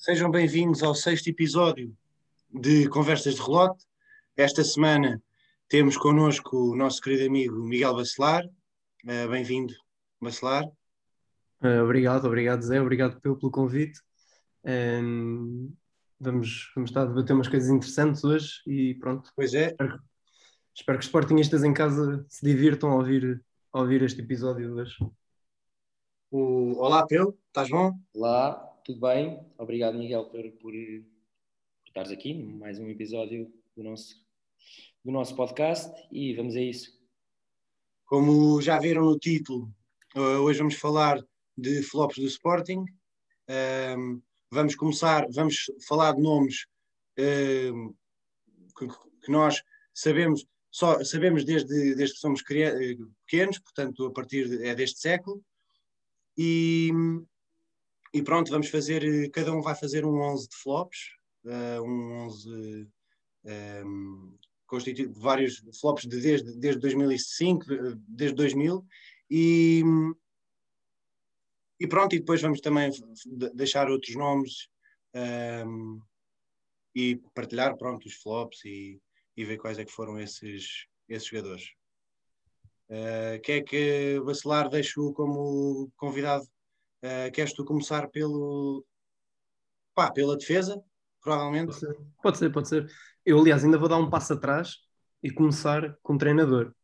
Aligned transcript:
Sejam 0.00 0.30
bem-vindos 0.30 0.82
ao 0.82 0.94
sexto 0.94 1.28
episódio 1.28 1.94
de 2.50 2.88
Conversas 2.88 3.34
de 3.34 3.42
Relote. 3.42 3.84
Esta 4.34 4.64
semana 4.64 5.22
temos 5.68 5.94
connosco 5.98 6.56
o 6.56 6.74
nosso 6.74 7.02
querido 7.02 7.26
amigo 7.26 7.62
Miguel 7.62 7.94
Bacelar. 7.94 8.46
Uh, 9.04 9.28
Bem-vindo, 9.28 9.74
Bacelar. 10.18 10.64
Uh, 11.62 11.84
obrigado, 11.84 12.24
obrigado 12.24 12.62
Zé, 12.62 12.80
obrigado 12.80 13.20
pelo, 13.20 13.36
pelo 13.38 13.52
convite. 13.52 14.00
Um, 14.64 15.70
vamos, 16.18 16.72
vamos 16.74 16.88
estar 16.88 17.02
a 17.02 17.04
debater 17.04 17.36
umas 17.36 17.48
coisas 17.48 17.68
interessantes 17.68 18.24
hoje 18.24 18.62
e 18.66 18.94
pronto. 18.94 19.30
Pois 19.36 19.52
é. 19.52 19.66
Espero, 19.66 20.00
espero 20.74 20.98
que 20.98 21.02
os 21.02 21.08
Sportingistas 21.08 21.62
em 21.62 21.74
casa 21.74 22.24
se 22.26 22.42
divirtam 22.42 22.92
a 22.92 22.94
ouvir, 22.94 23.44
a 23.70 23.80
ouvir 23.80 24.02
este 24.02 24.22
episódio 24.22 24.66
de 24.66 24.80
hoje. 24.80 24.96
O... 26.30 26.82
Olá, 26.82 27.06
Pedro, 27.06 27.38
estás 27.48 27.68
bom? 27.68 27.92
Olá, 28.14 28.69
tudo 28.84 29.00
bem? 29.00 29.44
Obrigado, 29.58 29.98
Miguel, 29.98 30.24
por, 30.26 30.42
por, 30.52 30.72
por 30.72 30.74
estares 31.86 32.10
aqui, 32.10 32.34
mais 32.34 32.78
um 32.78 32.88
episódio 32.88 33.52
do 33.76 33.82
nosso, 33.82 34.14
do 35.04 35.12
nosso 35.12 35.34
podcast 35.36 35.92
e 36.10 36.34
vamos 36.34 36.56
a 36.56 36.60
isso. 36.60 36.98
Como 38.06 38.60
já 38.60 38.78
viram 38.78 39.04
no 39.04 39.18
título, 39.18 39.72
uh, 40.16 40.40
hoje 40.42 40.58
vamos 40.58 40.74
falar 40.74 41.22
de 41.56 41.82
flops 41.82 42.18
do 42.18 42.26
Sporting. 42.26 42.84
Um, 43.96 44.22
vamos 44.50 44.74
começar, 44.74 45.26
vamos 45.30 45.70
falar 45.86 46.12
de 46.14 46.22
nomes 46.22 46.66
um, 47.18 47.94
que, 48.76 48.88
que 49.22 49.30
nós 49.30 49.62
sabemos, 49.92 50.46
só 50.70 51.04
sabemos 51.04 51.44
desde, 51.44 51.94
desde 51.94 52.14
que 52.14 52.20
somos 52.20 52.42
pequenos, 52.42 53.58
portanto, 53.58 54.06
a 54.06 54.12
partir 54.12 54.48
de, 54.48 54.66
é 54.66 54.74
deste 54.74 55.00
século. 55.00 55.42
E, 56.36 56.90
e 58.12 58.22
pronto, 58.22 58.50
vamos 58.50 58.68
fazer, 58.68 59.30
cada 59.30 59.52
um 59.52 59.62
vai 59.62 59.74
fazer 59.74 60.04
um 60.04 60.20
11 60.20 60.48
de 60.48 60.56
flops, 60.56 60.98
uh, 61.44 61.82
um 61.82 62.24
11 62.26 62.88
um, 63.84 64.36
constituído 64.66 65.12
de 65.12 65.20
vários 65.20 65.62
flops 65.80 66.06
de 66.06 66.20
desde, 66.20 66.58
desde 66.58 66.80
2005, 66.80 67.64
desde 68.08 68.36
2000, 68.36 68.84
e, 69.30 69.82
e 71.78 71.86
pronto, 71.86 72.14
e 72.14 72.18
depois 72.18 72.42
vamos 72.42 72.60
também 72.60 72.90
deixar 73.54 73.88
outros 73.88 74.14
nomes 74.14 74.68
um, 75.66 76.00
e 76.94 77.16
partilhar 77.34 77.76
pronto, 77.76 78.06
os 78.06 78.14
flops 78.14 78.64
e, 78.64 79.00
e 79.36 79.44
ver 79.44 79.58
quais 79.58 79.78
é 79.78 79.84
que 79.84 79.92
foram 79.92 80.18
esses, 80.18 80.86
esses 81.08 81.28
jogadores. 81.28 81.72
Uh, 82.88 83.40
quer 83.42 83.62
que 83.62 84.20
Bacelar 84.24 84.68
deixo 84.68 85.12
como 85.12 85.92
convidado? 85.96 86.44
Uh, 87.02 87.32
queres 87.32 87.52
tu 87.52 87.64
começar 87.64 88.08
pelo 88.08 88.84
pá, 89.94 90.10
pela 90.10 90.36
defesa, 90.36 90.82
provavelmente? 91.22 91.66
Pode 91.66 91.78
ser. 91.78 91.96
pode 92.22 92.38
ser, 92.38 92.52
pode 92.52 92.68
ser. 92.68 92.92
Eu, 93.24 93.38
aliás, 93.38 93.64
ainda 93.64 93.78
vou 93.78 93.88
dar 93.88 93.96
um 93.96 94.10
passo 94.10 94.32
atrás 94.32 94.76
e 95.22 95.30
começar 95.30 95.96
com 96.02 96.14
o 96.14 96.18
treinador. 96.18 96.74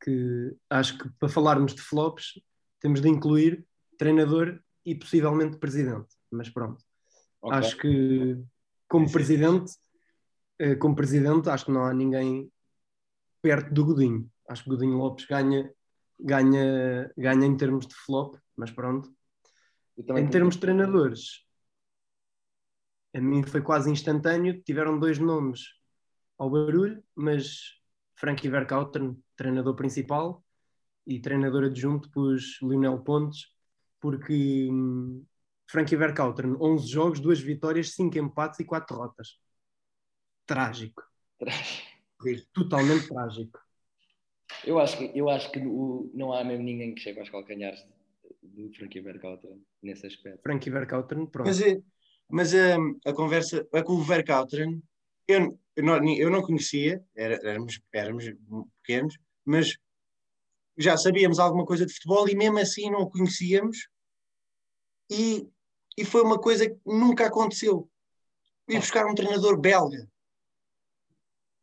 Que 0.00 0.56
acho 0.70 0.98
que 0.98 1.08
para 1.18 1.28
falarmos 1.28 1.74
de 1.74 1.82
flops 1.82 2.40
temos 2.80 3.00
de 3.00 3.08
incluir 3.08 3.66
treinador 3.98 4.60
e 4.84 4.94
possivelmente 4.94 5.58
presidente. 5.58 6.08
Mas 6.30 6.48
pronto. 6.48 6.82
Okay. 7.42 7.58
Acho 7.58 7.76
que 7.76 8.38
como 8.88 9.10
presidente, 9.10 9.72
eh, 10.58 10.76
como 10.76 10.94
presidente, 10.94 11.48
acho 11.48 11.66
que 11.66 11.72
não 11.72 11.84
há 11.84 11.92
ninguém 11.92 12.50
perto 13.42 13.72
do 13.72 13.84
Godinho. 13.84 14.30
Acho 14.48 14.64
que 14.64 14.70
Godinho 14.70 14.96
Lopes 14.96 15.26
ganha, 15.26 15.70
ganha, 16.18 17.12
ganha 17.16 17.46
em 17.46 17.56
termos 17.56 17.86
de 17.86 17.94
flop, 17.94 18.36
mas 18.56 18.70
pronto. 18.70 19.12
Em 19.98 20.28
termos 20.28 20.54
de 20.54 20.60
treinadores, 20.60 21.44
a 23.14 23.20
mim 23.20 23.42
foi 23.42 23.60
quase 23.60 23.90
instantâneo. 23.90 24.62
Tiveram 24.62 24.98
dois 24.98 25.18
nomes 25.18 25.62
ao 26.38 26.48
barulho, 26.48 27.02
mas 27.14 27.78
Frankie 28.14 28.48
Verkautern, 28.48 29.16
treinador 29.36 29.74
principal, 29.74 30.44
e 31.06 31.20
treinador 31.20 31.64
adjunto, 31.64 32.10
pus 32.10 32.60
Lionel 32.62 33.00
Pontes, 33.00 33.46
porque 33.98 34.68
hum, 34.70 35.24
Frankie 35.66 35.96
Verkautern, 35.96 36.56
11 36.60 36.86
jogos, 36.86 37.20
2 37.20 37.40
vitórias, 37.40 37.94
5 37.94 38.18
empates 38.18 38.60
e 38.60 38.64
4 38.64 38.94
derrotas. 38.94 39.38
Trágico. 40.46 41.02
Trágico. 41.38 41.88
Totalmente 42.52 43.08
trágico. 43.08 43.58
Eu 44.64 44.78
acho 44.78 44.98
que, 44.98 45.18
eu 45.18 45.28
acho 45.28 45.50
que 45.50 45.60
o, 45.60 46.10
não 46.14 46.32
há 46.32 46.44
mesmo 46.44 46.64
ninguém 46.64 46.94
que 46.94 47.00
chegue 47.00 47.20
aos 47.20 47.30
calcanhares 47.30 47.84
do 48.54 48.72
Frankie 48.74 49.00
Verkautern 49.00 49.60
nesse 49.82 50.06
aspecto. 50.06 50.42
Frankie 50.42 50.70
Verkautern, 50.70 51.26
pronto. 51.26 51.46
Mas, 51.46 51.60
é, 51.60 51.80
mas 52.28 52.52
um, 52.54 52.98
a 53.04 53.12
conversa 53.12 53.66
é 53.72 53.82
com 53.82 53.94
o 53.94 54.02
Verkautern, 54.02 54.82
eu, 55.26 55.58
eu, 55.76 55.84
não, 55.84 56.16
eu 56.16 56.30
não 56.30 56.42
conhecia, 56.42 57.02
era, 57.14 57.34
éramos, 57.46 57.80
éramos 57.92 58.24
pequenos, 58.82 59.18
mas 59.44 59.76
já 60.76 60.96
sabíamos 60.96 61.38
alguma 61.38 61.66
coisa 61.66 61.84
de 61.84 61.92
futebol 61.92 62.28
e 62.28 62.36
mesmo 62.36 62.58
assim 62.58 62.90
não 62.90 63.00
o 63.00 63.10
conhecíamos 63.10 63.88
e, 65.10 65.48
e 65.96 66.04
foi 66.04 66.22
uma 66.22 66.38
coisa 66.38 66.68
que 66.68 66.78
nunca 66.86 67.26
aconteceu. 67.26 67.90
Ir 68.68 68.78
buscar 68.78 69.06
um 69.06 69.14
treinador 69.14 69.58
belga. 69.58 70.08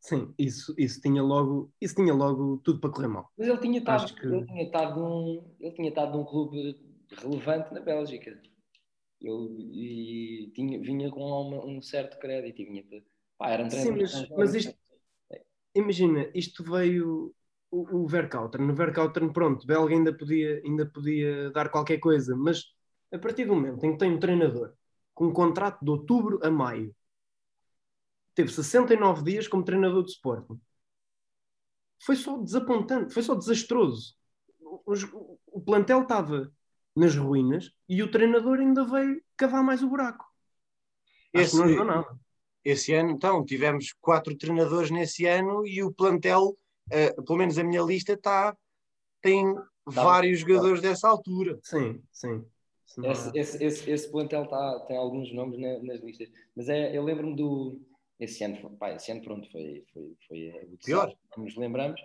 Sim, 0.06 0.32
isso, 0.38 0.72
isso, 0.78 1.00
tinha 1.00 1.20
logo, 1.20 1.68
isso 1.80 1.96
tinha 1.96 2.14
logo 2.14 2.58
tudo 2.58 2.78
para 2.78 2.90
correr 2.90 3.08
mal. 3.08 3.28
Mas 3.36 3.48
ele 3.48 3.58
tinha 3.58 3.78
estado, 3.80 4.14
que... 4.14 4.24
ele 4.24 4.46
tinha 4.46 4.62
estado 4.62 5.00
num, 5.00 5.44
ele 5.58 5.72
tinha 5.72 5.88
estado 5.88 6.16
num 6.16 6.24
clube 6.24 6.78
relevante 7.10 7.74
na 7.74 7.80
Bélgica. 7.80 8.40
Eu, 9.20 9.56
e 9.58 10.52
tinha, 10.54 10.80
vinha 10.80 11.10
com 11.10 11.24
uma, 11.24 11.64
um 11.64 11.82
certo 11.82 12.20
crédito. 12.20 12.58
Vinha, 12.58 12.84
pá, 13.36 13.50
era 13.50 13.64
um 13.64 13.68
Sim, 13.68 13.96
mas, 13.96 14.28
mas 14.30 14.54
isto, 14.54 14.72
imagina, 15.74 16.30
isto 16.32 16.62
veio 16.62 17.34
o, 17.68 18.02
o 18.02 18.06
Verkautern. 18.06 18.64
No 18.64 18.76
Verkautern, 18.76 19.32
pronto, 19.32 19.66
Belga 19.66 19.92
ainda 19.92 20.16
podia, 20.16 20.62
ainda 20.64 20.86
podia 20.86 21.50
dar 21.50 21.68
qualquer 21.68 21.98
coisa, 21.98 22.36
mas 22.36 22.62
a 23.12 23.18
partir 23.18 23.44
do 23.44 23.56
momento 23.56 23.82
em 23.82 23.90
que 23.90 23.98
tem 23.98 24.12
um 24.12 24.20
treinador 24.20 24.72
com 25.12 25.26
um 25.26 25.32
contrato 25.32 25.84
de 25.84 25.90
outubro 25.90 26.38
a 26.44 26.50
maio, 26.50 26.94
teve 28.36 28.52
69 28.52 29.24
dias 29.24 29.48
como 29.48 29.64
treinador 29.64 30.04
de 30.04 30.10
Sporting. 30.10 30.60
Foi 32.04 32.14
só 32.14 32.36
desapontante, 32.36 33.12
foi 33.12 33.22
só 33.22 33.34
desastroso. 33.34 34.14
O, 34.60 34.82
o, 34.86 35.38
o 35.46 35.60
plantel 35.60 36.02
estava 36.02 36.52
nas 36.94 37.16
ruínas 37.16 37.72
e 37.88 38.02
o 38.02 38.10
treinador 38.10 38.58
ainda 38.58 38.84
veio 38.84 39.20
cavar 39.36 39.64
mais 39.64 39.82
o 39.82 39.88
buraco. 39.88 40.24
Esse, 41.32 41.56
não 41.56 41.84
nada. 41.84 42.18
esse 42.64 42.92
ano, 42.92 43.10
então, 43.10 43.44
tivemos 43.44 43.92
quatro 44.00 44.36
treinadores 44.36 44.90
nesse 44.90 45.26
ano 45.26 45.66
e 45.66 45.82
o 45.82 45.92
plantel, 45.92 46.56
uh, 46.92 47.24
pelo 47.24 47.38
menos 47.38 47.58
a 47.58 47.64
minha 47.64 47.82
lista, 47.82 48.12
está 48.12 48.56
tem 49.20 49.54
tá 49.54 49.64
vários 49.86 50.42
bem. 50.42 50.54
jogadores 50.54 50.82
dessa 50.82 51.08
altura. 51.08 51.58
Sim, 51.62 52.02
sim. 52.12 52.44
Esse, 53.02 53.30
esse, 53.34 53.64
esse, 53.64 53.90
esse, 53.90 54.10
plantel 54.10 54.46
tá, 54.46 54.84
tem 54.86 54.96
alguns 54.96 55.30
nomes 55.34 55.58
na, 55.58 55.82
nas 55.82 56.00
listas, 56.00 56.30
mas 56.54 56.68
é, 56.68 56.96
eu 56.96 57.02
lembro-me 57.02 57.36
do. 57.36 57.78
Esse 58.18 58.44
ano, 58.44 58.76
pá, 58.78 58.92
esse 58.92 59.12
ano, 59.12 59.22
pronto, 59.22 59.50
foi, 59.50 59.84
foi, 59.92 60.16
foi 60.26 60.68
o 60.72 60.78
pior. 60.78 61.14
Nos 61.36 61.54
lembramos, 61.56 62.00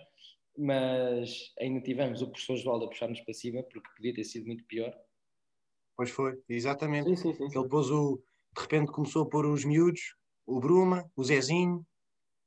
mas 0.58 1.54
ainda 1.60 1.82
tivemos 1.82 2.22
o 2.22 2.30
professor 2.30 2.58
João 2.58 2.84
a 2.84 2.88
puxar-nos 2.88 3.22
para 3.22 3.34
cima, 3.34 3.64
porque 3.64 3.90
podia 3.96 4.14
ter 4.14 4.24
sido 4.24 4.46
muito 4.46 4.66
pior. 4.66 4.94
Pois 5.96 6.10
foi, 6.10 6.42
exatamente. 6.50 7.10
Sim, 7.10 7.16
sim, 7.16 7.34
sim, 7.34 7.58
Ele 7.58 7.70
pôs 7.70 7.90
o. 7.90 8.22
De 8.56 8.62
repente 8.62 8.92
começou 8.92 9.24
a 9.24 9.30
pôr 9.30 9.46
os 9.46 9.64
miúdos, 9.64 10.16
o 10.46 10.60
Bruma, 10.60 11.10
o 11.16 11.24
Zezinho. 11.24 11.86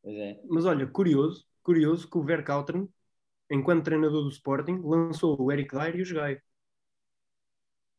É. 0.04 0.38
Mas 0.48 0.66
olha, 0.66 0.86
curioso, 0.86 1.46
curioso 1.62 2.10
que 2.10 2.18
o 2.18 2.22
Verkautern, 2.22 2.86
enquanto 3.50 3.84
treinador 3.84 4.22
do 4.22 4.28
Sporting, 4.28 4.80
lançou 4.84 5.40
o 5.40 5.50
Eric 5.50 5.74
Dyer 5.74 5.96
e 5.96 6.02
o 6.02 6.14
Gaio. 6.14 6.42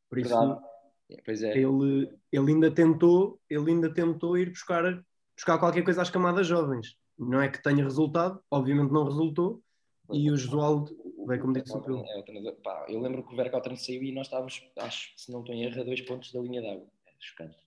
Por 0.07 0.19
isso, 0.19 0.35
pois 1.25 1.41
é. 1.41 1.57
ele, 1.57 2.09
ele 2.31 2.51
ainda 2.51 2.69
tentou, 2.69 3.39
ele 3.49 3.71
ainda 3.71 3.91
tentou 3.91 4.37
ir 4.37 4.51
buscar, 4.51 5.03
buscar 5.35 5.57
qualquer 5.57 5.83
coisa 5.83 6.01
às 6.01 6.09
camadas 6.09 6.47
jovens. 6.47 6.97
Não 7.17 7.41
é 7.41 7.49
que 7.49 7.61
tenha 7.61 7.83
resultado, 7.83 8.41
obviamente 8.49 8.91
não 8.91 9.05
resultou, 9.05 9.61
e 10.11 10.29
o 10.29 10.37
Josualdo 10.37 10.95
veio 11.27 11.41
como 11.41 11.53
disse 11.53 11.75
o 11.75 12.05
é, 12.05 12.23
Eu 12.87 13.01
lembro 13.01 13.25
que 13.25 13.33
o 13.33 13.35
Verkautern 13.35 13.75
saiu 13.77 14.03
e 14.03 14.11
nós 14.11 14.27
estávamos, 14.27 14.61
acho, 14.79 15.13
se 15.17 15.31
não 15.31 15.39
estou 15.39 15.55
em 15.55 15.63
erro, 15.63 15.81
a 15.81 15.83
dois 15.83 16.01
pontos 16.01 16.31
da 16.31 16.39
linha 16.39 16.61
d'água. 16.61 16.87
É 17.07 17.11
chocante. 17.19 17.57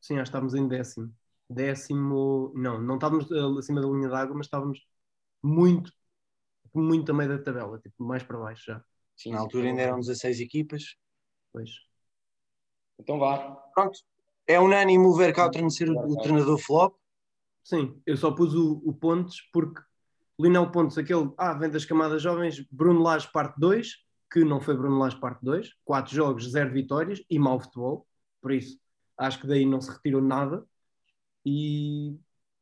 Sim, 0.00 0.14
acho 0.14 0.22
que 0.22 0.28
estávamos 0.28 0.54
em 0.54 0.68
décimo. 0.68 1.12
Décimo, 1.48 2.52
não, 2.54 2.80
não 2.80 2.94
estávamos 2.94 3.30
eh, 3.30 3.58
acima 3.58 3.80
da 3.80 3.88
linha 3.88 4.08
d'água, 4.08 4.36
mas 4.36 4.46
estávamos 4.46 4.86
muito, 5.42 5.92
muito 6.74 7.10
a 7.12 7.14
meio 7.14 7.36
da 7.36 7.42
tabela, 7.42 7.78
tipo, 7.78 8.02
mais 8.02 8.22
para 8.22 8.38
baixo 8.38 8.64
já. 8.66 8.84
Sim, 9.16 9.32
Na 9.32 9.40
altura 9.40 9.68
ainda 9.68 9.82
eram 9.82 10.00
16 10.00 10.40
equipas. 10.40 10.96
Pois. 11.52 11.70
Então 12.98 13.18
vá. 13.18 13.50
Pronto. 13.74 13.98
É 14.46 14.60
unânime 14.60 15.04
o 15.04 15.14
Verkautern 15.14 15.70
ser 15.70 15.90
o, 15.90 15.98
o, 15.98 16.16
treinador 16.18 16.58
flop? 16.58 16.94
Sim, 17.64 18.00
eu 18.06 18.16
só 18.16 18.30
pus 18.30 18.54
o, 18.54 18.80
o 18.84 18.92
Pontes 18.92 19.40
porque 19.52 19.80
Linel 20.38 20.70
Pontes, 20.70 20.98
aquele, 20.98 21.32
ah, 21.38 21.54
vem 21.54 21.70
das 21.70 21.84
camadas 21.84 22.22
jovens, 22.22 22.60
Bruno 22.70 23.02
Lage 23.02 23.30
parte 23.32 23.58
2, 23.58 23.88
que 24.30 24.44
não 24.44 24.60
foi 24.60 24.76
Bruno 24.76 24.98
Lage 24.98 25.18
parte 25.18 25.42
2, 25.42 25.70
4 25.84 26.14
jogos, 26.14 26.50
0 26.50 26.72
vitórias 26.72 27.22
e 27.28 27.38
mau 27.38 27.58
futebol, 27.58 28.06
por 28.40 28.52
isso 28.52 28.78
acho 29.16 29.40
que 29.40 29.46
daí 29.46 29.64
não 29.64 29.80
se 29.80 29.90
retirou 29.90 30.20
nada 30.20 30.64
e 31.44 32.18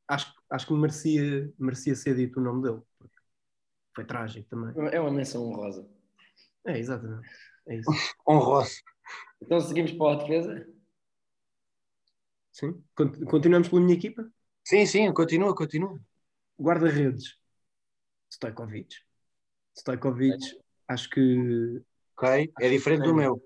acho, 0.06 0.32
acho 0.50 0.66
que 0.66 0.74
merecia, 0.74 1.52
merecia 1.58 1.94
ser 1.94 2.14
dito 2.14 2.38
o 2.38 2.42
nome 2.42 2.62
dele. 2.62 2.82
Foi 3.94 4.04
trágico 4.04 4.48
também. 4.48 4.72
É 4.92 5.00
uma 5.00 5.10
menção 5.10 5.44
honrosa. 5.44 5.88
É, 6.66 6.78
exatamente. 6.78 7.28
É 7.66 7.76
isso. 7.76 7.90
Honroso. 8.28 8.74
Então 9.40 9.60
seguimos 9.60 9.92
para 9.92 10.12
a 10.12 10.16
defesa? 10.16 10.66
Sim. 12.54 12.80
Continuamos 13.26 13.68
pela 13.68 13.80
minha 13.80 13.96
equipa? 13.96 14.30
Sim, 14.62 14.86
sim, 14.86 15.12
continua, 15.12 15.52
continua. 15.56 16.00
Guarda-redes. 16.56 17.36
Stojkovic. 18.32 18.94
Stojkovic, 19.76 20.38
acho 20.86 21.10
que. 21.10 21.82
Ok, 22.16 22.52
é 22.60 22.68
diferente 22.70 23.02
do 23.02 23.14
meu. 23.14 23.44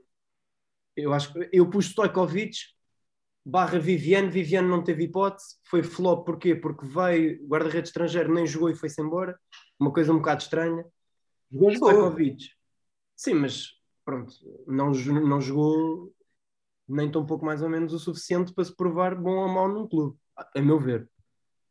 Eu 0.95 1.15
acho 1.15 1.33
que 1.33 1.49
eu 1.51 1.71
pus 1.71 1.87
Stojkovic 1.87 2.59
barra 3.43 3.79
Viviane, 3.79 4.29
Viviane 4.29 4.69
não 4.69 4.85
teve 4.85 5.05
hipótese, 5.05 5.57
foi 5.65 5.83
flop 5.83 6.27
porquê? 6.27 6.55
Porque 6.55 6.87
veio 6.87 7.43
guarda-redes 7.47 7.89
estrangeiro, 7.89 8.35
nem 8.35 8.47
jogou 8.47 8.69
e 8.69 8.75
foi-se 8.75 9.01
embora, 9.01 9.41
uma 9.81 9.91
coisa 9.91 10.13
um 10.13 10.19
bocado 10.19 10.43
estranha. 10.43 10.85
Jogou 11.51 11.73
Stojkovic. 11.73 12.51
Sim, 13.17 13.35
mas 13.35 13.69
pronto, 14.05 14.35
não, 14.67 14.91
não 14.91 15.41
jogou 15.41 16.13
nem 16.89 17.11
tão 17.11 17.27
pouco 17.27 17.45
mais 17.45 17.63
ou 17.63 17.69
menos 17.69 17.93
o 17.93 17.99
suficiente 17.99 18.53
para 18.53 18.65
se 18.65 18.75
provar 18.75 19.15
bom 19.15 19.37
ou 19.37 19.49
mau 19.49 19.69
num 19.69 19.87
clube, 19.87 20.17
a 20.37 20.61
meu 20.63 20.79
ver. 20.79 21.09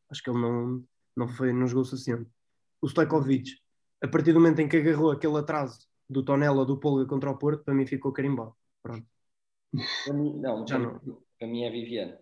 Acho 0.09 0.23
que 0.23 0.29
ele 0.29 0.39
não, 0.39 0.83
não, 1.15 1.27
foi, 1.27 1.51
não 1.51 1.67
jogou 1.67 1.81
o 1.81 1.85
suficiente. 1.85 2.29
O 2.81 2.87
Stojkovic, 2.87 3.49
a 4.01 4.07
partir 4.07 4.33
do 4.33 4.39
momento 4.39 4.59
em 4.59 4.69
que 4.69 4.77
agarrou 4.77 5.11
aquele 5.11 5.37
atraso 5.37 5.87
do 6.09 6.23
Tonela 6.23 6.65
do 6.65 6.79
Polga 6.79 7.05
contra 7.05 7.31
o 7.31 7.37
Porto, 7.37 7.63
para 7.63 7.73
mim 7.73 7.85
ficou 7.85 8.11
carimbado. 8.11 8.55
Pronto. 8.81 9.05
Para 10.05 10.13
mim, 10.13 10.39
não, 10.39 10.65
Já 10.67 10.79
não. 10.79 10.99
Para 11.37 11.47
mim 11.47 11.63
é 11.63 11.69
Viviane. 11.69 12.15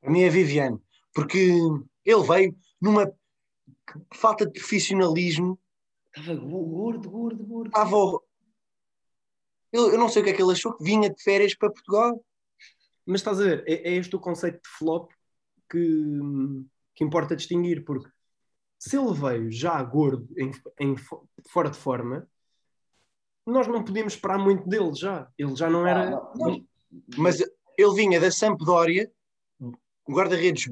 Para 0.00 0.10
mim 0.10 0.22
é 0.22 0.28
Viviane. 0.28 0.78
Porque 1.14 1.50
ele 2.04 2.22
veio 2.22 2.56
numa 2.80 3.12
falta 4.14 4.46
de 4.46 4.52
profissionalismo. 4.52 5.58
Estava 6.14 6.38
gordo, 6.38 7.10
gordo, 7.10 7.44
gordo. 7.44 7.68
Estava. 7.68 7.96
Eu, 9.72 9.92
eu 9.92 9.98
não 9.98 10.08
sei 10.08 10.22
o 10.22 10.24
que 10.24 10.30
é 10.30 10.34
que 10.34 10.42
ele 10.42 10.52
achou, 10.52 10.74
que 10.74 10.84
vinha 10.84 11.10
de 11.10 11.22
férias 11.22 11.54
para 11.54 11.70
Portugal. 11.70 12.24
Mas 13.06 13.20
estás 13.20 13.40
a 13.40 13.44
ver, 13.44 13.64
é, 13.66 13.90
é 13.90 13.94
este 13.94 14.14
o 14.16 14.20
conceito 14.20 14.60
de 14.62 14.68
flop 14.78 15.10
que, 15.70 16.20
que 16.94 17.04
importa 17.04 17.36
distinguir, 17.36 17.84
porque 17.84 18.08
se 18.78 18.96
ele 18.96 19.12
veio 19.12 19.50
já 19.50 19.82
gordo, 19.82 20.28
em, 20.36 20.52
em, 20.78 20.94
fora 21.48 21.70
de 21.70 21.76
forma, 21.76 22.28
nós 23.46 23.66
não 23.66 23.82
podíamos 23.82 24.14
esperar 24.14 24.38
muito 24.38 24.68
dele 24.68 24.94
já. 24.94 25.28
Ele 25.36 25.56
já 25.56 25.68
não 25.68 25.86
era. 25.86 26.16
Ah, 26.16 26.32
não. 26.36 26.64
Mas 27.16 27.40
ele 27.40 27.94
vinha 27.94 28.20
da 28.20 28.30
Sampdoria, 28.30 29.10
guarda-redes 30.08 30.70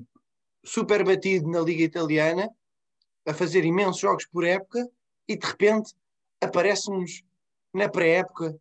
super 0.64 1.04
batido 1.04 1.48
na 1.48 1.60
Liga 1.60 1.82
Italiana, 1.82 2.50
a 3.26 3.34
fazer 3.34 3.64
imensos 3.64 4.00
jogos 4.00 4.26
por 4.26 4.44
época, 4.44 4.88
e 5.28 5.36
de 5.36 5.46
repente 5.46 5.94
aparece-nos 6.40 7.22
na 7.72 7.88
pré-época 7.88 8.58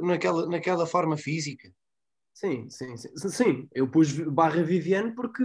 naquela, 0.00 0.46
naquela 0.46 0.86
forma 0.86 1.16
física. 1.16 1.72
Sim, 2.32 2.68
sim, 2.70 2.96
sim, 2.96 3.28
sim. 3.28 3.68
Eu 3.72 3.90
pus 3.90 4.12
barra 4.12 4.62
Viviane 4.62 5.14
porque 5.14 5.44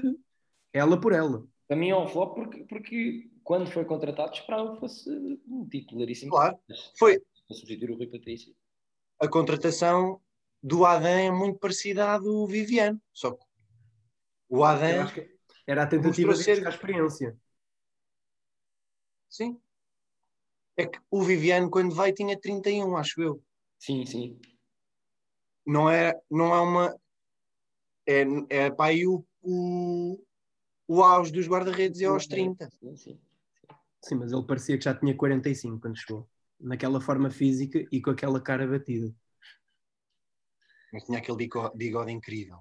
ela 0.74 1.00
por 1.00 1.13
ela. 1.13 1.45
Para 1.68 1.77
mim 1.77 1.89
é 1.89 1.97
um 1.97 2.07
flop 2.07 2.35
porque, 2.35 2.63
porque 2.63 3.29
quando 3.44 3.69
foi 3.69 3.85
contratado 3.85 4.33
esperava 4.33 4.74
que 4.74 4.79
fosse 4.79 5.09
um 5.47 5.68
titularíssimo. 5.68 6.31
Claro, 6.31 6.57
foi. 6.97 7.19
Para 7.19 7.56
substituir 7.56 7.91
o 7.91 7.97
Rui 7.97 8.07
Patrício. 8.07 8.56
A 9.19 9.27
contratação 9.27 10.21
do 10.62 10.85
Adam 10.85 11.07
é 11.07 11.31
muito 11.31 11.59
parecida 11.59 12.13
à 12.13 12.18
do 12.18 12.45
Viviane, 12.47 13.00
só 13.13 13.31
que 13.31 13.45
o 14.50 14.63
Adam 14.63 15.12
era 15.65 15.83
a 15.83 15.88
tentativa 15.88 16.33
de 16.33 16.44
ser 16.44 16.65
a 16.65 16.69
experiência. 16.69 17.38
Sim. 19.29 19.59
É 20.77 20.85
que 20.85 21.00
o 21.09 21.24
Viviane, 21.24 21.69
quando 21.69 21.94
vai, 21.94 22.13
tinha 22.13 22.39
31, 22.39 22.95
acho 22.95 23.21
eu. 23.21 23.44
Sim, 23.79 24.06
sim. 24.06 24.39
Não 25.65 25.89
é, 25.89 26.13
não 26.29 26.53
é 26.53 26.62
uma. 26.62 27.00
É, 28.06 28.24
é 28.50 28.71
para 28.71 28.91
aí 28.91 29.06
o, 29.06 29.25
o, 29.41 30.24
o 30.88 31.03
auge 31.03 31.31
dos 31.31 31.47
guarda-redes 31.47 32.01
é 32.01 32.06
aos 32.06 32.25
30. 32.25 32.69
Sim, 32.71 32.95
sim. 32.95 33.19
Sim, 34.01 34.15
mas 34.15 34.31
ele 34.31 34.45
parecia 34.45 34.77
que 34.77 34.85
já 34.85 34.95
tinha 34.95 35.15
45 35.15 35.79
quando 35.79 35.97
chegou. 35.97 36.29
Naquela 36.59 37.01
forma 37.01 37.29
física 37.29 37.85
e 37.91 38.01
com 38.01 38.09
aquela 38.09 38.41
cara 38.41 38.65
batida. 38.65 39.13
Mas 40.91 41.03
tinha 41.03 41.19
aquele 41.19 41.38
bigode, 41.38 41.77
bigode 41.77 42.12
incrível. 42.12 42.59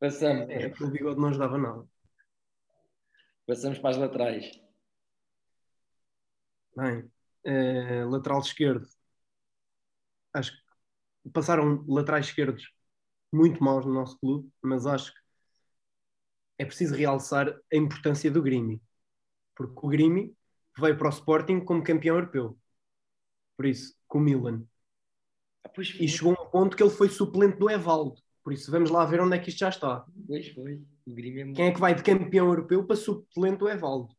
Passamos. 0.00 0.48
É, 0.48 0.66
aquele 0.66 0.90
bigode 0.90 1.20
não 1.20 1.28
ajudava 1.28 1.58
nada. 1.58 1.86
Passamos 3.46 3.78
para 3.78 3.90
as 3.90 3.96
laterais. 3.98 4.64
Bem, 6.74 7.10
uh, 7.46 8.08
lateral 8.08 8.40
esquerdo. 8.40 8.88
Acho 10.34 10.52
que 10.52 11.30
passaram 11.30 11.84
laterais 11.88 12.26
esquerdos 12.26 12.70
muito 13.32 13.62
maus 13.62 13.84
no 13.86 13.92
nosso 13.92 14.18
clube, 14.18 14.48
mas 14.62 14.86
acho 14.86 15.12
que 15.12 15.20
é 16.58 16.64
preciso 16.64 16.94
realçar 16.94 17.48
a 17.48 17.76
importância 17.76 18.30
do 18.30 18.42
Grimi. 18.42 18.80
Porque 19.56 19.86
o 19.86 19.88
Grimi 19.88 20.36
veio 20.78 20.96
para 20.96 21.08
o 21.08 21.10
Sporting 21.10 21.60
como 21.60 21.82
campeão 21.82 22.16
europeu. 22.16 22.58
Por 23.56 23.66
isso, 23.66 23.96
com 24.06 24.18
o 24.18 24.20
Milan. 24.20 24.64
Ah, 25.64 25.70
e 25.78 26.08
chegou 26.08 26.34
a 26.36 26.42
um 26.42 26.50
ponto 26.50 26.76
que 26.76 26.82
ele 26.82 26.90
foi 26.90 27.08
suplente 27.08 27.58
do 27.58 27.70
Evaldo. 27.70 28.20
Por 28.42 28.52
isso, 28.52 28.70
vamos 28.70 28.90
lá 28.90 29.04
ver 29.06 29.20
onde 29.20 29.36
é 29.36 29.38
que 29.38 29.48
isto 29.48 29.58
já 29.58 29.68
está. 29.68 30.04
Pois 30.26 30.48
foi. 30.50 30.82
O 31.06 31.14
Grimi 31.14 31.40
é 31.40 31.44
muito... 31.44 31.56
Quem 31.56 31.66
é 31.66 31.72
que 31.72 31.80
vai 31.80 31.94
de 31.94 32.02
campeão 32.02 32.48
europeu 32.48 32.84
para 32.84 32.96
suplente 32.96 33.58
do 33.58 33.68
Evaldo? 33.68 34.14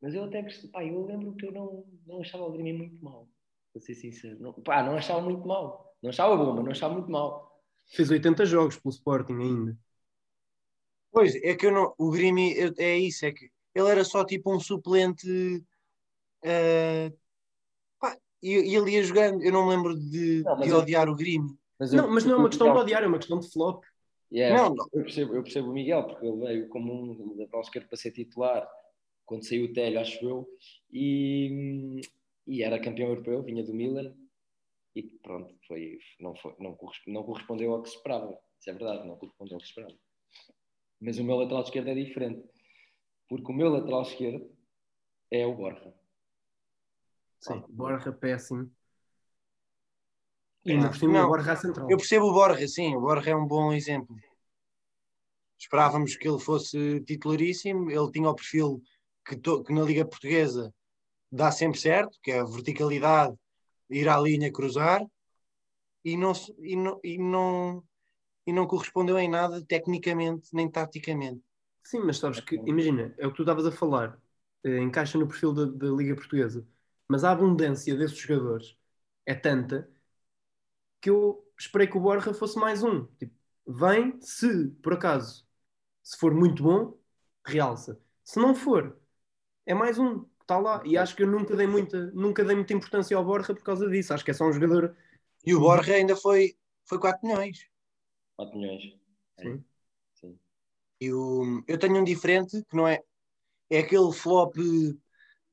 Mas 0.00 0.14
eu 0.14 0.24
até 0.24 0.42
pá, 0.72 0.84
eu 0.84 1.04
lembro 1.04 1.34
que 1.34 1.46
eu 1.46 1.52
não, 1.52 1.84
não 2.06 2.20
achava 2.20 2.44
o 2.44 2.52
Grimi 2.52 2.72
muito 2.72 3.02
mal. 3.02 3.28
Para 3.74 3.82
ser 3.82 3.94
sincero. 3.96 4.38
Não, 4.40 4.52
pá, 4.52 4.84
não 4.84 4.96
achava 4.96 5.20
muito 5.20 5.44
mal. 5.44 5.96
Não 6.00 6.10
achava 6.10 6.36
bom, 6.36 6.54
mas 6.54 6.64
não 6.64 6.70
achava 6.70 6.94
muito 6.94 7.10
mal. 7.10 7.60
Fez 7.86 8.08
80 8.08 8.46
jogos 8.46 8.78
pelo 8.78 8.94
Sporting 8.94 9.34
ainda. 9.34 9.76
Pois, 11.10 11.34
é 11.34 11.56
que 11.56 11.66
eu 11.66 11.72
não. 11.72 11.92
O 11.98 12.12
Grimi 12.12 12.54
é 12.78 12.96
isso, 12.96 13.26
é 13.26 13.32
que 13.32 13.50
ele 13.74 13.88
era 13.88 14.04
só 14.04 14.24
tipo 14.24 14.54
um 14.54 14.60
suplente. 14.60 15.28
Uh, 16.44 17.18
pá, 17.98 18.16
e, 18.40 18.52
e 18.52 18.76
ele 18.76 18.92
ia 18.92 19.02
jogando. 19.02 19.42
Eu 19.42 19.50
não 19.50 19.66
me 19.66 19.74
lembro 19.74 19.98
de, 19.98 20.44
não, 20.44 20.60
de 20.60 20.68
eu, 20.68 20.78
odiar 20.78 21.08
o 21.08 21.16
Grimi. 21.16 21.58
Mas 21.76 21.92
eu, 21.92 22.00
não, 22.00 22.14
mas 22.14 22.24
não 22.24 22.34
é 22.34 22.36
uma 22.36 22.48
questão 22.48 22.72
de 22.72 22.78
odiar, 22.78 23.02
é 23.02 23.08
uma 23.08 23.18
questão 23.18 23.40
de 23.40 23.50
flop. 23.50 23.82
Yeah, 24.32 24.56
não, 24.56 24.72
não. 24.72 24.88
Eu, 24.92 25.02
percebo, 25.02 25.34
eu 25.34 25.42
percebo 25.42 25.70
o 25.70 25.72
Miguel, 25.72 26.06
porque 26.06 26.24
ele 26.24 26.38
veio 26.38 26.68
como 26.68 26.92
um 26.92 27.36
lateral 27.36 27.60
esquerdo 27.60 27.88
para 27.88 27.98
ser 27.98 28.12
titular 28.12 28.68
quando 29.24 29.46
saiu 29.46 29.66
o 29.66 29.72
Telho, 29.72 30.00
acho 30.00 30.24
eu, 30.24 30.48
e, 30.92 32.00
e 32.46 32.62
era 32.62 32.80
campeão 32.80 33.08
europeu, 33.08 33.42
vinha 33.42 33.64
do 33.64 33.74
Milan, 33.74 34.14
e 34.94 35.02
pronto, 35.02 35.54
foi, 35.66 35.98
não, 36.20 36.36
foi, 36.36 36.54
não, 36.60 36.76
não 37.08 37.24
correspondeu 37.24 37.72
ao 37.72 37.82
que 37.82 37.90
se 37.90 37.96
esperava. 37.96 38.38
Isso 38.60 38.70
é 38.70 38.72
verdade, 38.72 39.08
não 39.08 39.16
correspondeu 39.16 39.56
ao 39.56 39.60
que 39.60 39.66
se 39.66 39.70
esperava. 39.70 39.98
Mas 41.00 41.18
o 41.18 41.24
meu 41.24 41.36
lateral 41.36 41.62
esquerdo 41.62 41.88
é 41.88 41.94
diferente. 41.94 42.48
Porque 43.28 43.50
o 43.50 43.54
meu 43.54 43.70
lateral 43.70 44.02
esquerdo 44.02 44.56
é 45.30 45.44
o 45.44 45.54
Borja. 45.56 45.92
Sim, 47.40 47.64
Borja 47.68 48.12
péssimo. 48.12 48.70
E 50.64 50.72
ainda 50.72 50.88
por 50.88 50.96
cima 50.96 51.24
o 51.24 51.28
Borja 51.28 51.56
central. 51.56 51.90
Eu 51.90 51.96
percebo 51.96 52.26
o 52.26 52.32
Borja, 52.32 52.68
sim, 52.68 52.94
o 52.94 53.00
Borja 53.00 53.30
é 53.30 53.36
um 53.36 53.46
bom 53.46 53.72
exemplo. 53.72 54.16
Esperávamos 55.58 56.16
que 56.16 56.28
ele 56.28 56.38
fosse 56.38 57.00
titularíssimo, 57.00 57.90
ele 57.90 58.10
tinha 58.12 58.28
o 58.28 58.34
perfil 58.34 58.82
que, 59.26 59.36
to, 59.36 59.62
que 59.64 59.72
na 59.72 59.82
Liga 59.82 60.06
Portuguesa 60.06 60.72
dá 61.34 61.50
sempre 61.50 61.80
certo, 61.80 62.16
que 62.22 62.30
é 62.30 62.38
a 62.38 62.44
verticalidade, 62.44 63.34
ir 63.90 64.08
à 64.08 64.16
linha, 64.20 64.52
cruzar, 64.52 65.04
e 66.04 66.16
não, 66.16 66.32
e 66.60 66.76
não, 66.76 67.00
e 67.02 67.18
não, 67.18 67.84
e 68.46 68.52
não 68.52 68.66
correspondeu 68.66 69.18
em 69.18 69.28
nada 69.28 69.60
tecnicamente 69.66 70.50
nem 70.52 70.70
taticamente. 70.70 71.42
Sim, 71.82 72.00
mas 72.04 72.18
sabes 72.18 72.38
que, 72.40 72.54
imagina, 72.66 73.12
é 73.18 73.26
o 73.26 73.30
que 73.30 73.36
tu 73.36 73.42
estavas 73.42 73.66
a 73.66 73.72
falar, 73.72 74.16
eh, 74.62 74.78
encaixa 74.78 75.18
no 75.18 75.26
perfil 75.26 75.52
da, 75.52 75.64
da, 75.64 75.86
Liga 75.88 76.14
Portuguesa, 76.14 76.64
mas 77.08 77.24
a 77.24 77.32
abundância 77.32 77.96
desses 77.96 78.16
jogadores 78.16 78.76
é 79.26 79.34
tanta 79.34 79.90
que 81.00 81.10
eu 81.10 81.44
esperei 81.58 81.88
que 81.88 81.98
o 81.98 82.00
Borja 82.00 82.32
fosse 82.32 82.58
mais 82.58 82.82
um. 82.82 83.06
Tipo, 83.18 83.34
vem, 83.66 84.18
se 84.20 84.68
por 84.82 84.94
acaso, 84.94 85.44
se 86.02 86.16
for 86.16 86.32
muito 86.32 86.62
bom, 86.62 86.96
realça. 87.44 88.00
Se 88.22 88.38
não 88.38 88.54
for, 88.54 88.98
é 89.66 89.74
mais 89.74 89.98
um 89.98 90.24
está 90.44 90.58
lá. 90.58 90.82
E 90.84 90.96
acho 90.96 91.16
que 91.16 91.22
eu 91.22 91.26
nunca 91.26 91.56
dei 91.56 91.66
muita, 91.66 92.06
nunca 92.12 92.44
dei 92.44 92.54
muita 92.54 92.72
importância 92.72 93.16
ao 93.16 93.24
Borja 93.24 93.54
por 93.54 93.62
causa 93.62 93.88
disso. 93.88 94.14
Acho 94.14 94.24
que 94.24 94.30
é 94.30 94.34
só 94.34 94.46
um 94.46 94.52
jogador. 94.52 94.96
E 95.44 95.54
o 95.54 95.60
Borja 95.60 95.94
ainda 95.94 96.14
foi, 96.14 96.56
foi 96.84 96.98
4 96.98 97.26
milhões. 97.26 97.66
4 98.36 98.58
milhões. 98.58 98.82
Sim. 99.40 99.64
Sim. 100.14 100.38
E 101.00 101.12
o, 101.12 101.62
eu 101.66 101.78
tenho 101.78 101.96
um 101.96 102.04
diferente 102.04 102.62
que 102.64 102.76
não 102.76 102.86
é. 102.86 103.02
É 103.70 103.78
aquele 103.78 104.12
flop 104.12 104.54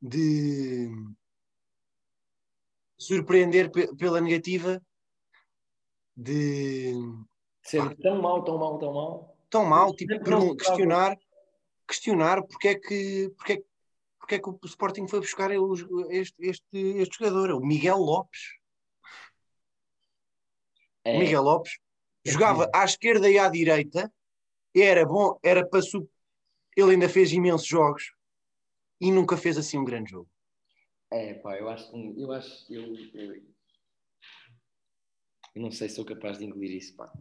de 0.02 0.92
surpreender 2.98 3.72
pela 3.98 4.20
negativa 4.20 4.82
de 6.16 6.94
Ser 7.64 7.96
tão 7.98 8.22
mau, 8.22 8.44
tão 8.44 8.58
mau, 8.58 8.78
tão 8.80 8.94
mau. 8.94 9.38
Tão 9.50 9.66
mau, 9.66 9.96
tipo, 9.96 10.56
questionar, 10.56 11.18
questionar 11.88 12.42
porque 12.44 12.68
é 12.70 12.76
que, 12.76 13.32
porque 13.38 13.54
é, 13.54 13.64
porque 14.22 14.36
é 14.36 14.40
que 14.40 14.50
o 14.50 14.60
Sporting 14.64 15.08
foi 15.08 15.20
buscar 15.20 15.50
este, 16.10 16.36
este, 16.40 16.78
este 16.78 17.18
jogador, 17.18 17.52
o 17.52 17.60
Miguel 17.60 17.98
Lopes. 17.98 18.40
É. 21.04 21.18
Miguel 21.18 21.42
Lopes 21.42 21.80
é 22.26 22.32
jogava 22.32 22.70
à 22.74 22.86
esquerda 22.86 23.30
e 23.30 23.40
à 23.40 23.50
direita, 23.50 24.14
era 24.76 25.06
bom, 25.06 25.38
era 25.44 25.68
para 25.68 25.82
sub... 25.82 26.08
ele 26.78 26.92
ainda 26.92 27.10
fez 27.10 27.34
imensos 27.34 27.68
jogos 27.68 28.14
e 29.02 29.12
nunca 29.12 29.36
fez 29.36 29.58
assim 29.58 29.80
um 29.80 29.84
grande 29.84 30.12
jogo. 30.12 30.30
É, 31.10 31.34
pá, 31.34 31.58
eu 31.58 31.68
acho 31.68 31.92
que 31.92 32.22
eu 32.22 32.32
acho 32.32 32.72
eu, 32.72 32.96
eu, 33.14 33.36
eu 35.56 35.62
não 35.62 35.72
sei 35.72 35.90
se 35.90 35.96
sou 35.96 36.06
capaz 36.06 36.38
de 36.38 36.46
engolir 36.46 36.78
isso, 36.78 36.96
pá. 36.96 37.12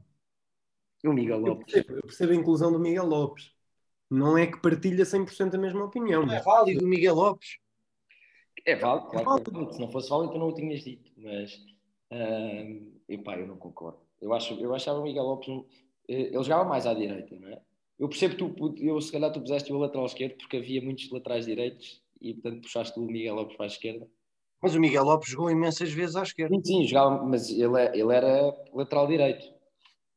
O 1.02 1.14
Miguel 1.14 1.40
Lopes. 1.40 1.74
Eu 1.74 1.82
percebo, 1.82 1.96
eu 1.96 2.02
percebo 2.02 2.32
a 2.32 2.36
inclusão 2.36 2.70
do 2.70 2.78
Miguel 2.78 3.06
Lopes. 3.06 3.58
Não 4.10 4.36
é 4.36 4.46
que 4.46 4.60
partilha 4.60 5.04
100% 5.04 5.54
a 5.54 5.58
mesma 5.58 5.84
opinião. 5.84 6.26
Não 6.26 6.34
é 6.34 6.42
válido 6.42 6.84
o 6.84 6.88
Miguel 6.88 7.14
Lopes. 7.14 7.58
É 8.66 8.74
válido, 8.74 9.08
claro. 9.08 9.20
É 9.20 9.24
válido. 9.24 9.72
Se 9.72 9.80
não 9.80 9.90
fosse 9.90 10.10
válido, 10.10 10.32
tu 10.32 10.38
não 10.38 10.48
o 10.48 10.54
tinhas 10.54 10.82
dito. 10.82 11.10
Mas, 11.16 11.54
uh, 12.10 12.92
epá, 13.08 13.38
eu 13.38 13.46
não 13.46 13.56
concordo. 13.56 14.00
Eu, 14.20 14.34
acho, 14.34 14.54
eu 14.54 14.74
achava 14.74 14.98
o 14.98 15.04
Miguel 15.04 15.22
Lopes. 15.22 15.48
Um, 15.48 15.64
eh, 16.08 16.22
ele 16.34 16.42
jogava 16.42 16.64
mais 16.64 16.86
à 16.86 16.92
direita, 16.92 17.38
não 17.38 17.48
é? 17.48 17.60
Eu 17.98 18.08
percebo 18.08 18.34
que 18.34 18.44
tu, 18.44 18.74
eu, 18.78 19.00
se 19.00 19.12
calhar 19.12 19.30
tu 19.30 19.40
puseste 19.40 19.72
o 19.72 19.78
lateral 19.78 20.06
esquerdo 20.06 20.36
porque 20.38 20.56
havia 20.56 20.82
muitos 20.82 21.10
laterais 21.10 21.44
direitos 21.44 22.02
e 22.20 22.34
portanto 22.34 22.62
puxaste 22.62 22.98
o 22.98 23.02
Miguel 23.02 23.34
Lopes 23.34 23.56
para 23.56 23.66
a 23.66 23.68
esquerda. 23.68 24.08
Mas 24.62 24.74
o 24.74 24.80
Miguel 24.80 25.04
Lopes 25.04 25.30
jogou 25.30 25.50
imensas 25.50 25.92
vezes 25.92 26.16
à 26.16 26.22
esquerda. 26.22 26.54
Sim, 26.56 26.64
sim 26.64 26.86
jogava, 26.86 27.24
mas 27.24 27.50
ele, 27.50 27.80
é, 27.80 27.98
ele 27.98 28.14
era 28.14 28.54
lateral 28.74 29.06
direito. 29.06 29.46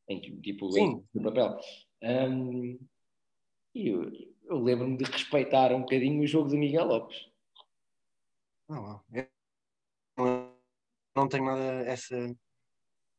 Em, 0.08 0.20
tipo, 0.20 0.70
sim. 0.72 1.02
no 1.14 1.22
papel. 1.22 1.58
Um, 2.02 2.78
e 3.74 3.88
eu, 3.88 4.10
eu 4.44 4.58
lembro-me 4.58 4.96
de 4.96 5.04
respeitar 5.04 5.72
um 5.72 5.80
bocadinho 5.80 6.22
o 6.22 6.26
jogo 6.26 6.48
do 6.48 6.56
Miguel 6.56 6.86
Lopes. 6.86 7.28
Não, 8.68 9.04
não, 10.16 10.54
não 11.14 11.28
tenho 11.28 11.44
nada 11.44 11.62
essa. 11.86 12.16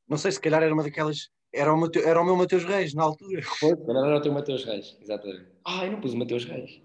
Não 0.08 0.18
sei, 0.18 0.32
se 0.32 0.40
calhar 0.40 0.64
era 0.64 0.74
uma 0.74 0.84
daquelas. 0.84 1.30
Era 1.54 1.74
o, 1.74 1.78
Mateu, 1.78 2.06
era 2.06 2.20
o 2.20 2.26
meu 2.26 2.36
Mateus 2.36 2.66
Reis 2.66 2.94
na 2.94 3.04
altura. 3.04 3.42
Calhar 3.60 4.06
era 4.06 4.18
o 4.18 4.22
teu 4.22 4.34
Mateus 4.34 4.66
Reis, 4.66 4.98
exatamente. 5.00 5.52
Ah, 5.64 5.86
eu 5.86 5.94
não 5.94 6.02
pus 6.02 6.14
o 6.14 6.18
Mateus 6.18 6.44
Reis. 6.44 6.82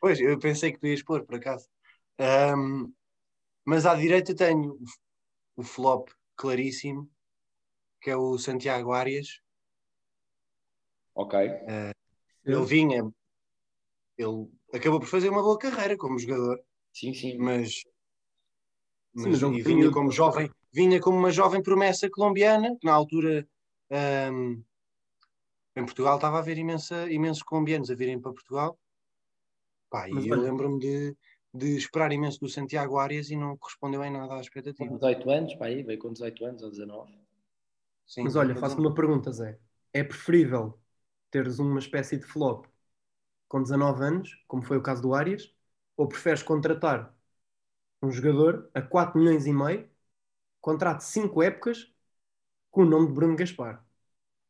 Pois, 0.00 0.20
eu 0.20 0.38
pensei 0.38 0.72
que 0.72 0.78
tu 0.78 0.86
ias 0.86 1.02
pôr, 1.02 1.24
por 1.24 1.34
acaso. 1.34 1.68
Um, 2.56 2.92
mas 3.64 3.86
à 3.86 3.94
direita 3.94 4.34
tenho 4.34 4.74
o, 4.74 5.60
o 5.60 5.62
flop 5.62 6.08
claríssimo, 6.36 7.10
que 8.00 8.10
é 8.10 8.16
o 8.16 8.38
Santiago 8.38 8.92
Arias. 8.92 9.42
Ok. 11.14 11.38
Uh, 11.38 11.99
ele 12.44 12.64
vinha, 12.64 13.10
ele 14.16 14.48
acabou 14.72 15.00
por 15.00 15.08
fazer 15.08 15.28
uma 15.28 15.42
boa 15.42 15.58
carreira 15.58 15.96
como 15.96 16.18
jogador. 16.18 16.60
Sim, 16.92 17.14
sim. 17.14 17.38
Mas, 17.38 17.82
mas, 19.14 19.38
sim, 19.38 19.46
mas 19.48 19.64
vinha 19.64 19.90
como 19.90 20.10
jovem, 20.10 20.50
vinha 20.72 21.00
como 21.00 21.18
uma 21.18 21.30
jovem 21.30 21.62
promessa 21.62 22.08
colombiana, 22.10 22.76
que 22.80 22.86
na 22.86 22.92
altura 22.92 23.46
um, 24.32 24.62
em 25.76 25.84
Portugal 25.84 26.16
estava 26.16 26.36
a 26.36 26.40
haver 26.40 26.58
imensa, 26.58 27.10
imensos 27.10 27.42
colombianos 27.42 27.90
a 27.90 27.94
virem 27.94 28.20
para 28.20 28.32
Portugal 28.32 28.78
Pá, 29.90 30.08
e 30.08 30.28
eu 30.28 30.40
lembro-me 30.40 30.78
de, 30.78 31.16
de 31.52 31.76
esperar 31.76 32.12
imenso 32.12 32.38
do 32.38 32.48
Santiago 32.48 32.96
Arias 32.96 33.28
e 33.28 33.36
não 33.36 33.56
correspondeu 33.56 34.04
em 34.04 34.12
nada 34.12 34.36
à 34.36 34.40
expectativa. 34.40 34.88
Com 34.88 34.94
18 34.94 35.30
anos, 35.30 35.54
pá, 35.56 35.66
aí 35.66 35.82
veio 35.82 35.98
com 35.98 36.12
18 36.12 36.44
anos 36.44 36.62
ou 36.62 36.70
19. 36.70 37.12
Sim, 38.06 38.22
Mas 38.22 38.36
olha, 38.36 38.54
faço-te 38.54 38.80
uma 38.80 38.94
pergunta, 38.94 39.32
Zé. 39.32 39.58
É 39.92 40.04
preferível 40.04 40.78
teres 41.30 41.58
uma 41.58 41.78
espécie 41.78 42.16
de 42.18 42.24
flop 42.24 42.66
com 43.48 43.62
19 43.62 44.02
anos, 44.04 44.44
como 44.46 44.62
foi 44.62 44.76
o 44.76 44.82
caso 44.82 45.02
do 45.02 45.14
Arias, 45.14 45.52
ou 45.96 46.08
preferes 46.08 46.42
contratar 46.42 47.14
um 48.02 48.10
jogador 48.10 48.70
a 48.72 48.80
4 48.80 49.18
milhões 49.18 49.46
e 49.46 49.52
meio, 49.52 49.88
contrato 50.60 51.00
5 51.00 51.42
épocas 51.42 51.92
com 52.70 52.82
o 52.82 52.86
nome 52.86 53.08
de 53.08 53.12
Bruno 53.12 53.36
Gaspar? 53.36 53.84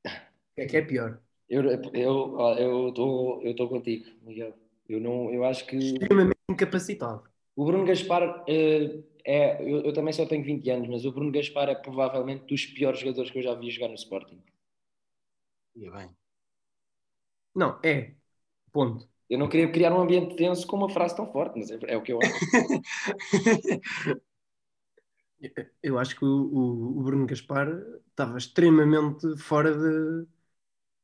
O 0.05 0.55
que 0.55 0.61
é 0.63 0.67
que 0.67 0.77
é 0.77 0.83
pior? 0.83 1.21
Eu 1.49 1.69
estou 1.73 3.43
eu, 3.43 3.55
eu, 3.57 3.69
contigo, 3.69 4.07
Miguel. 4.23 4.55
Eu, 4.89 5.01
não, 5.01 5.33
eu 5.33 5.45
acho 5.45 5.67
que. 5.67 5.77
Extremamente 5.77 6.39
incapacitado. 6.49 7.25
O 7.57 7.65
Bruno 7.65 7.85
Gaspar 7.85 8.43
uh, 8.43 9.05
é. 9.25 9.63
Eu, 9.63 9.81
eu, 9.81 9.93
também 9.93 10.13
só 10.13 10.27
tenho 10.27 10.45
20 10.45 10.71
anos, 10.71 10.89
mas 10.89 11.05
o 11.05 11.13
Bruno 11.13 11.33
Gaspar 11.33 11.69
é 11.69 11.75
provavelmente 11.75 12.45
dos 12.47 12.67
piores 12.67 13.01
jogadores 13.01 13.31
que 13.31 13.39
eu 13.39 13.43
já 13.43 13.55
vi 13.55 13.71
jogar 13.71 13.89
no 13.89 13.95
Sporting. 13.95 14.43
E 15.75 15.91
bem. 15.91 16.20
Não, 17.55 17.79
é. 17.83 18.15
Ponto. 18.73 19.09
Eu 19.29 19.39
não 19.39 19.49
queria 19.49 19.71
criar 19.71 19.93
um 19.93 20.01
ambiente 20.01 20.35
tenso 20.35 20.67
com 20.67 20.77
uma 20.77 20.89
frase 20.89 21.15
tão 21.15 21.27
forte, 21.27 21.59
mas 21.59 21.71
é, 21.71 21.79
é 21.87 21.97
o 21.97 22.03
que 22.03 22.13
eu 22.13 22.19
acho. 22.21 22.35
eu 25.83 25.99
acho 25.99 26.17
que 26.17 26.25
o, 26.25 26.29
o, 26.29 26.99
o, 26.99 27.03
Bruno 27.03 27.27
Gaspar 27.27 27.69
estava 28.09 28.37
extremamente 28.39 29.37
fora 29.39 29.73
de 29.73 30.27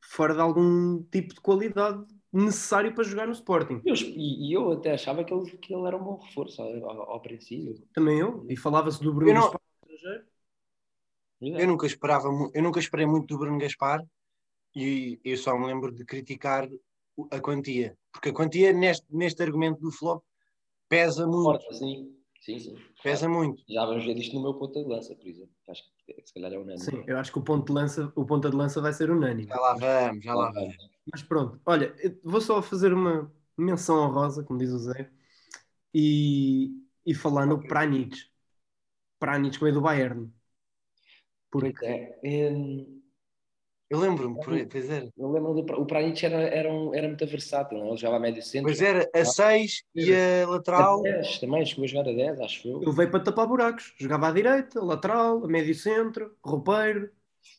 fora 0.00 0.34
de 0.34 0.40
algum 0.40 1.02
tipo 1.04 1.34
de 1.34 1.40
qualidade 1.40 2.04
necessário 2.32 2.92
para 2.94 3.04
jogar 3.04 3.26
no 3.26 3.32
Sporting. 3.32 3.80
Eu, 3.84 3.94
e, 3.94 4.52
eu 4.52 4.72
até 4.72 4.92
achava 4.92 5.24
que 5.24 5.32
ele, 5.32 5.50
que 5.58 5.72
ele 5.72 5.86
era 5.86 5.96
um 5.96 6.02
bom 6.02 6.16
reforço 6.18 6.62
ao, 6.62 6.90
ao, 6.90 7.10
ao 7.12 7.22
princípio. 7.22 7.86
Também 7.92 8.18
eu, 8.18 8.44
e 8.48 8.56
falava-se 8.56 9.00
do 9.02 9.14
Bruno 9.14 9.32
Gaspar 9.32 9.60
estrangeiro. 9.82 10.24
Eu 11.40 11.66
nunca 11.68 11.86
esperava, 11.86 12.28
eu 12.54 12.62
nunca 12.62 12.80
esperei 12.80 13.06
muito 13.06 13.26
do 13.26 13.38
Bruno 13.38 13.58
Gaspar 13.58 14.04
e 14.76 15.18
eu 15.24 15.36
só 15.38 15.58
me 15.58 15.66
lembro 15.66 15.90
de 15.90 16.04
criticar 16.04 16.68
a 17.30 17.40
quantia, 17.40 17.96
porque 18.12 18.28
a 18.28 18.32
quantia 18.32 18.74
neste, 18.74 19.06
neste 19.10 19.42
argumento 19.42 19.80
do 19.80 19.90
flop 19.90 20.22
pesa 20.86 21.26
muito. 21.26 21.62
Forte, 21.62 21.78
sim. 21.78 22.12
Sim, 22.42 22.60
sim. 22.60 22.76
Pesa 23.02 23.26
claro. 23.26 23.42
muito. 23.42 23.62
Já 23.68 23.84
vamos 23.86 24.04
ver 24.04 24.16
isto 24.18 24.36
no 24.36 24.42
meu 24.42 24.54
ponto 24.54 24.80
de 24.80 24.88
lança, 24.88 25.16
por 25.16 25.26
exemplo. 25.26 25.50
Acho 25.68 25.82
que 26.06 26.22
se 26.24 26.34
calhar 26.34 26.52
é 26.52 26.58
unânime. 26.58 26.78
Sim, 26.78 27.02
eu 27.06 27.18
acho 27.18 27.32
que 27.32 27.38
o 27.38 27.42
ponto 27.42 27.66
de 27.66 27.72
lança, 27.72 28.12
o 28.14 28.24
ponto 28.24 28.48
de 28.48 28.56
lança 28.56 28.80
vai 28.80 28.92
ser 28.92 29.10
unânime. 29.10 29.48
Já 29.48 29.56
lá 29.58 29.74
vamos, 29.74 30.24
já 30.24 30.34
lá 30.34 30.52
vamos. 30.52 30.76
Mas 31.10 31.22
pronto, 31.22 31.60
olha, 31.66 31.92
vou 32.22 32.40
só 32.40 32.62
fazer 32.62 32.92
uma 32.92 33.32
menção 33.56 33.98
honrosa, 33.98 34.44
como 34.44 34.60
diz 34.60 34.70
o 34.70 34.78
Zé, 34.78 35.10
e, 35.92 36.70
e 37.04 37.14
falar 37.14 37.46
no 37.46 37.66
Pranich. 37.66 38.30
Pranich 39.18 39.58
que 39.58 39.64
veio 39.64 39.74
do 39.74 39.80
Bayern. 39.80 40.30
Porque... 41.50 41.84
É. 41.84 42.50
Hum, 42.52 42.95
eu 43.88 44.00
lembro-me, 44.00 44.36
pois 44.68 44.90
era. 44.90 45.08
Eu 45.16 45.30
lembro 45.30 45.54
do, 45.54 45.80
o 45.80 45.86
Pranich 45.86 46.24
era, 46.24 46.42
era, 46.42 46.72
um, 46.72 46.94
era 46.94 47.06
muito 47.06 47.26
versátil? 47.26 47.78
É? 47.78 47.86
ele 47.88 47.96
jogava 47.96 48.16
a 48.16 48.20
médio 48.20 48.42
centro. 48.42 48.66
Pois 48.66 48.80
era, 48.80 49.08
a 49.14 49.24
6 49.24 49.84
e 49.94 50.12
a 50.12 50.48
lateral. 50.48 51.00
A 51.00 51.02
10, 51.02 51.38
também 51.38 51.64
chegou 51.64 51.84
a 51.84 51.88
jogar 51.88 52.10
a 52.10 52.14
10, 52.14 52.40
acho 52.40 52.68
eu. 52.68 52.82
Ele 52.82 52.92
veio 52.92 53.10
para 53.10 53.20
tapar 53.20 53.46
buracos, 53.46 53.94
jogava 53.98 54.28
à 54.28 54.32
direita, 54.32 54.82
lateral, 54.82 55.44
a 55.44 55.48
médio 55.48 55.74
centro, 55.74 56.36
roupeiro, 56.44 57.10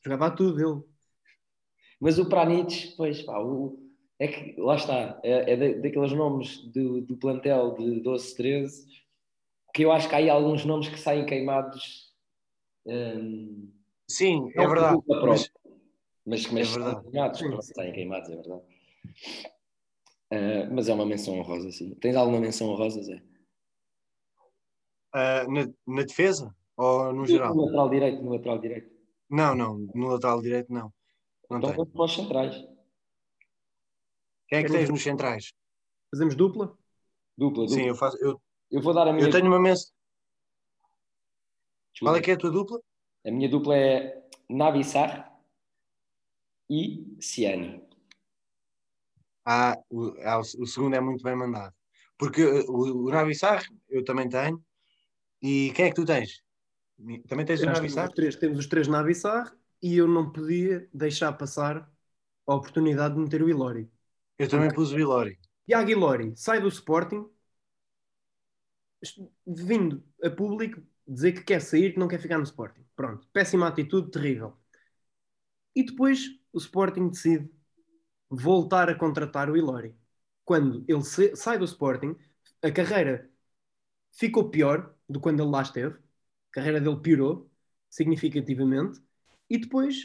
jogava 0.03 0.27
a 0.27 0.31
tudo 0.31 0.59
ele. 0.59 0.83
Mas 1.99 2.19
o 2.19 2.29
Pranich, 2.29 2.93
pois 2.95 3.23
pá, 3.23 3.39
o, 3.39 3.79
é 4.19 4.27
que 4.27 4.59
lá 4.59 4.75
está, 4.75 5.19
é, 5.23 5.53
é 5.53 5.73
daqueles 5.75 6.11
nomes 6.11 6.59
do, 6.71 7.01
do 7.01 7.17
plantel 7.17 7.75
de 7.75 8.01
12, 8.01 8.35
13 8.35 8.97
que 9.77 9.85
eu 9.85 9.91
acho 9.91 10.09
que 10.09 10.15
há 10.15 10.17
aí 10.17 10.27
alguns 10.27 10.65
nomes 10.65 10.89
que 10.89 10.99
saem 10.99 11.23
queimados. 11.23 12.11
Hum, 12.83 13.69
Sim, 14.09 14.51
é 14.55 14.67
verdade. 14.67 14.99
Mas, 15.07 15.51
mas, 16.27 16.45
mas 16.51 16.67
é 16.67 16.71
verdade. 16.73 17.09
Queimados, 17.09 17.67
saem 17.67 17.93
queimados, 17.93 18.29
é 18.29 18.35
verdade. 18.35 18.63
Uh, 20.29 20.73
mas 20.73 20.89
é 20.89 20.93
uma 20.93 21.05
menção 21.05 21.39
honrosa, 21.39 21.71
sim. 21.71 21.95
Tens 21.95 22.17
alguma 22.17 22.41
menção 22.41 22.67
honrosa, 22.67 23.01
Zé? 23.01 23.23
Uh, 25.15 25.49
na, 25.49 25.73
na, 25.87 26.03
defesa? 26.03 26.53
Ou 26.75 27.13
no 27.13 27.25
geral? 27.25 27.55
No 27.55 27.63
lateral 27.63 27.89
direito, 27.89 28.21
no 28.21 28.33
lateral 28.33 28.59
direito. 28.59 28.91
Não, 29.29 29.55
não, 29.55 29.77
no 29.95 30.07
lateral 30.07 30.41
direito 30.41 30.71
não. 30.71 30.93
Não 31.49 31.59
então 31.59 31.71
vamos 31.73 31.93
para 31.93 32.03
os 32.03 32.13
centrais. 32.13 32.55
Quem 34.49 34.59
é 34.59 34.63
que 34.63 34.71
tens 34.71 34.89
nos 34.89 35.01
centrais? 35.01 35.53
Fazemos 36.11 36.35
dupla? 36.35 36.77
Dupla, 37.37 37.63
dupla. 37.63 37.69
Sim, 37.69 37.87
eu 37.87 37.95
faço. 37.95 38.17
Eu, 38.17 38.41
eu 38.69 38.81
vou 38.81 38.93
dar 38.93 39.07
a 39.07 39.13
minha. 39.13 39.25
Eu 39.25 39.31
tenho 39.31 39.47
uma 39.47 39.59
mensagem. 39.59 39.93
Qual 42.01 42.15
é 42.17 42.21
que 42.21 42.31
é 42.31 42.33
a 42.33 42.37
tua 42.37 42.51
dupla? 42.51 42.81
A 43.25 43.31
minha 43.31 43.49
dupla 43.49 43.77
é 43.77 44.27
Navissar 44.49 45.36
e 46.69 47.17
Ciani. 47.19 47.81
Ah, 49.45 49.77
o, 49.89 50.13
ah, 50.23 50.39
o, 50.39 50.65
segundo 50.65 50.95
é 50.95 50.99
muito 50.99 51.23
bem 51.23 51.35
mandado. 51.35 51.73
Porque 52.17 52.43
o, 52.43 53.05
o 53.05 53.09
Navissar 53.09 53.63
eu 53.89 54.03
também 54.03 54.27
tenho. 54.27 54.61
E 55.41 55.71
quem 55.75 55.85
é 55.85 55.89
que 55.89 55.95
tu 55.95 56.05
tens? 56.05 56.43
Também 57.27 57.45
tens 57.45 57.61
o 57.61 57.65
Navissar? 57.65 58.11
Temos, 58.11 58.35
temos 58.35 58.57
os 58.57 58.67
três 58.67 58.87
Navissar 58.87 59.55
e 59.81 59.95
eu 59.95 60.07
não 60.07 60.31
podia 60.31 60.89
deixar 60.93 61.31
passar 61.33 61.89
a 62.45 62.55
oportunidade 62.55 63.15
de 63.15 63.21
meter 63.21 63.41
o 63.41 63.49
Ilori. 63.49 63.89
Eu 64.37 64.49
também 64.49 64.73
pus 64.73 64.91
o 64.91 64.99
Ilori. 64.99 65.39
Tiago 65.65 65.89
Ilori 65.89 66.33
sai 66.35 66.59
do 66.59 66.67
Sporting, 66.67 67.29
vindo 69.45 70.03
a 70.23 70.29
público 70.29 70.81
dizer 71.07 71.33
que 71.33 71.43
quer 71.43 71.61
sair, 71.61 71.93
que 71.93 71.99
não 71.99 72.07
quer 72.07 72.19
ficar 72.19 72.37
no 72.37 72.43
Sporting. 72.43 72.85
Pronto, 72.95 73.27
péssima 73.31 73.67
atitude, 73.67 74.11
terrível. 74.11 74.57
E 75.75 75.85
depois 75.85 76.36
o 76.53 76.57
Sporting 76.57 77.09
decide 77.09 77.49
voltar 78.29 78.89
a 78.89 78.95
contratar 78.95 79.49
o 79.49 79.57
Ilori. 79.57 79.95
Quando 80.43 80.83
ele 80.87 81.03
sai 81.35 81.57
do 81.57 81.65
Sporting, 81.65 82.15
a 82.61 82.71
carreira 82.71 83.29
ficou 84.11 84.49
pior 84.49 84.95
do 85.07 85.19
quando 85.19 85.41
ele 85.41 85.49
lá 85.49 85.61
esteve, 85.61 85.95
a 85.95 86.51
carreira 86.51 86.81
dele 86.81 86.99
piorou 86.99 87.49
significativamente, 87.89 89.01
e 89.49 89.57
depois 89.57 90.03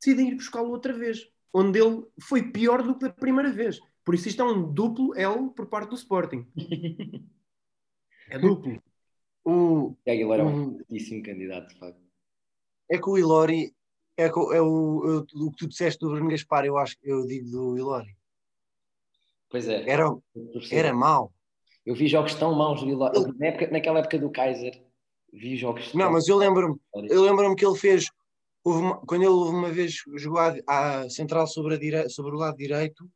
decidem 0.00 0.30
ir 0.30 0.34
buscá-lo 0.36 0.70
outra 0.70 0.92
vez, 0.92 1.30
onde 1.52 1.80
ele 1.80 2.04
foi 2.20 2.50
pior 2.50 2.82
do 2.82 2.94
que 2.94 3.00
da 3.00 3.12
primeira 3.12 3.50
vez. 3.52 3.80
Por 4.04 4.14
isso 4.14 4.28
isto 4.28 4.42
é 4.42 4.44
um 4.44 4.72
duplo 4.72 5.14
L 5.16 5.50
por 5.50 5.66
parte 5.66 5.90
do 5.90 5.96
Sporting. 5.96 6.46
é 8.28 8.38
duplo. 8.38 8.82
O, 9.44 9.96
é, 10.04 10.14
ele 10.14 10.32
era 10.32 10.44
um 10.44 10.74
fortíssimo 10.74 11.22
candidato, 11.22 11.68
de 11.68 11.78
facto. 11.78 12.00
É 12.90 12.98
que 12.98 13.08
o 13.08 13.16
Ilori 13.16 13.74
é, 14.20 14.26
é 14.26 14.60
o, 14.60 14.66
o, 14.66 15.46
o 15.46 15.50
que 15.50 15.56
tu 15.56 15.68
disseste 15.68 16.00
do 16.00 16.10
Bruno 16.10 16.30
Gaspar, 16.30 16.64
eu 16.64 16.76
acho 16.76 16.96
eu 17.02 17.26
digo 17.26 17.50
do 17.50 17.78
Ilori. 17.78 18.16
Pois 19.50 19.68
é. 19.68 19.88
Era, 19.88 20.16
era 20.70 20.94
mau. 20.94 21.32
Eu 21.84 21.94
vi 21.94 22.06
jogos 22.06 22.34
tão 22.34 22.54
maus 22.54 22.80
do 22.80 22.88
Ilori. 22.88 23.18
Ele... 23.18 23.32
Na 23.38 23.46
época, 23.46 23.68
naquela 23.70 23.98
época 23.98 24.18
do 24.18 24.30
Kaiser, 24.30 24.82
vi 25.32 25.56
jogos. 25.56 25.92
Não, 25.92 26.12
mas 26.12 26.28
eu 26.28 26.36
lembro-me 26.36 26.78
eu 27.08 27.22
lembro 27.22 27.54
que 27.56 27.66
ele 27.66 27.76
fez. 27.76 28.06
Uma, 28.62 28.98
quando 29.06 29.22
ele 29.22 29.30
uma 29.30 29.70
vez 29.70 29.94
jogou 30.16 30.38
à, 30.66 31.08
central 31.08 31.46
sobre, 31.46 31.78
dire, 31.78 32.08
sobre 32.10 32.34
o 32.34 32.38
lado 32.38 32.58
direito, 32.58 33.10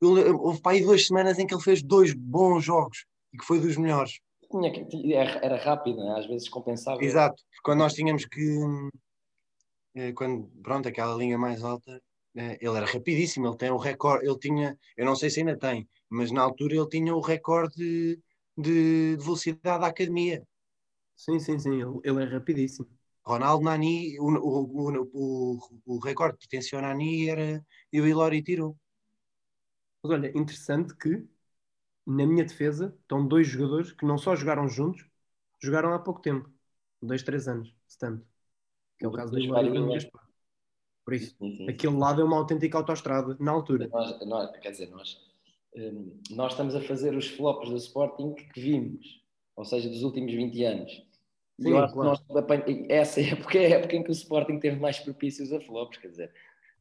eu, 0.00 0.36
houve 0.40 0.60
para 0.60 0.72
aí 0.72 0.82
duas 0.82 1.06
semanas 1.06 1.38
em 1.38 1.46
que 1.46 1.54
ele 1.54 1.62
fez 1.62 1.82
dois 1.82 2.12
bons 2.12 2.64
jogos 2.64 3.06
e 3.32 3.38
que 3.38 3.44
foi 3.44 3.60
dos 3.60 3.76
melhores. 3.76 4.18
Tinha, 4.50 5.22
era 5.42 5.56
rápido, 5.56 5.98
né? 5.98 6.18
às 6.18 6.26
vezes 6.26 6.48
compensava. 6.48 7.02
Exato, 7.04 7.42
quando 7.62 7.78
nós 7.78 7.94
tínhamos 7.94 8.24
que 8.24 8.40
eh, 8.40 8.90
quando, 10.14 10.48
pronto, 10.62 10.88
aquela 10.88 11.14
linha 11.16 11.38
mais 11.38 11.62
alta, 11.62 12.02
eh, 12.36 12.58
ele 12.60 12.76
era 12.76 12.86
rapidíssimo, 12.86 13.46
ele 13.48 13.56
tem 13.56 13.70
o 13.70 13.76
recorde, 13.76 14.26
ele 14.26 14.38
tinha, 14.38 14.78
eu 14.96 15.04
não 15.06 15.16
sei 15.16 15.30
se 15.30 15.40
ainda 15.40 15.56
tem, 15.58 15.88
mas 16.08 16.30
na 16.30 16.42
altura 16.42 16.74
ele 16.76 16.88
tinha 16.88 17.14
o 17.14 17.20
recorde 17.20 17.76
de, 17.76 18.22
de, 18.56 19.16
velocidade 19.18 19.80
da 19.80 19.86
academia. 19.88 20.46
Sim, 21.16 21.40
sim, 21.40 21.58
sim, 21.58 21.82
ele, 21.82 22.00
ele 22.04 22.22
é 22.22 22.26
rapidíssimo. 22.26 22.88
Ronaldo 23.24 23.64
Nani, 23.64 24.18
o, 24.20 24.26
o, 24.26 25.08
o, 25.12 25.58
o, 25.86 25.98
recorde 26.00 26.38
que 26.38 26.48
pertencia 26.48 26.78
ao 26.78 26.82
Nani 26.84 27.28
era 27.28 27.64
e 27.92 28.00
o 28.00 28.06
Ilori 28.06 28.42
tirou. 28.42 28.76
Mas 30.02 30.12
olha, 30.12 30.28
interessante 30.38 30.94
que 30.96 31.26
na 32.06 32.26
minha 32.26 32.44
defesa 32.44 32.96
estão 33.02 33.26
dois 33.26 33.46
jogadores 33.48 33.92
que 33.92 34.06
não 34.06 34.18
só 34.18 34.34
jogaram 34.36 34.68
juntos, 34.68 35.06
jogaram 35.62 35.92
há 35.94 35.98
pouco 35.98 36.20
tempo, 36.20 36.50
dois, 37.02 37.22
três 37.22 37.48
anos, 37.48 37.74
se 37.86 37.98
tanto 37.98 38.26
que 38.98 39.04
é 39.04 39.08
o 39.08 39.12
caso 39.12 39.32
do 39.32 39.38
Hilário 39.38 39.72
do 39.72 39.88
Gaspar. 39.88 40.28
Por 41.04 41.14
isso, 41.14 41.34
sim, 41.38 41.56
sim, 41.56 41.70
aquele 41.70 41.96
lado 41.96 42.20
é 42.20 42.24
uma 42.24 42.36
autêntica 42.36 42.76
autoestrada 42.76 43.36
na 43.40 43.50
altura. 43.50 43.88
Nós, 43.88 44.26
nós, 44.26 44.56
quer 44.58 44.72
dizer, 44.72 44.90
nós, 44.90 45.18
um, 45.74 46.20
nós 46.32 46.52
estamos 46.52 46.74
a 46.74 46.82
fazer 46.82 47.16
os 47.16 47.28
flops 47.28 47.70
do 47.70 47.76
Sporting 47.76 48.34
que 48.34 48.60
vimos, 48.60 49.24
ou 49.56 49.64
seja, 49.64 49.88
dos 49.88 50.02
últimos 50.02 50.34
20 50.34 50.64
anos. 50.64 50.92
Sim, 51.60 51.70
eu 51.70 51.78
acho 51.78 51.94
claro. 51.94 52.18
que 52.18 52.34
nós, 52.34 52.86
essa 52.90 53.20
época 53.22 53.58
é 53.58 53.66
a 53.66 53.78
época 53.78 53.96
em 53.96 54.02
que 54.02 54.10
o 54.10 54.12
Sporting 54.12 54.58
teve 54.58 54.78
mais 54.78 54.98
propícios 54.98 55.52
a 55.52 55.60
flops, 55.60 55.98
quer 55.98 56.08
dizer, 56.08 56.32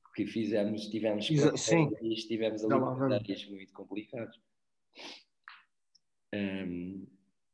o 0.10 0.12
que 0.12 0.26
fizemos, 0.26 0.88
tivemos 0.88 1.26
Sim. 1.56 1.92
e 2.02 2.14
estivemos 2.14 2.66
ali 2.66 3.50
muito 3.50 3.74
complicados. 3.74 4.38
Um, 6.36 7.08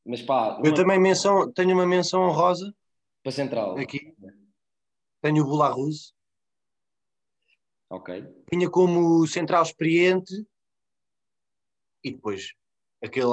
mas 0.06 0.22
pá, 0.22 0.60
eu 0.64 0.74
também 0.74 1.00
menção, 1.00 1.52
tenho 1.52 1.74
uma 1.74 1.86
menção 1.86 2.24
honrosa 2.24 2.74
para 3.22 3.32
central. 3.32 3.78
Aqui. 3.78 4.13
Tenho 5.24 5.46
o 5.46 5.48
Bularus. 5.48 6.14
Ok. 7.90 8.28
Tinha 8.52 8.70
como 8.70 9.26
central 9.26 9.64
experiente 9.64 10.46
e 12.04 12.12
depois 12.12 12.54
aquele, 13.02 13.32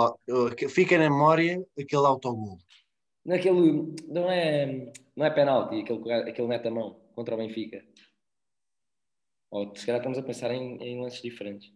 fica 0.69 0.97
na 0.97 1.11
memória 1.11 1.67
aquele 1.77 2.07
autogol. 2.07 2.59
Naquele, 3.25 3.93
não 4.07 4.31
é, 4.31 4.93
não 5.17 5.27
é 5.27 5.31
penalti, 5.31 5.81
aquele, 5.81 6.13
aquele 6.13 6.47
neto 6.47 6.69
a 6.69 6.71
mão 6.71 7.01
contra 7.17 7.35
o 7.35 7.39
Benfica. 7.39 7.85
Ou 9.51 9.75
se 9.75 9.85
calhar 9.85 10.01
estamos 10.01 10.17
a 10.17 10.23
pensar 10.23 10.53
em, 10.53 10.77
em 10.77 11.03
lances 11.03 11.21
diferentes. 11.21 11.73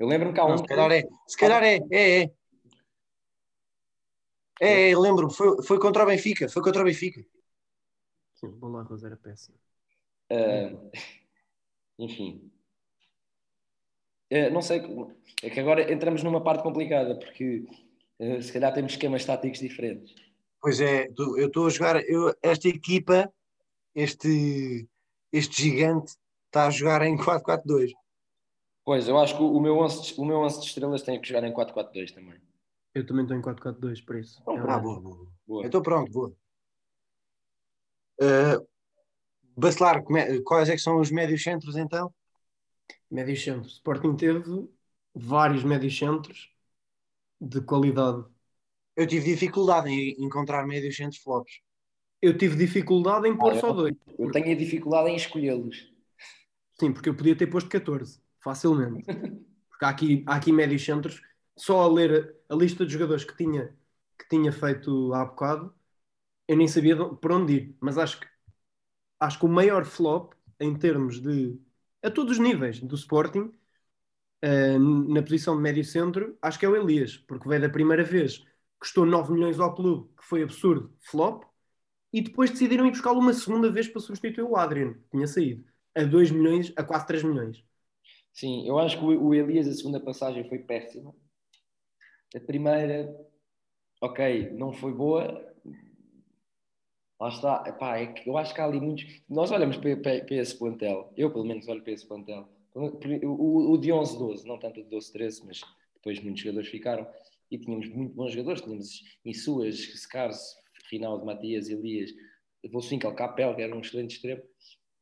Eu 0.00 0.08
lembro-me 0.08 0.34
que 0.34 0.40
há 0.40 0.46
um. 0.46 0.58
se 0.58 0.64
calhar 0.64 0.90
é, 0.90 1.02
se 1.28 1.36
calhar 1.36 1.62
é, 1.62 1.78
é, 1.92 2.22
é. 2.22 2.30
É, 4.60 4.90
é 4.90 4.98
lembro-me, 4.98 5.32
foi, 5.32 5.62
foi 5.62 5.78
contra 5.78 6.02
o 6.02 6.06
Benfica, 6.06 6.48
foi 6.48 6.60
contra 6.60 6.82
o 6.82 6.84
Benfica. 6.84 7.24
Sim, 8.42 8.48
o 8.48 8.56
Bola 8.56 8.80
Arroz 8.80 9.04
era 9.04 9.16
péssimo. 9.16 9.56
Uh, 10.30 10.90
enfim. 11.98 12.50
Uh, 14.32 14.50
não 14.52 14.60
sei, 14.60 14.82
é 15.42 15.50
que 15.50 15.60
agora 15.60 15.92
entramos 15.92 16.22
numa 16.22 16.42
parte 16.42 16.62
complicada, 16.62 17.16
porque 17.16 17.64
uh, 18.18 18.42
se 18.42 18.52
calhar 18.52 18.74
temos 18.74 18.92
esquemas 18.92 19.24
táticos 19.24 19.60
diferentes. 19.60 20.14
Pois 20.60 20.80
é, 20.80 21.08
eu 21.36 21.46
estou 21.46 21.66
a 21.66 21.70
jogar, 21.70 22.02
eu, 22.08 22.34
esta 22.42 22.68
equipa, 22.68 23.32
este, 23.94 24.88
este 25.32 25.62
gigante, 25.62 26.16
está 26.46 26.66
a 26.66 26.70
jogar 26.70 27.02
em 27.02 27.16
4-4-2. 27.16 27.92
Pois, 28.84 29.06
eu 29.06 29.18
acho 29.18 29.36
que 29.36 29.42
o 29.42 29.60
meu 29.60 29.78
11, 29.78 30.14
o 30.18 30.24
meu 30.24 30.38
11 30.38 30.60
de 30.60 30.66
estrelas 30.66 31.02
tem 31.02 31.20
que 31.20 31.28
jogar 31.28 31.44
em 31.44 31.52
4-4-2 31.52 32.12
também. 32.12 32.40
Eu 32.94 33.06
também 33.06 33.24
estou 33.24 33.36
em 33.36 33.42
4-4-2, 33.42 34.04
por 34.04 34.16
isso. 34.16 34.40
Então, 34.42 34.70
ah, 34.70 34.78
boa, 34.78 35.00
boa. 35.00 35.26
boa. 35.46 35.66
Então 35.66 35.82
pronto, 35.82 36.10
boa. 36.10 36.36
Uh, 38.20 38.66
Bacelar, 39.56 40.02
é, 40.16 40.40
quais 40.40 40.68
é 40.68 40.72
que 40.72 40.80
são 40.80 40.98
os 40.98 41.10
médios 41.10 41.42
centros 41.42 41.76
então? 41.76 42.12
Médios 43.10 43.42
centros. 43.42 43.74
Sporting 43.74 44.16
teve 44.16 44.68
vários 45.14 45.62
médios 45.62 45.96
centros 45.96 46.50
de 47.40 47.60
qualidade. 47.60 48.24
Eu 48.96 49.06
tive 49.06 49.26
dificuldade 49.26 49.90
em 49.90 50.24
encontrar 50.24 50.66
médios 50.66 50.96
centros 50.96 51.22
flops. 51.22 51.60
Eu 52.20 52.36
tive 52.36 52.56
dificuldade 52.56 53.28
em 53.28 53.36
pôr 53.36 53.52
ah, 53.52 53.60
só 53.60 53.72
dois. 53.72 53.94
Eu 54.18 54.30
tenho 54.30 54.56
dificuldade 54.56 55.10
em 55.10 55.16
escolhê-los. 55.16 55.92
Sim, 56.78 56.92
porque 56.92 57.08
eu 57.08 57.14
podia 57.14 57.36
ter 57.36 57.46
posto 57.48 57.68
14, 57.68 58.20
facilmente. 58.42 59.04
Porque 59.68 59.84
há 59.84 59.88
aqui, 59.88 60.24
há 60.26 60.36
aqui 60.36 60.52
médios 60.52 60.84
centros, 60.84 61.20
só 61.56 61.80
a 61.80 61.88
ler 61.88 62.36
a, 62.48 62.54
a 62.54 62.56
lista 62.56 62.86
de 62.86 62.92
jogadores 62.92 63.24
que 63.24 63.36
tinha, 63.36 63.74
que 64.18 64.28
tinha 64.28 64.52
feito 64.52 65.12
há 65.14 65.24
bocado, 65.24 65.74
eu 66.52 66.56
nem 66.56 66.68
sabia 66.68 66.96
por 66.96 67.32
onde 67.32 67.52
ir, 67.54 67.76
mas 67.80 67.98
acho 67.98 68.20
que 68.20 68.26
acho 69.20 69.38
que 69.38 69.46
o 69.46 69.48
maior 69.48 69.84
flop 69.84 70.34
em 70.60 70.76
termos 70.76 71.20
de 71.20 71.58
a 72.02 72.10
todos 72.10 72.32
os 72.32 72.38
níveis 72.38 72.80
do 72.80 72.94
Sporting 72.96 73.52
uh, 74.44 74.78
na 75.14 75.22
posição 75.22 75.56
de 75.56 75.62
médio 75.62 75.84
centro, 75.84 76.36
acho 76.42 76.58
que 76.58 76.66
é 76.66 76.68
o 76.68 76.76
Elias, 76.76 77.16
porque 77.16 77.48
veio 77.48 77.62
da 77.62 77.68
primeira 77.70 78.04
vez, 78.04 78.44
custou 78.78 79.06
9 79.06 79.32
milhões 79.32 79.60
ao 79.60 79.74
clube, 79.74 80.08
que 80.16 80.24
foi 80.24 80.42
absurdo, 80.42 80.94
flop, 81.00 81.44
e 82.12 82.22
depois 82.22 82.50
decidiram 82.50 82.86
ir 82.86 82.90
buscá-lo 82.90 83.20
uma 83.20 83.32
segunda 83.34 83.70
vez 83.70 83.88
para 83.88 84.00
substituir 84.00 84.44
o 84.44 84.56
Adrian, 84.56 84.94
que 84.94 85.10
tinha 85.12 85.26
saído, 85.26 85.64
a 85.94 86.04
2 86.04 86.30
milhões, 86.30 86.72
a 86.76 86.84
quase 86.84 87.06
3 87.06 87.22
milhões. 87.22 87.64
Sim, 88.32 88.66
eu 88.66 88.78
acho 88.78 88.98
que 88.98 89.04
o 89.04 89.34
Elias, 89.34 89.68
a 89.68 89.74
segunda 89.74 90.00
passagem 90.00 90.48
foi 90.48 90.58
péssima. 90.58 91.14
A 92.34 92.40
primeira, 92.40 93.14
ok, 94.00 94.50
não 94.52 94.72
foi 94.72 94.92
boa, 94.92 95.51
Lá 97.22 97.28
está, 97.28 97.62
Epá, 97.68 97.98
é 97.98 98.06
que 98.08 98.28
eu 98.28 98.36
acho 98.36 98.52
que 98.52 98.60
há 98.60 98.64
ali 98.64 98.80
muitos. 98.80 99.06
Nós 99.28 99.52
olhamos 99.52 99.76
para, 99.76 99.96
para, 99.96 100.24
para, 100.24 100.34
esse 100.34 100.58
plantel, 100.58 101.12
eu 101.16 101.30
pelo 101.30 101.44
menos 101.44 101.68
olho 101.68 101.80
para 101.80 101.92
esse 101.92 102.04
plantel, 102.04 102.48
o, 102.74 103.72
o 103.72 103.78
de 103.78 103.92
11, 103.92 104.18
12, 104.18 104.44
não 104.44 104.58
tanto 104.58 104.80
o 104.80 104.82
de 104.82 104.90
12, 104.90 105.12
13, 105.12 105.46
mas 105.46 105.60
depois 105.94 106.18
muitos 106.18 106.42
jogadores 106.42 106.68
ficaram 106.68 107.06
e 107.48 107.58
tínhamos 107.58 107.88
muito 107.90 108.12
bons 108.12 108.32
jogadores. 108.32 108.60
Tínhamos 108.60 109.04
Insuas, 109.24 109.76
Scars, 109.76 110.56
Rinaldo, 110.90 111.24
Matias, 111.24 111.68
Elias, 111.68 112.10
Volswinkel, 112.72 113.14
Capel, 113.14 113.54
que 113.54 113.62
era 113.62 113.76
um 113.76 113.80
excelente 113.80 114.16
extremo. 114.16 114.42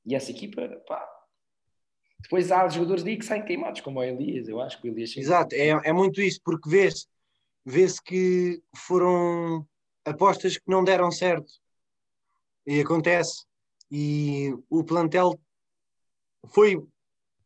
E 0.05 0.15
essa 0.15 0.31
equipa, 0.31 0.69
pá. 0.87 1.03
Depois 2.21 2.53
há 2.53 2.69
jogadores 2.69 3.03
aí 3.07 3.17
que 3.17 3.25
saem 3.25 3.47
queimados, 3.47 3.81
como 3.81 3.99
o 3.99 4.05
Elias. 4.05 4.47
Eu 4.47 4.61
acho 4.61 4.79
que 4.79 4.91
o 4.91 4.93
Elias. 4.93 5.17
Exato, 5.17 5.55
é, 5.55 5.69
é 5.69 5.93
muito 5.95 6.21
isso, 6.21 6.39
porque 6.45 6.69
vê-se 6.69 7.07
vê 7.65 7.87
que 8.05 8.63
foram 8.77 9.67
apostas 10.05 10.59
que 10.59 10.69
não 10.71 10.85
deram 10.85 11.11
certo 11.11 11.51
e 12.67 12.81
acontece. 12.81 13.45
E 13.91 14.55
o 14.69 14.85
plantel 14.85 15.39
foi, 16.49 16.81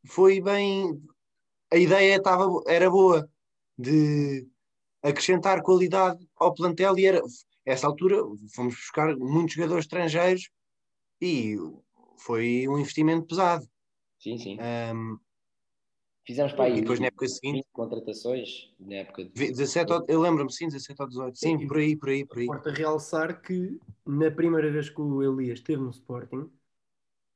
foi 0.06 0.40
bem. 0.40 1.00
A 1.72 1.76
ideia 1.76 2.16
estava, 2.16 2.46
era 2.66 2.90
boa 2.90 3.28
de 3.78 4.46
acrescentar 5.02 5.62
qualidade 5.62 6.26
ao 6.36 6.54
plantel 6.54 6.98
e 6.98 7.06
era 7.06 7.22
essa 7.64 7.86
altura 7.86 8.16
fomos 8.54 8.74
buscar 8.74 9.16
muitos 9.16 9.54
jogadores 9.54 9.84
estrangeiros 9.84 10.50
e 11.20 11.56
foi 12.18 12.66
um 12.68 12.78
investimento 12.78 13.26
pesado. 13.26 13.66
Sim, 14.18 14.38
sim. 14.38 14.58
Um, 14.60 15.18
Fizemos 16.26 16.52
para 16.52 16.64
aí 16.64 16.78
e 16.78 16.80
depois 16.80 16.98
na 17.00 17.06
época 17.06 17.28
seguinte 17.28 17.66
contratações 17.72 18.72
na 18.80 18.96
época 18.96 19.24
de... 19.24 19.30
17 19.30 20.04
eu 20.08 20.20
lembro-me 20.20 20.50
sim, 20.50 20.68
17 20.68 21.02
ou 21.02 21.08
18 21.08 21.38
sim, 21.38 21.58
sim, 21.58 21.66
por 21.66 21.76
aí, 21.76 21.96
por 21.96 22.08
aí, 22.08 22.24
por 22.24 22.38
aí 22.38 22.44
Importa 22.44 22.70
realçar 22.70 23.42
que 23.42 23.78
na 24.06 24.30
primeira 24.30 24.70
vez 24.70 24.88
que 24.88 25.00
o 25.00 25.22
Elias 25.22 25.58
esteve 25.58 25.82
no 25.82 25.90
Sporting 25.90 26.50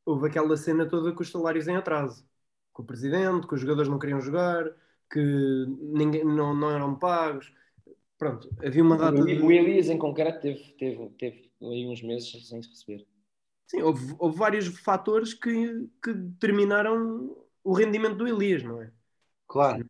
houve 0.09 0.29
aquela 0.29 0.57
cena 0.57 0.87
toda 0.87 1.13
com 1.13 1.23
os 1.23 1.31
salários 1.31 1.69
em 1.69 1.77
atraso. 1.77 2.27
Com 2.73 2.83
o 2.83 2.87
presidente, 2.87 3.47
que 3.47 3.55
os 3.55 3.61
jogadores 3.61 3.91
não 3.91 3.99
queriam 3.99 4.21
jogar, 4.21 4.65
que 5.11 5.21
ninguém, 5.81 6.25
não, 6.25 6.55
não 6.55 6.71
eram 6.71 6.99
pagos. 6.99 7.53
Pronto, 8.17 8.49
havia 8.65 8.83
uma 8.83 8.97
data. 8.97 9.23
De... 9.23 9.39
O 9.39 9.53
Elias, 9.53 9.91
em 9.91 9.99
concreto, 9.99 10.41
teve, 10.41 10.61
teve, 10.79 11.09
teve 11.11 11.51
aí 11.63 11.87
uns 11.87 12.03
meses 12.03 12.49
sem 12.49 12.63
se 12.63 12.71
receber. 12.71 13.07
Sim, 13.67 13.83
houve, 13.83 14.17
houve 14.19 14.39
vários 14.39 14.67
fatores 14.67 15.35
que, 15.35 15.89
que 16.03 16.13
determinaram 16.15 17.37
o 17.71 17.75
rendimento 17.75 18.17
do 18.17 18.27
Elias, 18.29 18.63
não 18.63 18.83
é? 18.83 18.91
Claro. 19.47 19.89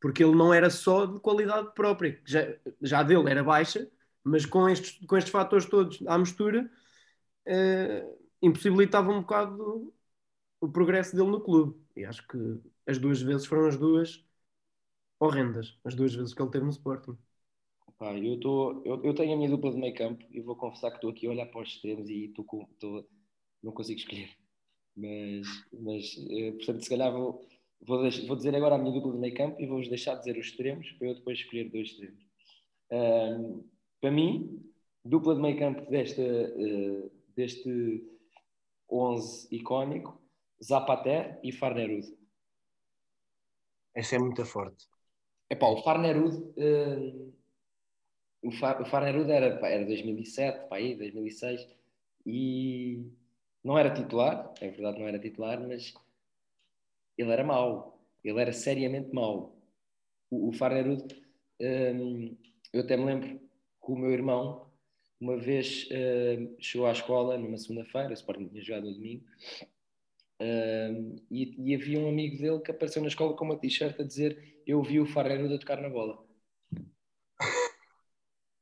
Porque 0.00 0.22
ele 0.22 0.34
não 0.34 0.52
era 0.52 0.70
só 0.70 1.06
de 1.06 1.18
qualidade 1.20 1.72
própria, 1.74 2.20
já, 2.24 2.40
já 2.82 3.02
dele 3.02 3.30
era 3.30 3.42
baixa, 3.42 3.90
mas 4.22 4.44
com 4.44 4.68
estes, 4.68 5.04
com 5.06 5.16
estes 5.16 5.32
fatores 5.32 5.66
todos 5.66 6.02
à 6.06 6.18
mistura, 6.18 6.70
eh, 7.46 8.06
impossibilitava 8.42 9.10
um 9.10 9.20
bocado 9.22 9.94
o 10.60 10.68
progresso 10.68 11.16
dele 11.16 11.30
no 11.30 11.40
clube. 11.42 11.80
E 11.96 12.04
acho 12.04 12.26
que 12.28 12.38
as 12.86 12.98
duas 12.98 13.22
vezes 13.22 13.46
foram 13.46 13.66
as 13.68 13.76
duas 13.78 14.24
horrendas, 15.20 15.78
as 15.84 15.94
duas 15.94 16.14
vezes 16.14 16.34
que 16.34 16.42
ele 16.42 16.50
teve 16.50 16.64
no 16.64 16.70
Sporting. 16.72 17.18
Pá, 17.98 18.12
eu, 18.18 18.38
tô, 18.40 18.82
eu, 18.84 19.02
eu 19.04 19.14
tenho 19.14 19.32
a 19.34 19.36
minha 19.36 19.50
dupla 19.50 19.70
de 19.70 19.76
meio 19.78 19.94
campo 19.94 20.24
e 20.30 20.40
vou 20.40 20.54
confessar 20.56 20.90
que 20.90 20.96
estou 20.96 21.10
aqui 21.10 21.26
a 21.26 21.30
olhar 21.30 21.46
para 21.46 21.60
os 21.62 21.68
extremos 21.70 22.08
e 22.08 22.28
tô 22.28 22.44
tô, 22.78 23.06
não 23.62 23.72
consigo 23.72 23.98
escolher. 24.00 24.30
Mas, 24.96 25.46
mas 25.72 26.16
eh, 26.30 26.52
portanto, 26.52 26.82
se 26.82 26.88
calhar 26.88 27.12
vou, 27.12 27.46
vou, 27.82 28.10
vou, 28.26 28.36
dizer 28.36 28.54
agora 28.56 28.76
a 28.76 28.78
minha 28.78 28.92
dupla 28.92 29.12
de 29.12 29.18
meio 29.18 29.34
campo 29.34 29.60
e 29.60 29.66
vou-vos 29.66 29.88
deixar 29.88 30.14
dizer 30.14 30.38
os 30.38 30.46
extremos 30.46 30.90
para 30.92 31.08
eu 31.08 31.14
depois 31.14 31.38
escolher 31.38 31.70
dois 31.70 31.88
extremos. 31.88 32.24
Um, 32.90 33.68
para 34.00 34.10
mim, 34.10 34.64
dupla 35.04 35.34
de 35.34 35.42
meio 35.42 35.58
campo 35.58 35.90
desta, 35.90 36.22
uh, 36.22 37.10
deste 37.34 38.04
11 38.90 39.54
icónico, 39.54 40.18
Zapater 40.62 41.38
e 41.42 41.52
Farnerud. 41.52 42.06
Essa 43.94 44.16
é 44.16 44.18
muito 44.18 44.44
forte. 44.46 44.86
Epá, 45.50 45.66
o 45.66 45.82
Farnerud, 45.82 46.36
uh, 46.36 47.34
o, 48.42 48.50
Fa, 48.50 48.80
o 48.80 48.86
Farnerud 48.86 49.30
era, 49.30 49.46
era 49.66 49.84
2007, 49.84 50.68
pá, 50.68 50.76
aí, 50.76 50.96
2006, 50.96 51.66
e 52.24 53.04
não 53.66 53.76
era 53.76 53.92
titular, 53.92 54.54
é 54.60 54.70
verdade, 54.70 55.00
não 55.00 55.08
era 55.08 55.18
titular, 55.18 55.60
mas 55.60 55.92
ele 57.18 57.32
era 57.32 57.42
mau, 57.42 58.00
ele 58.22 58.40
era 58.40 58.52
seriamente 58.52 59.12
mau. 59.12 59.60
O, 60.30 60.50
o 60.50 60.52
Farnerud, 60.52 61.02
um, 61.60 62.36
eu 62.72 62.82
até 62.82 62.96
me 62.96 63.04
lembro 63.04 63.40
que 63.40 63.92
o 63.92 63.96
meu 63.96 64.12
irmão, 64.12 64.70
uma 65.20 65.36
vez 65.36 65.88
uh, 65.90 66.56
chegou 66.60 66.86
à 66.86 66.92
escola 66.92 67.36
numa 67.36 67.58
segunda-feira, 67.58 68.10
o 68.10 68.12
Sporting 68.12 68.46
tinha 68.46 68.62
jogado 68.62 68.86
no 68.86 68.94
domingo, 68.94 69.24
uh, 70.40 71.16
e, 71.28 71.72
e, 71.72 71.74
havia 71.74 71.98
um 71.98 72.08
amigo 72.08 72.40
dele 72.40 72.60
que 72.60 72.70
apareceu 72.70 73.02
na 73.02 73.08
escola 73.08 73.34
com 73.34 73.46
uma 73.46 73.58
t-shirt 73.58 73.98
a 73.98 74.04
dizer 74.04 74.62
eu 74.64 74.80
vi 74.80 75.00
o 75.00 75.06
Farreiro 75.06 75.52
a 75.52 75.58
tocar 75.58 75.80
na 75.80 75.88
bola. 75.88 76.24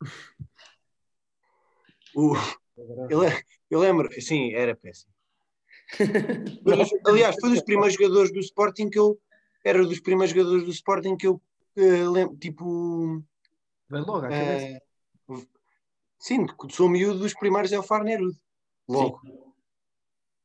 o, 2.16 2.34
eu, 3.10 3.20
eu 3.74 3.80
lembro, 3.80 4.08
sim, 4.20 4.52
era 4.52 4.74
péssimo. 4.74 5.12
aliás, 7.06 7.36
foi 7.40 7.50
dos 7.50 7.62
primeiros 7.62 7.94
jogadores 7.94 8.32
do 8.32 8.40
Sporting 8.40 8.88
que 8.88 8.98
eu 8.98 9.20
era 9.64 9.82
dos 9.84 10.00
primeiros 10.00 10.34
jogadores 10.34 10.64
do 10.64 10.70
Sporting 10.70 11.16
que 11.16 11.26
eu 11.26 11.40
uh, 11.76 12.10
lembro, 12.10 12.36
tipo. 12.36 13.22
Vem 13.88 14.02
logo 14.02 14.26
à 14.26 14.28
cabeça. 14.28 14.80
Sim, 16.18 16.46
sou 16.70 16.88
miúdo 16.88 17.18
dos 17.18 17.34
primeiros 17.34 17.72
é 17.72 17.78
o 17.78 17.82
Farnerud. 17.82 18.36
Logo. 18.88 19.20
Sim. 19.24 19.38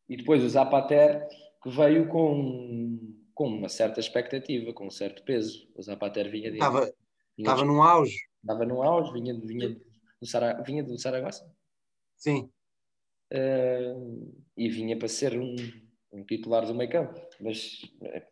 E 0.07 0.17
depois 0.17 0.43
o 0.43 0.49
Zapater, 0.49 1.27
que 1.61 1.69
veio 1.69 2.07
com, 2.07 3.15
com 3.33 3.47
uma 3.47 3.69
certa 3.69 3.99
expectativa, 3.99 4.73
com 4.73 4.87
um 4.87 4.91
certo 4.91 5.23
peso. 5.23 5.69
O 5.75 5.81
Zapater 5.81 6.29
vinha 6.31 6.49
de. 6.49 6.57
Estava, 6.57 6.91
estava 7.37 7.65
no 7.65 7.83
auge. 7.83 8.17
Estava 8.41 8.65
no 8.65 8.81
auge, 8.81 9.11
vinha, 9.13 9.39
vinha, 9.39 9.69
do, 9.69 10.25
Sara, 10.25 10.61
vinha 10.63 10.83
do 10.83 10.97
Saragossa. 10.97 11.49
Sim. 12.15 12.49
Uh, 13.31 14.33
e 14.57 14.69
vinha 14.69 14.97
para 14.97 15.07
ser 15.07 15.39
um, 15.39 15.55
um 16.11 16.23
titular 16.23 16.65
do 16.65 16.73
meio 16.73 16.89
campo. 16.89 17.19
Mas, 17.39 17.81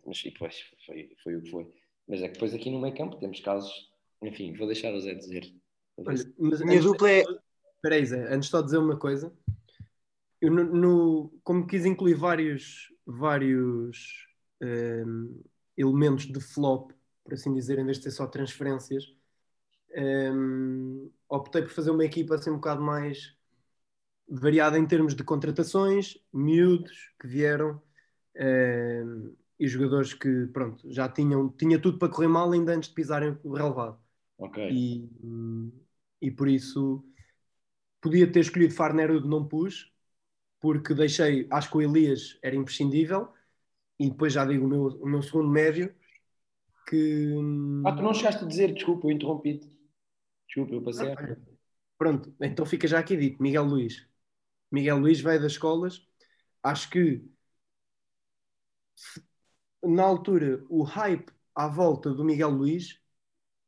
mas 0.05 0.19
e 0.25 0.31
depois 0.31 0.55
foi, 0.85 1.15
foi 1.23 1.35
o 1.35 1.41
que 1.41 1.51
foi. 1.51 1.71
Mas 2.07 2.21
é 2.21 2.27
que 2.27 2.33
depois 2.33 2.53
aqui 2.53 2.71
no 2.71 2.81
meio 2.81 2.95
campo 2.95 3.17
temos 3.17 3.39
casos. 3.39 3.91
Enfim, 4.21 4.53
vou 4.53 4.67
deixar 4.67 4.93
o 4.93 4.99
Zé 4.99 5.13
dizer. 5.13 5.53
Olha, 5.97 6.33
mas 6.37 6.61
minha 6.61 6.81
dupla 6.81 7.11
é. 7.11 7.23
Espera 7.75 7.95
aí, 7.95 8.05
Zé, 8.05 8.33
antes 8.33 8.49
só 8.49 8.59
de 8.59 8.65
dizer 8.65 8.77
uma 8.77 8.97
coisa. 8.97 9.31
Eu, 10.41 10.51
no, 10.51 10.63
no 10.63 11.39
como 11.43 11.67
quis 11.67 11.85
incluir 11.85 12.15
vários, 12.15 12.91
vários 13.05 14.27
um, 14.61 14.67
ehm, 14.67 15.41
elementos 15.75 16.25
de 16.25 16.39
flop, 16.39 16.91
por 17.23 17.33
assim 17.33 17.53
dizer, 17.53 17.77
em 17.77 17.85
vez 17.85 17.97
de 17.97 18.03
ser 18.03 18.11
só 18.11 18.27
transferências, 18.27 19.05
um, 19.95 20.01
ehm, 20.01 21.09
optei 21.29 21.61
por 21.61 21.71
fazer 21.71 21.91
uma 21.91 22.05
equipa 22.05 22.35
assim 22.35 22.49
um 22.49 22.55
bocado 22.55 22.81
mais 22.81 23.36
variada 24.29 24.77
em 24.77 24.85
termos 24.85 25.15
de 25.15 25.23
contratações, 25.23 26.17
miúdos 26.33 27.13
que 27.19 27.27
vieram 27.27 27.81
ehm, 28.35 29.33
e 29.59 29.67
jogadores 29.67 30.13
que 30.13 30.47
pronto, 30.47 30.91
já 30.91 31.07
tinham 31.09 31.49
tinha 31.49 31.79
tudo 31.79 31.97
para 31.97 32.09
correr 32.09 32.27
mal 32.27 32.51
ainda 32.51 32.73
antes 32.73 32.89
de 32.89 32.95
pisarem 32.95 33.37
o 33.43 33.53
relevado. 33.53 33.97
Okay. 34.37 34.69
E, 34.69 35.09
e 36.21 36.29
por 36.29 36.47
isso 36.47 37.03
podia 38.01 38.31
ter 38.31 38.41
escolhido 38.41 38.73
Farnerud, 38.73 39.27
não 39.27 39.47
pus, 39.47 39.91
porque 40.59 40.93
deixei, 40.93 41.47
acho 41.49 41.69
que 41.69 41.77
o 41.77 41.81
Elias 41.81 42.37
era 42.41 42.55
imprescindível, 42.55 43.29
e 43.99 44.09
depois 44.09 44.33
já 44.33 44.45
digo 44.45 44.65
o 44.65 44.69
meu, 44.69 44.83
o 45.01 45.07
meu 45.07 45.21
segundo 45.21 45.49
médio, 45.49 45.93
que... 46.87 47.33
Ah, 47.85 47.91
tu 47.93 48.03
não 48.03 48.13
chegaste 48.13 48.43
a 48.43 48.47
dizer, 48.47 48.73
desculpa, 48.73 49.07
eu 49.07 49.11
interrompi-te. 49.11 49.69
Desculpa, 50.47 50.73
eu 50.75 50.81
passei. 50.83 51.11
Ah, 51.11 51.37
pronto, 51.97 52.33
então 52.39 52.65
fica 52.65 52.87
já 52.87 52.99
aqui 52.99 53.17
dito, 53.17 53.41
Miguel 53.41 53.65
Luís. 53.65 54.07
Miguel 54.71 54.99
Luís 54.99 55.21
veio 55.21 55.41
das 55.41 55.53
escolas, 55.53 56.05
acho 56.63 56.89
que 56.89 57.23
na 59.83 60.03
altura 60.03 60.63
o 60.69 60.83
hype 60.83 61.31
à 61.55 61.67
volta 61.67 62.11
do 62.13 62.23
Miguel 62.25 62.49
Luís 62.49 62.99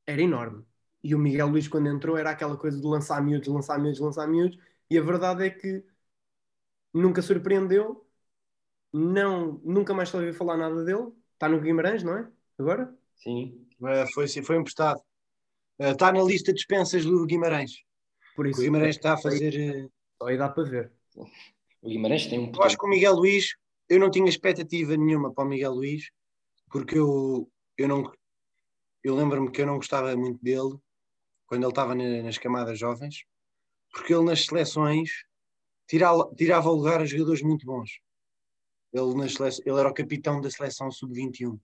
era 0.05 0.21
enorme 0.21 0.65
e 1.03 1.15
o 1.15 1.19
Miguel 1.19 1.47
Luís, 1.47 1.67
quando 1.67 1.87
entrou, 1.87 2.17
era 2.17 2.31
aquela 2.31 2.57
coisa 2.57 2.79
de 2.79 2.85
lançar 2.85 3.21
miúdos, 3.23 3.47
lançar 3.47 3.79
miúdos, 3.79 3.99
lançar 3.99 4.27
miúdos, 4.27 4.57
e 4.89 4.97
a 4.97 5.01
verdade 5.01 5.45
é 5.45 5.49
que 5.49 5.83
nunca 6.93 7.21
surpreendeu, 7.21 8.05
não, 8.91 9.61
nunca 9.63 9.93
mais 9.93 10.09
se 10.09 10.17
ouviu 10.17 10.33
falar 10.33 10.57
nada 10.57 10.83
dele. 10.83 11.11
Está 11.33 11.47
no 11.47 11.61
Guimarães, 11.61 12.03
não 12.03 12.17
é? 12.17 12.27
Agora? 12.57 12.93
Sim. 13.15 13.65
Uh, 13.79 14.11
foi, 14.13 14.27
foi 14.27 14.57
emprestado. 14.57 14.99
Uh, 15.79 15.91
está 15.91 16.11
na 16.11 16.21
lista 16.21 16.51
de 16.51 16.57
dispensas 16.57 17.05
do 17.05 17.25
Guimarães. 17.25 17.83
Por 18.35 18.47
isso, 18.47 18.59
o 18.59 18.63
Guimarães 18.63 18.95
está 18.97 19.13
a 19.13 19.17
fazer. 19.17 19.89
Só 20.21 20.27
aí 20.27 20.37
dá 20.37 20.49
para 20.49 20.63
ver. 20.63 20.91
O 21.81 21.87
Guimarães 21.87 22.27
tem 22.27 22.39
um. 22.39 22.51
Eu 22.53 22.63
acho 22.63 22.77
que 22.77 22.85
o 22.85 22.89
Miguel 22.89 23.15
Luís, 23.15 23.55
eu 23.87 23.99
não 23.99 24.11
tinha 24.11 24.27
expectativa 24.27 24.97
nenhuma 24.97 25.33
para 25.33 25.45
o 25.45 25.47
Miguel 25.47 25.73
Luís, 25.73 26.09
porque 26.69 26.97
eu, 26.97 27.49
eu 27.77 27.87
não. 27.87 28.11
Eu 29.01 29.15
lembro-me 29.15 29.49
que 29.49 29.61
eu 29.61 29.65
não 29.65 29.77
gostava 29.77 30.15
muito 30.17 30.43
dele 30.43 30.77
quando 31.47 31.63
ele 31.63 31.71
estava 31.71 31.95
nas 31.95 32.37
camadas 32.37 32.77
jovens, 32.77 33.23
porque 33.91 34.13
ele 34.13 34.25
nas 34.25 34.45
seleções 34.45 35.09
tirava, 35.87 36.29
tirava 36.35 36.69
o 36.69 36.75
lugar 36.75 37.01
a 37.01 37.05
jogadores 37.05 37.41
muito 37.41 37.65
bons. 37.65 38.01
Ele, 38.91 39.15
nas 39.15 39.59
ele 39.59 39.79
era 39.79 39.89
o 39.89 39.93
capitão 39.93 40.41
da 40.41 40.51
seleção 40.51 40.91
sub-21. 40.91 41.57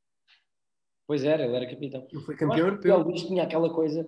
Pois 1.06 1.24
era, 1.24 1.44
ele 1.44 1.56
era 1.56 1.70
capitão. 1.70 2.08
Ele 2.12 2.22
foi 2.22 2.36
campeão 2.36 2.68
europeu. 2.68 2.98
Miguel 2.98 3.12
Luís 3.12 3.24
tinha 3.24 3.44
aquela 3.44 3.72
coisa, 3.74 4.08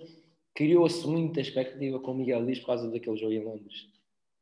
criou-se 0.55 1.05
muita 1.05 1.41
expectativa 1.41 1.99
com 1.99 2.11
o 2.11 2.15
Miguel 2.15 2.39
Luís 2.39 2.59
por 2.59 2.67
causa 2.67 2.89
daquele 2.89 3.17
jogo 3.17 3.33
em 3.33 3.43
Londres. 3.43 3.96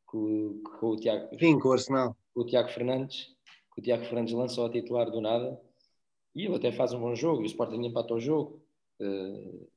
Com, 0.05 0.61
com 0.63 0.87
o 0.87 0.95
Tiago. 0.95 1.37
Sim, 1.37 1.59
com 1.59 1.69
o 1.69 1.71
Arsenal. 1.73 2.15
Com 2.33 2.41
o 2.41 2.45
Tiago 2.45 2.69
Fernandes. 2.69 3.35
Que 3.73 3.81
o 3.81 3.83
Tiago 3.83 4.05
Fernandes 4.05 4.33
lançou 4.33 4.65
a 4.65 4.71
titular 4.71 5.09
do 5.09 5.21
nada. 5.21 5.59
E 6.33 6.45
ele 6.45 6.55
até 6.55 6.71
faz 6.71 6.93
um 6.93 6.99
bom 6.99 7.15
jogo. 7.15 7.41
E 7.41 7.45
o 7.45 7.47
Sporting 7.47 7.83
empata 7.83 8.13
o 8.13 8.19
jogo. 8.19 8.61
Uh, 8.99 9.67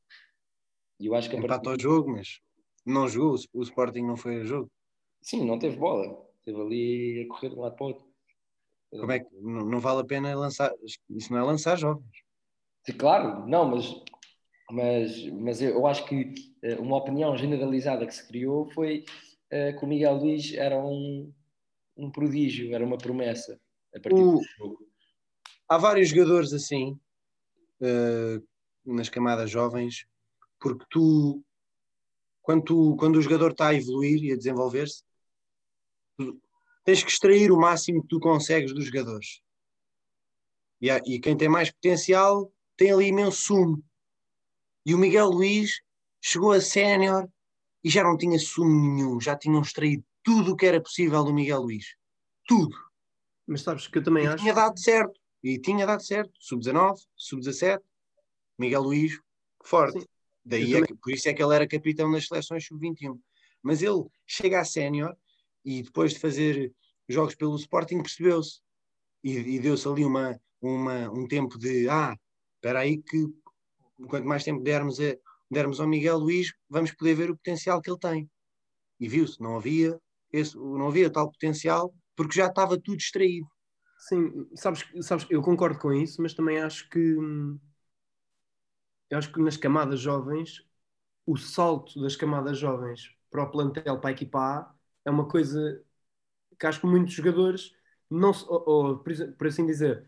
eu 1.01 1.15
acho 1.15 1.31
que 1.31 1.37
Empata 1.37 1.63
partir... 1.63 1.87
o 1.87 1.91
jogo, 1.91 2.11
mas 2.11 2.41
não 2.85 3.07
jogou, 3.07 3.37
o 3.53 3.63
Sporting 3.63 4.03
não 4.03 4.17
foi 4.17 4.41
a 4.41 4.45
jogo. 4.45 4.71
Sim, 5.21 5.45
não 5.45 5.59
teve 5.59 5.77
bola, 5.77 6.27
esteve 6.39 6.61
ali 6.61 7.23
a 7.23 7.29
correr 7.29 7.51
de 7.51 7.57
um 7.57 7.61
lado 7.61 7.77
para 7.77 7.85
o 7.85 7.89
outro. 7.89 8.09
Como 8.91 9.13
é 9.13 9.21
que 9.21 9.27
não, 9.37 9.65
não 9.67 9.81
vale 9.81 10.01
a 10.01 10.05
pena 10.05 10.35
lançar? 10.35 10.73
Isso 11.11 11.33
não 11.33 11.39
é 11.39 11.43
lançar 11.43 11.77
jovens. 11.77 12.25
Claro, 12.97 13.47
não, 13.47 13.67
mas, 13.67 14.03
mas, 14.71 15.27
mas 15.27 15.61
eu 15.61 15.87
acho 15.87 16.07
que 16.07 16.33
eh, 16.63 16.77
uma 16.77 16.97
opinião 16.97 17.37
generalizada 17.37 18.07
que 18.07 18.15
se 18.15 18.27
criou 18.27 18.65
foi 18.71 19.05
uh, 19.53 19.79
que 19.79 19.85
o 19.85 19.89
Miguel 19.89 20.15
Luís 20.15 20.55
era 20.55 20.79
um, 20.79 21.33
um 21.97 22.11
prodígio, 22.11 22.75
era 22.75 22.85
uma 22.85 22.99
promessa 22.99 23.61
a 23.95 24.01
partir 24.01 24.21
o... 24.21 24.39
do 24.39 24.45
jogo. 24.57 24.89
Há 25.69 25.77
vários 25.77 26.09
jogadores 26.09 26.53
assim, 26.53 26.99
uh, 27.81 28.47
nas 28.85 29.09
camadas 29.09 29.51
jovens, 29.51 30.07
porque 30.59 30.85
tu 30.91 31.43
quando, 32.49 32.65
tu, 32.65 32.97
quando 32.97 33.17
o 33.17 33.21
jogador 33.21 33.51
está 33.51 33.69
a 33.69 33.75
evoluir 33.75 34.25
e 34.25 34.33
a 34.33 34.37
desenvolver-se, 34.37 35.05
tens 36.83 37.05
que 37.05 37.11
extrair 37.11 37.53
o 37.53 37.61
máximo 37.61 38.01
que 38.01 38.09
tu 38.09 38.19
consegues 38.19 38.73
dos 38.73 38.87
jogadores. 38.87 39.43
E, 40.81 40.91
há, 40.91 40.99
e 41.05 41.21
quem 41.21 41.37
tem 41.37 41.47
mais 41.47 41.71
potencial 41.71 42.51
tem 42.75 42.91
ali 42.91 43.09
imenso 43.09 43.43
sumo. 43.43 43.85
E 44.87 44.95
o 44.95 44.99
Miguel 44.99 45.29
Luís 45.29 45.83
chegou 46.23 46.53
a 46.53 46.61
sénior 46.63 47.29
e 47.89 47.91
já 47.91 48.05
não 48.05 48.19
tinha 48.19 48.39
sumo 48.39 48.69
nenhum, 48.69 49.19
já 49.19 49.35
tinham 49.35 49.63
extraído 49.63 50.05
tudo 50.23 50.53
o 50.53 50.57
que 50.57 50.67
era 50.67 50.79
possível 50.79 51.25
do 51.25 51.33
Miguel 51.33 51.63
Luís. 51.63 51.97
Tudo. 52.47 52.77
Mas 53.47 53.63
sabes 53.63 53.89
que 53.89 53.97
eu 53.97 54.03
também 54.03 54.25
e 54.25 54.27
acho. 54.27 54.37
Tinha 54.37 54.53
dado 54.53 54.79
certo. 54.79 55.19
E 55.43 55.59
tinha 55.59 55.87
dado 55.87 56.05
certo. 56.05 56.31
Sub-19, 56.39 56.99
sub-17, 57.17 57.81
Miguel 58.59 58.83
Luís, 58.83 59.19
forte. 59.65 60.01
Sim. 60.01 60.07
Daí 60.45 60.75
é 60.75 60.83
que, 60.83 60.95
por 60.97 61.11
isso 61.15 61.31
é 61.31 61.33
que 61.33 61.43
ele 61.43 61.55
era 61.55 61.67
capitão 61.67 62.11
nas 62.11 62.27
seleções 62.27 62.67
sub-21. 62.67 63.19
Mas 63.63 63.81
ele 63.81 64.05
chega 64.27 64.61
a 64.61 64.67
sénior 64.67 65.17
e 65.65 65.83
depois 65.83 66.13
de 66.13 66.19
fazer 66.19 66.71
jogos 67.09 67.37
pelo 67.37 67.57
Sporting 67.57 68.03
percebeu-se 68.03 68.61
e, 69.25 69.31
e 69.31 69.59
deu-se 69.59 69.89
ali 69.89 70.05
uma, 70.05 70.39
uma, 70.61 71.11
um 71.11 71.27
tempo 71.27 71.59
de 71.59 71.89
ah, 71.89 72.15
espera 72.57 72.81
aí 72.81 72.99
que 72.99 73.27
quanto 74.09 74.29
mais 74.29 74.45
tempo 74.45 74.63
dermos, 74.63 75.01
a, 75.01 75.17
dermos 75.51 75.81
ao 75.81 75.89
Miguel 75.89 76.19
Luís, 76.19 76.53
vamos 76.69 76.93
poder 76.93 77.15
ver 77.15 77.31
o 77.31 77.37
potencial 77.37 77.81
que 77.81 77.91
ele 77.91 77.99
tem. 77.99 78.31
E 79.01 79.09
viu-se, 79.09 79.41
não 79.41 79.57
havia, 79.57 79.99
esse, 80.33 80.57
não 80.57 80.89
havia 80.89 81.11
tal 81.11 81.31
potencial 81.31 81.95
porque 82.17 82.37
já 82.39 82.47
estava 82.49 82.81
tudo 82.81 82.99
distraído. 82.99 83.47
Sim, 84.09 84.49
sabes, 84.57 84.85
sabes, 85.03 85.27
eu 85.31 85.43
concordo 85.43 85.79
com 85.79 85.93
isso, 85.93 86.23
mas 86.23 86.35
também 86.35 86.59
acho 86.61 86.89
que 86.91 87.17
eu 89.11 89.19
acho 89.19 89.33
que 89.33 89.41
nas 89.41 89.57
camadas 89.57 90.01
jovens 90.01 90.65
o 91.27 91.37
salto 91.37 92.01
das 92.03 92.17
camadas 92.17 92.59
jovens 92.59 93.15
para 93.31 93.43
o 93.45 93.51
plantel 93.51 94.01
para 94.01 94.11
a 94.11 94.13
equipa 94.13 94.39
A 94.41 94.75
é 95.05 95.11
uma 95.11 95.29
coisa 95.29 95.83
que 96.59 96.67
acho 96.67 96.81
que 96.81 96.87
muitos 96.87 97.15
jogadores 97.15 97.73
não 98.11 98.33
ou, 98.49 98.65
ou, 98.69 98.99
por 99.01 99.47
assim 99.47 99.67
dizer 99.67 100.07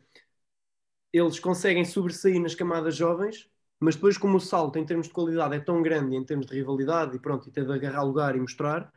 eles 1.12 1.38
conseguem 1.40 1.84
sobressair 1.84 2.40
nas 2.40 2.54
camadas 2.54 2.96
jovens 2.96 3.48
mas 3.80 3.94
depois 3.96 4.18
como 4.18 4.36
o 4.36 4.40
salto 4.40 4.78
em 4.78 4.86
termos 4.86 5.08
de 5.08 5.12
qualidade 5.14 5.56
é 5.56 5.60
tão 5.60 5.82
grande 5.82 6.16
em 6.16 6.24
termos 6.24 6.46
de 6.46 6.54
rivalidade 6.54 7.16
e 7.16 7.20
pronto, 7.20 7.48
e 7.48 7.52
ter 7.52 7.66
de 7.66 7.72
agarrar 7.72 8.02
lugar 8.04 8.36
e 8.36 8.40
mostrar 8.40 8.92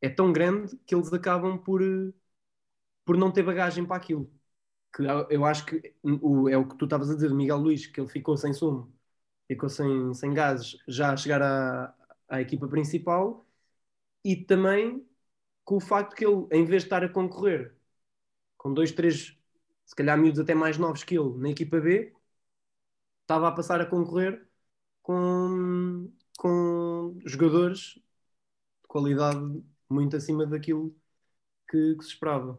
é 0.00 0.08
tão 0.08 0.32
grande 0.32 0.76
que 0.86 0.94
eles 0.94 1.12
acabam 1.12 1.58
por 1.58 1.82
por 3.04 3.16
não 3.16 3.32
ter 3.32 3.42
bagagem 3.42 3.84
para 3.86 3.96
aquilo. 3.96 4.30
Que 4.94 5.02
eu 5.30 5.44
acho 5.46 5.66
que 5.66 5.94
o, 6.02 6.48
é 6.48 6.56
o 6.58 6.68
que 6.68 6.76
tu 6.76 6.84
estavas 6.86 7.10
a 7.10 7.14
dizer 7.14 7.32
Miguel 7.34 7.58
Luís, 7.58 7.86
que 7.86 8.00
ele 8.00 8.08
ficou 8.08 8.36
sem 8.36 8.52
sumo 8.52 8.92
ficou 9.48 9.68
sem, 9.70 10.14
sem 10.14 10.34
gases 10.34 10.78
já 10.88 11.12
a 11.12 11.16
chegar 11.18 11.42
à, 11.42 11.94
à 12.28 12.40
equipa 12.42 12.68
principal 12.68 13.46
e 14.24 14.36
também 14.36 15.06
com 15.64 15.76
o 15.76 15.80
facto 15.80 16.14
que 16.16 16.26
ele, 16.26 16.46
em 16.52 16.64
vez 16.64 16.82
de 16.82 16.86
estar 16.88 17.04
a 17.04 17.08
concorrer 17.08 17.76
com 18.58 18.74
dois, 18.74 18.92
três, 18.92 19.36
se 19.86 19.96
calhar 19.96 20.18
miúdos 20.18 20.40
até 20.40 20.54
mais 20.54 20.78
novos 20.78 21.04
que 21.04 21.18
ele 21.18 21.38
na 21.38 21.50
equipa 21.50 21.80
B, 21.80 22.14
estava 23.32 23.48
a 23.48 23.52
passar 23.52 23.80
a 23.80 23.86
concorrer 23.86 24.46
com, 25.00 26.12
com 26.36 27.18
jogadores 27.24 27.94
de 27.94 28.88
qualidade 28.88 29.40
muito 29.88 30.16
acima 30.16 30.44
daquilo 30.44 30.94
que, 31.70 31.94
que 31.96 32.04
se 32.04 32.10
esperava. 32.10 32.58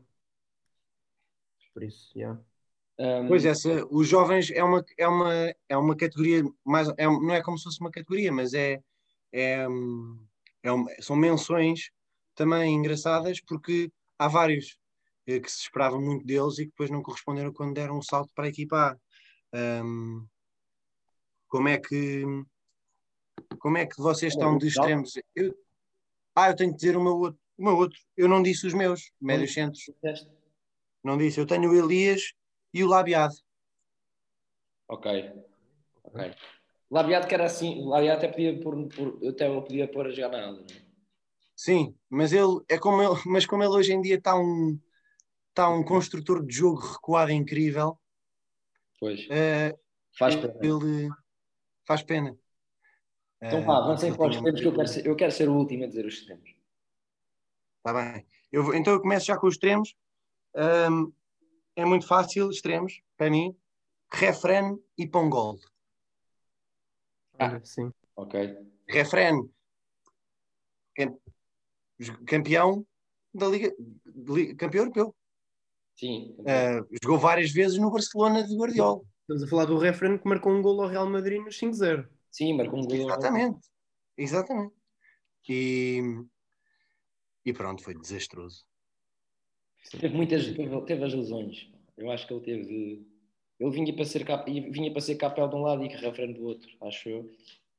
Por 1.74 1.84
isso, 1.84 2.12
yeah. 2.18 2.42
Um... 2.98 3.28
Pois 3.28 3.46
essa, 3.46 3.86
os 3.92 4.08
jovens 4.08 4.50
é 4.52 4.64
uma, 4.64 4.84
é 4.98 5.08
uma, 5.08 5.56
é 5.70 5.78
uma 5.78 5.96
categoria 5.96 6.44
mais, 6.66 6.90
é, 6.98 7.06
não 7.06 7.34
é 7.34 7.42
como 7.42 7.58
se 7.58 7.66
fosse 7.66 7.80
uma 7.80 7.92
categoria, 7.92 8.32
mas 8.32 8.54
é, 8.56 8.82
é, 9.32 9.66
é 10.64 10.72
uma, 10.72 10.90
são 11.02 11.16
menções 11.16 11.92
também 12.34 12.74
engraçadas 12.74 13.40
porque 13.42 13.92
há 14.18 14.28
vários 14.28 14.78
eh, 15.28 15.40
que 15.40 15.52
se 15.52 15.62
esperava 15.62 16.00
muito 16.00 16.26
deles 16.26 16.58
e 16.58 16.66
que 16.66 16.72
depois 16.72 16.90
não 16.90 17.04
corresponderam 17.04 17.54
quando 17.54 17.76
deram 17.76 17.98
um 17.98 18.02
salto 18.02 18.32
para 18.34 18.46
a 18.46 18.50
equipa 18.50 19.00
A. 19.52 19.84
Um, 19.84 20.28
como 21.54 21.70
é 21.70 21.78
que 21.78 22.24
como 23.60 23.78
é 23.78 23.86
que 23.86 24.02
vocês 24.02 24.34
estão 24.34 24.58
de 24.58 24.70
extremos? 24.70 25.13
Eu, 25.36 25.56
ah, 26.36 26.50
eu 26.50 26.56
tenho 26.56 26.72
que 26.72 26.78
dizer 26.78 26.98
o 26.98 27.04
meu 27.04 27.16
outro, 27.16 27.39
o 27.56 27.63
meu 27.63 27.78
outro. 27.78 28.00
Eu 28.18 28.28
não 28.28 28.42
disse 28.42 28.66
os 28.66 28.74
meus 28.74 29.12
médios 29.22 29.54
centros. 29.54 29.84
Não 31.04 31.16
disse. 31.16 31.39
Eu 31.39 31.46
tenho 31.46 31.70
o 31.70 31.76
Elias 31.76 32.34
e 32.74 32.84
o 32.84 32.88
labiado. 32.88 33.36
Ok. 34.88 35.32
Ok. 36.04 36.34
Labiado 36.89 37.28
que 37.28 37.36
era 37.36 37.46
assim, 37.46 37.86
labiado 37.86 38.18
até 38.18 38.30
podia 38.30 38.60
pôr, 38.60 38.88
por, 38.88 39.28
até 39.28 39.62
podia 39.62 39.88
pôr 39.88 40.08
a 40.08 40.10
jogar 40.10 40.30
na 40.30 40.48
ala, 40.48 40.62
é? 40.62 40.84
Sim, 41.56 41.96
mas 42.10 42.34
ele 42.34 42.62
é 42.68 42.80
como 42.80 43.00
ele, 43.00 43.13
mas 43.28 43.46
como 43.46 43.63
ele 43.63 43.74
hoje 43.74 43.94
em 43.94 44.02
dia 44.02 44.16
está 44.16 44.36
um 44.36 44.80
está 45.50 45.70
um 45.70 45.84
construtor 45.84 46.44
de 46.44 46.56
jogo 46.56 46.80
recuado 46.80 47.32
incrível. 47.32 48.00
Pois. 49.00 49.20
Uh, 49.28 49.78
faz 50.18 50.36
pena. 50.36 50.56
Ele 50.60 51.10
faz 51.86 52.04
pena. 52.04 52.38
Então 53.41 53.63
vá, 53.65 53.78
avancem 53.78 54.15
para 54.15 54.30
os 54.30 54.36
extremos 54.36 54.62
que 54.62 54.67
eu 54.67 54.74
quero, 54.74 54.88
ser, 54.88 55.06
eu 55.06 55.15
quero 55.15 55.32
ser 55.32 55.50
o 55.50 55.56
último 55.56 55.84
a 55.84 55.88
dizer 55.88 56.06
os 56.06 56.13
extremos. 56.13 56.56
Está 57.78 57.93
bem. 57.93 58.26
Eu, 58.52 58.74
então 58.74 58.93
eu 58.93 59.02
começo 59.02 59.26
já 59.26 59.38
com 59.38 59.48
os 59.48 59.56
extremos. 59.56 59.96
Um, 60.56 61.12
é 61.76 61.84
muito 61.84 62.08
fácil, 62.08 62.50
extremos, 62.50 63.02
para 63.17 63.30
mim, 63.30 63.58
refren 64.12 64.78
e 64.98 65.08
pongol. 65.08 65.60
Ah, 67.38 67.60
sim. 67.65 67.91
Ok. 68.15 68.58
Refren, 68.88 69.50
campeão 72.26 72.86
da 73.34 73.48
Liga, 73.48 73.76
campeão 74.58 74.84
europeu. 74.84 75.15
Sim. 75.96 76.36
Uh, 76.39 76.88
jogou 77.02 77.17
várias 77.17 77.52
vezes 77.52 77.78
no 77.78 77.91
Barcelona 77.91 78.43
de 78.48 78.56
Guardiola. 78.56 79.02
Estamos 79.24 79.44
a 79.44 79.48
falar 79.48 79.66
do 79.66 79.78
refren 79.78 80.18
que 80.18 80.28
marcou 80.28 80.52
um 80.52 80.62
gol 80.62 80.82
ao 80.82 80.90
Real 80.90 81.10
Madrid 81.10 81.40
no 81.40 81.48
5-0. 81.48 82.06
Sim, 82.30 82.58
marcou 82.58 82.80
um 82.80 82.86
gol. 82.86 82.96
Exatamente. 82.96 83.60
Exatamente. 84.18 84.74
E, 85.48 86.02
e 87.46 87.54
pronto, 87.54 87.82
foi 87.82 87.94
desastroso. 87.94 88.66
Teve 89.92 90.16
muitas, 90.16 90.46
teve, 90.46 90.82
teve, 90.82 91.04
as 91.06 91.14
lesões. 91.14 91.72
Eu 91.98 92.12
acho 92.12 92.28
que 92.28 92.34
ele 92.34 92.44
teve. 92.44 93.08
Ele 93.60 93.72
vinha 93.72 93.96
para 93.96 94.04
ser, 94.04 94.26
cap, 94.26 94.52
vinha 94.52 94.92
para 94.92 95.02
ser 95.02 95.16
capel 95.16 95.48
de 95.48 95.56
um 95.56 95.62
lado 95.62 95.86
e 95.86 95.88
refrão 95.88 96.34
do 96.34 96.44
outro, 96.44 96.70
acho 96.82 97.08
eu. 97.08 97.32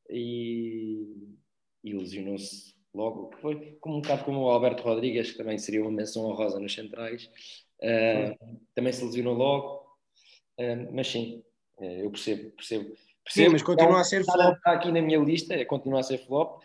E, 0.08 1.36
e 1.82 1.92
lesionou-se 1.92 2.74
logo. 2.94 3.32
Foi 3.42 3.76
como 3.80 3.98
um 3.98 4.00
bocado 4.00 4.24
como 4.24 4.40
o 4.40 4.50
Alberto 4.50 4.82
Rodrigues, 4.82 5.32
que 5.32 5.38
também 5.38 5.58
seria 5.58 5.82
uma 5.82 5.90
menção 5.90 6.24
honrosa 6.24 6.58
nos 6.58 6.72
centrais. 6.72 7.28
Uh, 7.82 8.62
também 8.74 8.94
se 8.94 9.04
lesionou 9.04 9.34
logo. 9.34 9.83
Mas 10.92 11.08
sim, 11.08 11.42
uh, 11.78 11.84
eu 11.84 12.10
percebo, 12.10 12.50
percebo. 12.52 12.84
percebo 13.24 13.46
sim, 13.46 13.48
mas 13.48 13.62
continua 13.62 14.00
a 14.00 14.04
ser 14.04 14.24
flop. 14.24 14.56
Está 14.56 14.72
aqui 14.72 14.92
na 14.92 15.02
minha 15.02 15.18
lista, 15.18 15.54
é, 15.54 15.64
continua 15.64 16.00
a 16.00 16.02
ser 16.02 16.18
flop 16.18 16.62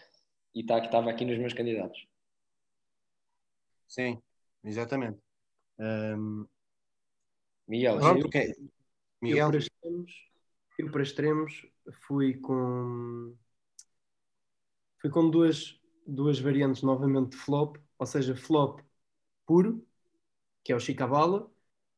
e 0.54 0.62
está, 0.62 0.80
estava 0.80 1.10
aqui 1.10 1.25
nos 1.25 1.38
meus 1.38 1.54
candidatos. 1.54 2.08
Sim, 3.88 4.21
exatamente. 4.63 5.19
Um... 5.80 6.45
Miguel, 7.67 7.99
Pronto, 7.99 8.28
okay. 8.28 8.54
Miguel. 9.21 9.45
Eu 9.45 9.49
para, 9.49 9.58
extremos, 9.60 10.30
eu 10.78 10.91
para 10.91 11.04
extremos 11.04 11.65
fui 12.08 12.34
com 12.36 13.36
fui 14.99 15.10
com 15.10 15.30
duas, 15.30 15.80
duas 16.06 16.39
variantes 16.39 16.82
novamente 16.82 17.32
de 17.32 17.38
flop, 17.38 17.78
ou 17.97 18.06
seja, 18.06 18.36
flop 18.36 18.82
puro, 19.45 19.86
que 20.63 20.71
é 20.71 20.75
o 20.75 20.80
Chicabala, 20.80 21.49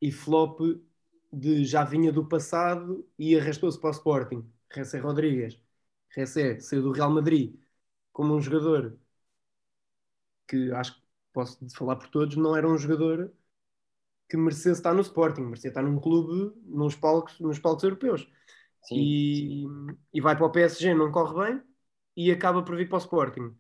e 0.02 0.12
flop 0.12 0.60
de 1.32 1.66
já 1.66 1.84
vinha 1.84 2.12
do 2.12 2.26
passado 2.28 3.08
e 3.18 3.38
arrastou-se 3.38 3.80
para 3.80 3.90
o 3.90 3.94
Sporting, 3.94 4.52
Ressé 4.70 5.00
Rodrigues. 5.00 5.60
Ressé 6.10 6.60
saiu 6.60 6.84
do 6.84 6.92
Real 6.92 7.10
Madrid 7.10 7.60
como 8.12 8.36
um 8.36 8.42
jogador 8.42 8.98
que 10.48 10.72
acho 10.74 10.96
que 10.96 11.02
posso 11.32 11.58
falar 11.76 11.96
por 11.96 12.10
todos, 12.10 12.36
não 12.36 12.56
era 12.56 12.68
um 12.68 12.78
jogador 12.78 13.32
que 14.30 14.36
merecesse 14.36 14.80
estar 14.80 14.94
no 14.94 15.02
Sporting, 15.02 15.42
merecia 15.42 15.70
estar 15.70 15.82
num 15.82 16.00
clube 16.00 16.54
nos 16.66 16.96
palcos, 16.96 17.40
nos 17.40 17.60
palcos 17.60 17.84
europeus. 17.84 18.28
Sim, 18.84 18.96
e, 18.96 19.66
sim. 19.68 19.98
e 20.14 20.22
vai 20.22 20.36
para 20.36 20.46
o 20.46 20.52
PSG, 20.52 20.94
não 20.94 21.12
corre 21.12 21.46
bem 21.46 21.62
e 22.16 22.32
acaba 22.32 22.64
por 22.64 22.76
vir 22.76 22.90
para 22.90 22.98
o 22.98 23.00
Sporting. 23.00 23.56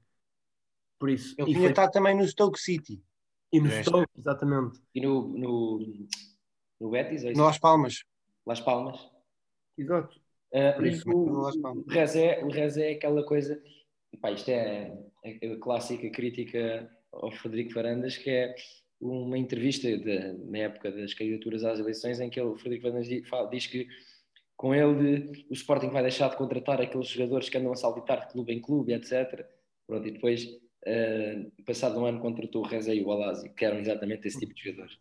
Por 0.99 1.09
isso. 1.09 1.35
Ele 1.37 1.53
tinha 1.53 1.69
estado 1.69 1.91
também 1.91 2.15
no 2.15 2.27
Stoke 2.27 2.59
City. 2.59 3.03
E 3.51 3.59
no 3.59 3.69
Stoke, 3.69 4.09
exatamente. 4.17 4.81
E 4.93 5.01
no, 5.01 5.27
no, 5.29 6.07
no 6.81 6.89
Betis? 6.89 7.23
É 7.23 7.33
no 7.33 7.45
Las 7.45 7.59
Palmas. 7.59 8.03
Las 8.45 8.59
Palmas. 8.59 9.09
Exato. 9.77 10.19
Uh, 10.51 10.85
isso, 10.85 11.09
o, 11.09 11.47
o, 11.47 11.85
Rezé, 11.87 12.43
o 12.43 12.49
Rezé 12.49 12.91
é 12.91 12.95
aquela 12.95 13.23
coisa. 13.23 13.61
Pá, 14.19 14.31
isto 14.31 14.49
é 14.49 14.91
a 15.23 15.59
clássica 15.59 16.09
crítica 16.09 16.91
ao 17.13 17.31
Frederico 17.31 17.73
Farandas, 17.73 18.17
que 18.17 18.29
é 18.29 18.55
uma 18.99 19.37
entrevista 19.37 19.87
de, 19.97 20.33
na 20.49 20.57
época 20.59 20.91
das 20.91 21.13
candidaturas 21.13 21.63
às 21.63 21.79
eleições 21.79 22.19
em 22.19 22.29
que 22.29 22.39
ele, 22.39 22.49
o 22.49 22.57
Frederico 22.57 22.87
Fernandes 22.87 23.07
diz 23.51 23.67
que 23.67 23.87
com 24.57 24.75
ele 24.75 25.45
o 25.49 25.53
Sporting 25.53 25.89
vai 25.89 26.03
deixar 26.03 26.29
de 26.29 26.35
contratar 26.35 26.81
aqueles 26.81 27.07
jogadores 27.07 27.49
que 27.49 27.57
andam 27.57 27.71
a 27.71 27.75
saltitar 27.75 28.27
de 28.27 28.33
clube 28.33 28.53
em 28.53 28.61
clube, 28.61 28.93
etc. 28.93 29.45
Pronto, 29.87 30.07
e 30.07 30.11
depois 30.11 30.45
Uh, 30.81 31.63
passado 31.63 31.99
um 31.99 32.05
ano 32.05 32.19
contratou 32.19 32.63
o 32.63 32.67
Reza 32.67 32.91
e 32.91 33.03
o 33.03 33.11
Alasi, 33.11 33.49
que 33.49 33.63
eram 33.63 33.77
exatamente 33.77 34.27
esse 34.27 34.39
tipo 34.39 34.53
de 34.53 34.63
jogadores. 34.63 34.97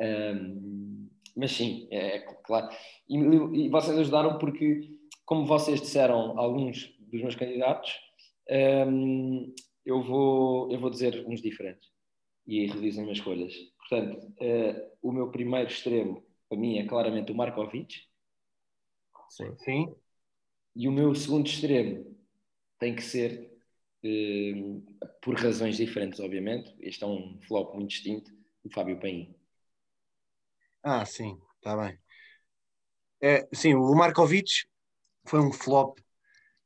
Um, 0.00 1.08
mas 1.36 1.52
sim, 1.52 1.86
é, 1.90 2.16
é 2.16 2.20
claro. 2.20 2.68
E, 3.08 3.16
e, 3.16 3.68
vocês 3.68 3.96
ajudaram 3.96 4.38
porque, 4.38 4.90
como 5.24 5.46
vocês 5.46 5.80
disseram, 5.80 6.38
alguns 6.38 6.92
dos 6.98 7.22
meus 7.22 7.36
candidatos, 7.36 7.92
um, 8.88 9.54
eu, 9.84 10.02
vou, 10.02 10.70
eu 10.72 10.80
vou 10.80 10.90
dizer 10.90 11.24
uns 11.26 11.40
diferentes 11.40 11.88
e 12.46 12.66
revisem 12.66 13.04
as 13.10 13.18
escolhas. 13.18 13.54
Portanto, 13.78 14.26
uh, 14.40 14.90
o 15.02 15.12
meu 15.12 15.30
primeiro 15.30 15.68
extremo, 15.68 16.24
para 16.48 16.58
mim, 16.58 16.78
é 16.78 16.86
claramente 16.86 17.30
o 17.30 17.34
Markovic. 17.34 17.94
Sim. 19.28 19.56
Sim. 19.58 19.94
E 20.74 20.88
o 20.88 20.92
meu 20.92 21.14
segundo 21.14 21.46
extremo 21.46 22.16
tem 22.78 22.96
que 22.96 23.02
ser, 23.02 23.52
uh, 24.04 24.82
por 25.20 25.34
razões 25.36 25.76
diferentes, 25.76 26.20
obviamente, 26.20 26.74
este 26.80 27.04
é 27.04 27.06
um 27.06 27.38
flop 27.42 27.74
muito 27.74 27.90
distinto, 27.90 28.32
o 28.64 28.70
Fábio 28.70 28.98
Paim. 28.98 29.37
Ah, 30.82 31.04
sim, 31.04 31.38
está 31.56 31.76
bem. 31.76 31.98
É, 33.20 33.48
sim, 33.52 33.74
o 33.74 33.94
Markovic 33.94 34.66
foi 35.24 35.40
um 35.40 35.52
flop 35.52 35.98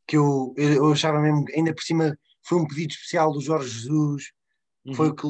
que 0.07 0.16
eu, 0.16 0.55
eu 0.57 0.92
achava 0.92 1.20
mesmo, 1.20 1.44
ainda 1.55 1.75
por 1.75 1.83
cima, 1.83 2.18
foi 2.42 2.59
um 2.59 2.66
pedido 2.66 2.90
especial 2.90 3.33
do 3.33 3.40
Jorge 3.40 3.68
Jesus, 3.68 4.33
uhum. 4.85 4.94
foi 4.94 5.09
o 5.09 5.14
que 5.14 5.29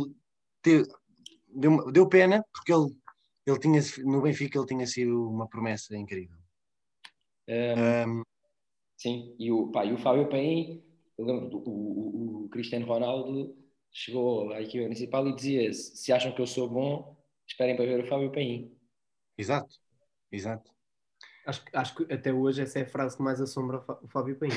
deu, 0.65 1.93
deu 1.93 2.09
pena, 2.09 2.45
porque 2.53 2.73
ele, 2.73 2.89
ele 3.47 3.59
tinha, 3.59 3.81
no 4.05 4.23
Benfica 4.23 4.59
ele 4.59 4.67
tinha 4.67 4.87
sido 4.87 5.29
uma 5.29 5.49
promessa 5.49 5.97
incrível. 5.97 6.37
Um, 7.49 8.19
um, 8.19 8.23
sim, 8.97 9.37
e 9.39 9.53
o, 9.53 9.69
pá, 9.69 9.85
e 9.85 9.93
o 9.93 9.99
Fábio 9.99 10.29
Paim, 10.29 10.83
eu 11.19 11.25
lembro, 11.25 11.59
o, 11.59 11.71
o, 11.71 12.45
o 12.45 12.49
Cristiano 12.49 12.87
Ronaldo 12.87 13.57
chegou 13.91 14.53
à 14.53 14.63
equipa 14.63 14.85
municipal 14.85 15.27
e 15.29 15.35
dizia: 15.35 15.73
se 15.73 16.13
acham 16.13 16.33
que 16.33 16.41
eu 16.41 16.47
sou 16.47 16.69
bom, 16.69 17.17
esperem 17.47 17.77
para 17.77 17.85
ver 17.87 18.05
o 18.05 18.07
Fábio 18.07 18.33
Paim. 18.33 18.77
Exato, 19.37 19.75
exato. 20.31 20.71
Acho, 21.47 21.65
acho 21.73 21.95
que 21.95 22.13
até 22.13 22.33
hoje 22.33 22.63
essa 22.63 22.79
é 22.79 22.83
a 22.83 22.89
frase 22.89 23.17
que 23.17 23.23
mais 23.23 23.41
assombra 23.41 23.85
o 24.03 24.09
Fábio 24.09 24.39
Paim. 24.39 24.51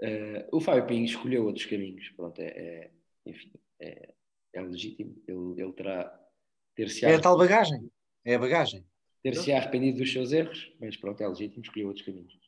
Uh, 0.00 0.56
o 0.56 0.60
Fábio 0.60 0.86
Paim 0.86 1.04
escolheu 1.04 1.46
outros 1.46 1.66
caminhos, 1.66 2.08
pronto, 2.10 2.40
é, 2.40 2.46
é 2.46 2.90
enfim, 3.24 3.52
é, 3.80 4.14
é 4.52 4.60
legítimo, 4.60 5.22
ele, 5.26 5.62
ele 5.62 5.72
terá 5.72 6.20
ter-se 6.74 7.04
É 7.04 7.14
a 7.14 7.20
tal 7.20 7.38
bagagem, 7.38 7.90
é 8.24 8.34
a 8.34 8.38
bagagem. 8.38 8.84
Ter-se 9.22 9.52
arrependido 9.52 9.98
dos 9.98 10.12
seus 10.12 10.32
erros, 10.32 10.70
mas 10.78 10.96
pronto, 10.96 11.22
é 11.22 11.28
legítimo, 11.28 11.62
escolheu 11.62 11.88
outros 11.88 12.04
caminhos. 12.04 12.38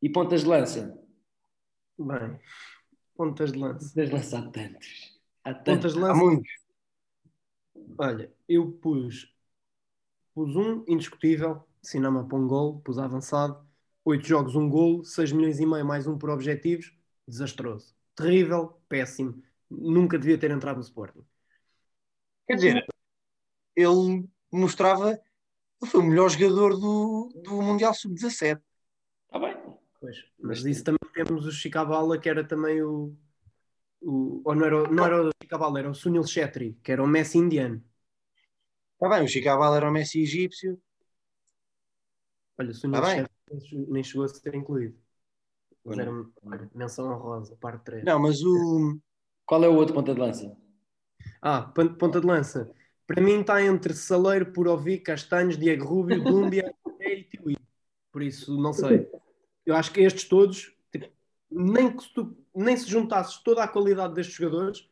E 0.00 0.08
pontas 0.08 0.40
de 0.40 0.48
lança? 0.48 1.00
Bem, 1.96 2.40
pontas 3.14 3.52
de 3.52 3.58
lança. 3.58 3.78
Pontas 3.78 4.08
de 4.08 4.12
lança 4.12 4.38
há 4.38 4.50
tantos. 4.50 5.20
Há, 5.44 5.54
tantos. 5.54 5.74
Pontas 5.74 5.92
de 5.92 5.98
lança. 6.00 6.12
há 6.12 6.16
muitos. 6.16 6.61
Olha, 7.98 8.32
eu 8.48 8.72
pus, 8.72 9.34
pus 10.34 10.56
um 10.56 10.84
indiscutível, 10.88 11.64
Cinema 11.82 12.26
para 12.26 12.38
um 12.38 12.46
gol, 12.46 12.80
pus 12.80 12.98
avançado, 12.98 13.66
oito 14.04 14.26
jogos, 14.26 14.54
um 14.54 14.68
gol, 14.68 15.04
6 15.04 15.32
milhões 15.32 15.58
e 15.58 15.66
meio 15.66 15.84
mais 15.84 16.06
um 16.06 16.16
por 16.16 16.30
objetivos, 16.30 16.96
desastroso. 17.26 17.94
Terrível, 18.14 18.80
péssimo, 18.88 19.42
nunca 19.68 20.18
devia 20.18 20.38
ter 20.38 20.50
entrado 20.50 20.76
no 20.76 20.82
Sporting. 20.82 21.24
Quer 22.46 22.54
dizer, 22.54 22.86
ele 23.74 24.28
mostrava, 24.50 25.10
ele 25.10 25.90
foi 25.90 26.00
o 26.00 26.04
melhor 26.04 26.28
jogador 26.28 26.78
do, 26.78 27.32
do 27.42 27.62
Mundial 27.62 27.94
Sub-17. 27.94 28.60
Está 29.26 29.38
bem. 29.38 29.56
Pois, 30.00 30.24
mas 30.38 30.64
isso 30.64 30.84
também 30.84 30.98
temos 31.14 31.46
o 31.46 31.52
Chicabala, 31.52 32.18
que 32.18 32.28
era 32.28 32.44
também 32.46 32.82
o, 32.82 33.16
o, 34.02 34.42
ou 34.44 34.54
não 34.54 34.66
era, 34.66 34.88
não 34.90 35.04
era 35.04 35.28
o 35.28 35.30
Chicabala, 35.42 35.78
era 35.78 35.90
o 35.90 35.94
Sunil 35.94 36.26
Chetri, 36.26 36.78
que 36.82 36.92
era 36.92 37.02
o 37.02 37.06
Messi 37.06 37.38
indiano. 37.38 37.82
Está 38.94 39.08
bem, 39.08 39.24
o 39.24 39.28
Chicabala 39.28 39.76
era 39.76 39.88
o 39.88 39.92
Messi 39.92 40.22
egípcio. 40.22 40.80
Olha, 42.58 42.70
o 42.70 42.74
Sunil 42.74 43.00
tá 43.00 43.14
Chetri 43.14 43.32
nem 43.88 44.02
chegou 44.02 44.24
a 44.24 44.28
ser 44.28 44.54
incluído. 44.54 44.96
Mas 45.84 45.98
era 45.98 46.10
olha, 46.10 46.70
menção 46.74 47.12
honrosa, 47.12 47.56
parte 47.56 47.84
3. 47.84 48.04
Não, 48.04 48.18
mas 48.18 48.42
o. 48.42 48.98
Qual 49.44 49.62
é 49.64 49.68
o 49.68 49.74
outro 49.74 49.94
ponta 49.94 50.14
de 50.14 50.20
lança? 50.20 50.56
Ah, 51.40 51.62
ponta 51.62 52.20
de 52.20 52.26
lança. 52.26 52.70
Para 53.06 53.20
mim 53.20 53.40
está 53.40 53.62
entre 53.62 53.92
Saleiro, 53.94 54.52
Purovi, 54.52 54.98
Castanhos, 54.98 55.58
Diego 55.58 55.84
Rubio, 55.84 56.22
Dúmbia 56.22 56.72
e 57.00 57.24
Tiwi. 57.24 57.56
Por 58.12 58.22
isso, 58.22 58.56
não 58.56 58.72
sei. 58.72 59.10
Eu 59.66 59.74
acho 59.74 59.92
que 59.92 60.00
estes 60.00 60.28
todos, 60.28 60.72
nem 61.54 61.94
que 61.96 62.12
tu 62.14 62.36
nem 62.54 62.76
se 62.76 62.88
juntasses 62.88 63.38
toda 63.42 63.62
a 63.62 63.68
qualidade 63.68 64.14
destes 64.14 64.36
jogadores, 64.36 64.88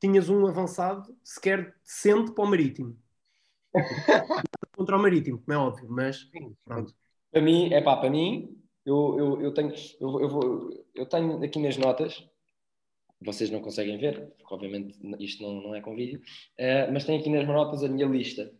tinhas 0.00 0.28
um 0.28 0.46
avançado 0.46 1.16
sequer 1.22 1.74
decente 1.84 2.32
para 2.32 2.44
o 2.44 2.46
Marítimo. 2.46 2.96
Contra 4.76 4.96
o 4.96 5.02
Marítimo, 5.02 5.38
como 5.38 5.52
é 5.52 5.58
óbvio, 5.58 5.86
mas 5.88 6.28
pronto. 6.64 6.94
Para 7.30 7.42
mim, 7.42 7.72
é 7.72 7.80
pá, 7.82 7.96
para 7.96 8.10
mim, 8.10 8.56
eu, 8.84 9.18
eu, 9.18 9.42
eu, 9.42 9.54
tenho, 9.54 9.72
eu, 10.00 10.20
eu, 10.20 10.28
vou, 10.28 10.70
eu 10.94 11.06
tenho 11.06 11.42
aqui 11.44 11.58
nas 11.58 11.76
notas, 11.76 12.26
vocês 13.20 13.50
não 13.50 13.60
conseguem 13.60 13.98
ver, 13.98 14.32
porque 14.38 14.54
obviamente 14.54 14.98
isto 15.18 15.42
não, 15.42 15.60
não 15.60 15.74
é 15.74 15.80
com 15.80 15.94
vídeo, 15.94 16.20
uh, 16.20 16.92
mas 16.92 17.04
tenho 17.04 17.20
aqui 17.20 17.28
nas 17.28 17.46
notas 17.46 17.84
a 17.84 17.88
minha 17.88 18.06
lista. 18.06 18.50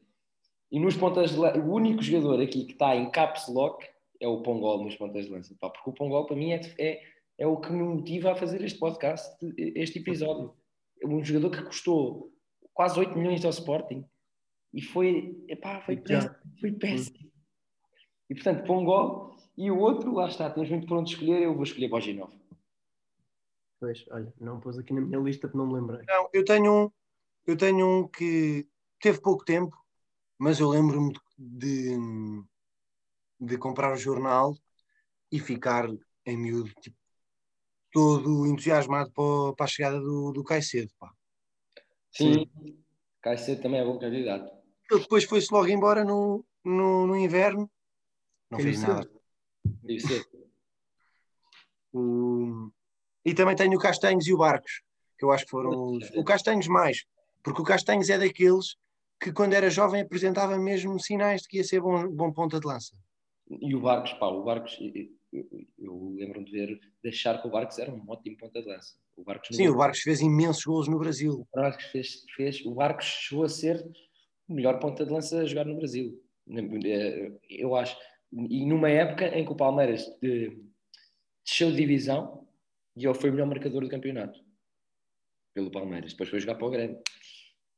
E 0.70 0.78
nos 0.78 0.96
pontas 0.96 1.30
de 1.30 1.38
o 1.38 1.72
único 1.72 2.02
jogador 2.02 2.42
aqui 2.42 2.66
que 2.66 2.72
está 2.72 2.94
em 2.94 3.10
caps 3.10 3.48
lock 3.48 3.86
é 4.20 4.28
o 4.28 4.42
Pongol 4.42 4.84
nos 4.84 4.96
pontas 4.96 5.24
de 5.24 5.30
lança. 5.30 5.56
Pá, 5.58 5.70
porque 5.70 5.88
o 5.88 5.94
Pongol 5.94 6.26
para 6.26 6.36
mim 6.36 6.52
é, 6.52 6.60
é 6.78 7.00
é 7.38 7.46
o 7.46 7.56
que 7.56 7.70
me 7.72 7.82
motiva 7.82 8.32
a 8.32 8.34
fazer 8.34 8.62
este 8.62 8.78
podcast, 8.78 9.36
este 9.56 10.00
episódio. 10.00 10.54
É 11.00 11.06
um 11.06 11.24
jogador 11.24 11.50
que 11.50 11.62
custou 11.62 12.32
quase 12.74 12.98
8 12.98 13.16
milhões 13.16 13.44
ao 13.44 13.50
Sporting 13.50 14.04
e 14.74 14.82
foi, 14.82 15.44
epá, 15.48 15.80
foi, 15.80 15.96
péssimo, 15.96 16.34
foi 16.60 16.72
péssimo. 16.72 17.30
E 18.28 18.34
portanto, 18.34 18.66
Pongol 18.66 19.36
e 19.56 19.70
o 19.70 19.78
outro, 19.78 20.12
lá 20.12 20.28
está, 20.28 20.50
temos 20.50 20.68
muito 20.68 20.86
por 20.86 20.98
onde 20.98 21.12
escolher, 21.12 21.42
eu 21.42 21.54
vou 21.54 21.62
escolher 21.62 21.88
Boginov. 21.88 22.32
Pois, 23.80 24.04
olha, 24.10 24.32
não 24.40 24.58
pus 24.58 24.76
aqui 24.76 24.92
na 24.92 25.00
minha 25.00 25.20
lista 25.20 25.46
porque 25.46 25.58
não 25.58 25.68
me 25.68 25.74
lembrei. 25.74 26.04
Não, 26.06 26.28
eu 26.32 26.44
tenho 26.44 26.86
um, 26.86 26.90
eu 27.46 27.56
tenho 27.56 27.86
um 27.86 28.08
que 28.08 28.68
teve 29.00 29.20
pouco 29.20 29.44
tempo, 29.44 29.76
mas 30.36 30.58
eu 30.58 30.68
lembro-me 30.68 31.14
de, 31.38 31.96
de 33.40 33.56
comprar 33.56 33.92
o 33.92 33.96
jornal 33.96 34.56
e 35.30 35.38
ficar 35.38 35.88
em 36.26 36.36
miúdo, 36.36 36.72
tipo, 36.80 36.97
todo 37.92 38.46
entusiasmado 38.46 39.10
para, 39.12 39.54
para 39.54 39.64
a 39.64 39.68
chegada 39.68 40.00
do, 40.00 40.32
do 40.32 40.44
Caicedo. 40.44 40.90
Pá. 40.98 41.10
Sim, 42.10 42.48
Sim. 42.62 42.78
Caicedo 43.20 43.62
também 43.62 43.80
é 43.80 43.84
bom 43.84 43.98
candidato. 43.98 44.50
Ele 44.90 45.00
depois 45.00 45.24
foi-se 45.24 45.52
logo 45.52 45.68
embora 45.68 46.04
no, 46.04 46.44
no, 46.64 47.06
no 47.06 47.16
inverno, 47.16 47.70
não 48.50 48.58
fez 48.58 48.80
nada. 48.80 49.08
O... 51.92 52.70
E 53.24 53.34
também 53.34 53.56
tenho 53.56 53.76
o 53.76 53.80
Castanhos 53.80 54.26
e 54.26 54.32
o 54.32 54.38
Barcos, 54.38 54.82
que 55.18 55.24
eu 55.24 55.30
acho 55.30 55.44
que 55.44 55.50
foram 55.50 55.92
os... 55.92 56.10
o 56.16 56.24
Castanhos 56.24 56.66
mais, 56.68 57.04
porque 57.42 57.60
o 57.60 57.64
Castanhos 57.64 58.08
é 58.08 58.18
daqueles 58.18 58.76
que 59.20 59.32
quando 59.32 59.54
era 59.54 59.68
jovem 59.68 60.02
apresentava 60.02 60.56
mesmo 60.56 60.98
sinais 60.98 61.42
de 61.42 61.48
que 61.48 61.56
ia 61.58 61.64
ser 61.64 61.80
bom, 61.80 62.08
bom 62.08 62.32
ponta 62.32 62.60
de 62.60 62.66
lança. 62.66 62.96
E 63.50 63.74
o 63.74 63.80
Barcos, 63.80 64.12
pá, 64.14 64.26
o 64.26 64.44
Barcos, 64.44 64.78
eu, 65.32 65.46
eu 65.78 66.14
lembro-me 66.16 66.44
de 66.44 66.52
ver, 66.52 66.80
de 67.02 67.08
achar 67.08 67.40
que 67.40 67.46
o 67.46 67.50
Barcos 67.50 67.78
era 67.78 67.92
um 67.92 68.02
ótimo 68.08 68.36
ponta 68.36 68.60
de 68.60 68.68
lança. 68.68 68.94
O 69.16 69.24
Barcos 69.24 69.56
Sim, 69.56 69.68
o 69.68 69.76
Barcos 69.76 70.00
fez 70.00 70.20
imensos 70.20 70.64
gols 70.64 70.88
no 70.88 70.98
Brasil. 70.98 71.46
O 71.52 71.60
Barcos 71.60 71.84
fez, 71.86 72.24
fez, 72.34 72.64
o 72.64 72.74
Barcos 72.74 73.04
chegou 73.04 73.44
a 73.44 73.48
ser 73.48 73.84
o 74.48 74.54
melhor 74.54 74.78
ponta 74.78 75.04
de 75.04 75.12
lança 75.12 75.40
a 75.40 75.46
jogar 75.46 75.64
no 75.64 75.76
Brasil. 75.76 76.22
Eu 77.48 77.76
acho. 77.76 77.96
E 78.32 78.64
numa 78.64 78.88
época 78.88 79.26
em 79.38 79.44
que 79.44 79.52
o 79.52 79.56
Palmeiras 79.56 80.04
de, 80.20 80.62
desceu 81.44 81.70
de 81.70 81.76
divisão 81.76 82.46
e 82.96 83.06
ele 83.06 83.14
foi 83.14 83.30
o 83.30 83.32
melhor 83.32 83.46
marcador 83.46 83.82
do 83.82 83.88
campeonato 83.88 84.38
pelo 85.54 85.70
Palmeiras. 85.70 86.12
Depois 86.12 86.28
foi 86.28 86.40
jogar 86.40 86.56
para 86.56 86.66
o 86.66 86.70
Grêmio. 86.70 87.02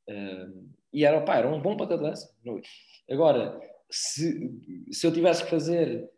Uh, 0.09 0.69
e 0.93 1.05
era, 1.05 1.21
pá, 1.21 1.37
era 1.37 1.47
um 1.47 1.61
bom 1.61 1.75
ponta 1.77 1.97
de 1.97 2.03
lança. 2.03 2.33
Agora, 3.09 3.59
se, 3.89 4.51
se 4.91 5.05
eu 5.05 5.13
tivesse 5.13 5.43
que 5.43 5.49
fazer 5.49 6.09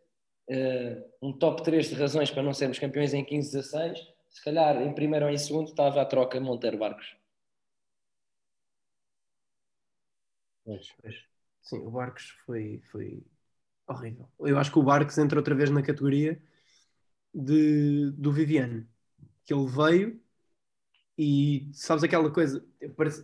uh, 0.50 1.04
um 1.22 1.32
top 1.32 1.62
3 1.62 1.88
de 1.88 1.94
razões 1.94 2.30
para 2.30 2.42
não 2.42 2.52
sermos 2.54 2.78
campeões 2.78 3.14
em 3.14 3.24
15, 3.24 3.52
16, 3.52 3.98
se 4.28 4.44
calhar 4.44 4.80
em 4.82 4.92
primeiro 4.94 5.26
ou 5.26 5.30
em 5.30 5.38
segundo 5.38 5.68
estava 5.68 6.02
a 6.02 6.06
troca 6.06 6.40
Monteiro 6.40 6.78
Barcos. 6.78 7.16
Pois, 10.64 10.92
pois. 11.00 11.14
Sim, 11.62 11.78
o 11.78 11.90
Barcos 11.90 12.30
foi, 12.44 12.82
foi 12.90 13.22
horrível. 13.86 14.28
Eu 14.40 14.58
acho 14.58 14.72
que 14.72 14.78
o 14.78 14.82
Barcos 14.82 15.16
entra 15.18 15.38
outra 15.38 15.54
vez 15.54 15.70
na 15.70 15.82
categoria 15.82 16.40
de, 17.32 18.10
do 18.12 18.32
Viviane, 18.32 18.86
que 19.44 19.52
ele 19.54 19.66
veio 19.66 20.20
e 21.16 21.70
sabes 21.72 22.02
aquela 22.02 22.30
coisa, 22.30 22.64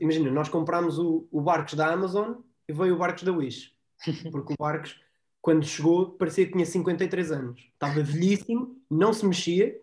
imagina, 0.01 0.31
nós 0.31 0.49
comprámos 0.49 0.99
o, 0.99 1.27
o 1.31 1.41
Barcos 1.41 1.75
da 1.75 1.93
Amazon 1.93 2.41
e 2.69 2.73
veio 2.73 2.95
o 2.95 2.99
Barcos 2.99 3.25
da 3.25 3.33
Wish, 3.33 3.75
porque 4.31 4.53
o 4.53 4.57
Barcos 4.59 5.01
quando 5.43 5.65
chegou, 5.65 6.13
parecia 6.13 6.47
que 6.47 6.53
tinha 6.53 6.67
53 6.67 7.33
anos. 7.33 7.61
Estava 7.73 8.03
velhíssimo, 8.03 8.81
não 8.91 9.13
se 9.13 9.25
mexia 9.25 9.81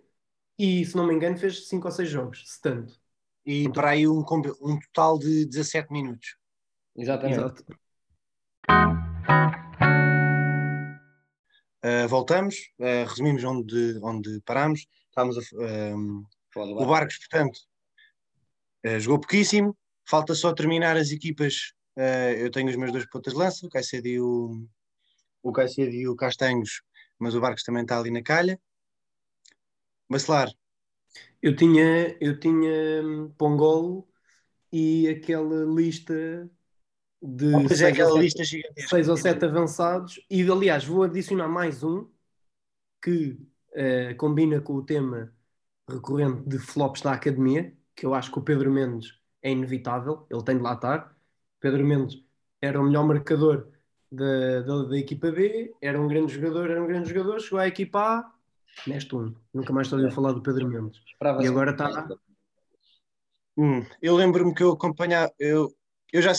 e, 0.57 0.85
se 0.85 0.95
não 0.95 1.07
me 1.07 1.13
engano, 1.13 1.37
fez 1.37 1.67
5 1.67 1.87
ou 1.87 1.91
6 1.91 2.09
jogos, 2.09 2.43
se 2.45 2.61
tanto. 2.61 2.93
E 3.45 3.61
então, 3.61 3.73
para 3.73 3.91
aí 3.91 4.07
um, 4.07 4.19
um 4.19 4.79
total 4.79 5.17
de 5.17 5.45
17 5.45 5.91
minutos. 5.91 6.35
Exatamente. 6.95 7.39
Exato. 7.39 7.65
Uh, 11.83 12.07
voltamos, 12.09 12.55
uh, 12.79 13.07
resumimos 13.07 13.43
onde, 13.43 13.99
onde 14.03 14.41
parámos. 14.41 14.85
Estávamos 15.09 15.37
a, 15.37 15.95
uh, 15.95 16.25
o 16.55 16.85
Barcos, 16.85 17.17
portanto, 17.17 17.59
jogou 18.99 19.19
pouquíssimo. 19.19 19.75
Falta 20.07 20.33
só 20.33 20.53
terminar 20.53 20.95
as 20.97 21.11
equipas. 21.11 21.73
eu 22.37 22.49
tenho 22.49 22.69
os 22.69 22.75
meus 22.75 22.91
dois 22.91 23.07
pontas 23.09 23.33
de 23.33 23.39
lança, 23.39 23.65
o 23.65 23.69
Caicedo 23.69 24.07
e 24.07 24.19
o, 24.19 24.65
o 25.49 25.53
Caicedo 25.53 25.91
e 25.91 26.07
o 26.07 26.15
Castanhos, 26.15 26.81
mas 27.17 27.35
o 27.35 27.41
Barcos 27.41 27.63
também 27.63 27.83
está 27.83 27.99
ali 27.99 28.11
na 28.11 28.21
calha. 28.21 28.59
Bacelar. 30.09 30.51
Eu 31.41 31.55
tinha, 31.55 32.17
eu 32.19 32.39
tinha 32.39 33.03
hum, 33.03 33.31
Pongolo 33.37 34.07
e 34.71 35.07
aquela 35.07 35.65
lista 35.65 36.49
de 37.21 37.55
oh, 37.55 37.67
seis, 37.69 37.99
ou 37.99 38.17
lista 38.17 38.45
sete, 38.45 38.87
seis 38.87 39.09
ou 39.09 39.17
sete 39.17 39.45
avançados 39.45 40.21
e 40.29 40.43
aliás 40.49 40.85
vou 40.85 41.03
adicionar 41.03 41.47
mais 41.47 41.83
um 41.83 42.07
que 43.01 43.31
uh, 43.71 44.15
combina 44.17 44.61
com 44.61 44.73
o 44.73 44.85
tema 44.85 45.33
recorrente 45.89 46.47
de 46.47 46.59
flops 46.59 47.01
da 47.01 47.13
academia, 47.13 47.75
que 47.95 48.05
eu 48.05 48.13
acho 48.13 48.31
que 48.31 48.39
o 48.39 48.43
Pedro 48.43 48.71
Mendes 48.71 49.19
é 49.41 49.51
inevitável, 49.51 50.27
ele 50.29 50.43
tem 50.43 50.57
de 50.57 50.63
lá 50.63 50.73
estar. 50.73 51.15
Pedro 51.59 51.85
Mendes 51.85 52.23
era 52.61 52.79
o 52.79 52.83
melhor 52.83 53.05
marcador 53.05 53.71
da, 54.11 54.61
da, 54.61 54.83
da, 54.83 54.97
equipa 54.97 55.31
B, 55.31 55.73
era 55.81 55.99
um 55.99 56.07
grande 56.07 56.33
jogador, 56.33 56.69
era 56.69 56.81
um 56.81 56.87
grande 56.87 57.09
jogador, 57.09 57.39
chegou 57.39 57.59
à 57.59 57.67
equipa 57.67 57.99
A, 57.99 58.31
neste 58.85 59.15
um. 59.15 59.35
Nunca 59.53 59.73
mais 59.73 59.87
estou 59.87 60.05
a 60.05 60.11
falar 60.11 60.33
do 60.33 60.41
Pedro 60.41 60.67
Mendes. 60.67 61.01
E 61.41 61.47
agora 61.47 61.71
está. 61.71 62.07
Hum, 63.57 63.83
eu 64.01 64.15
lembro-me 64.15 64.53
que 64.53 64.63
eu 64.63 64.71
acompanhava, 64.71 65.33
eu, 65.39 65.73
eu 66.13 66.21
já, 66.21 66.31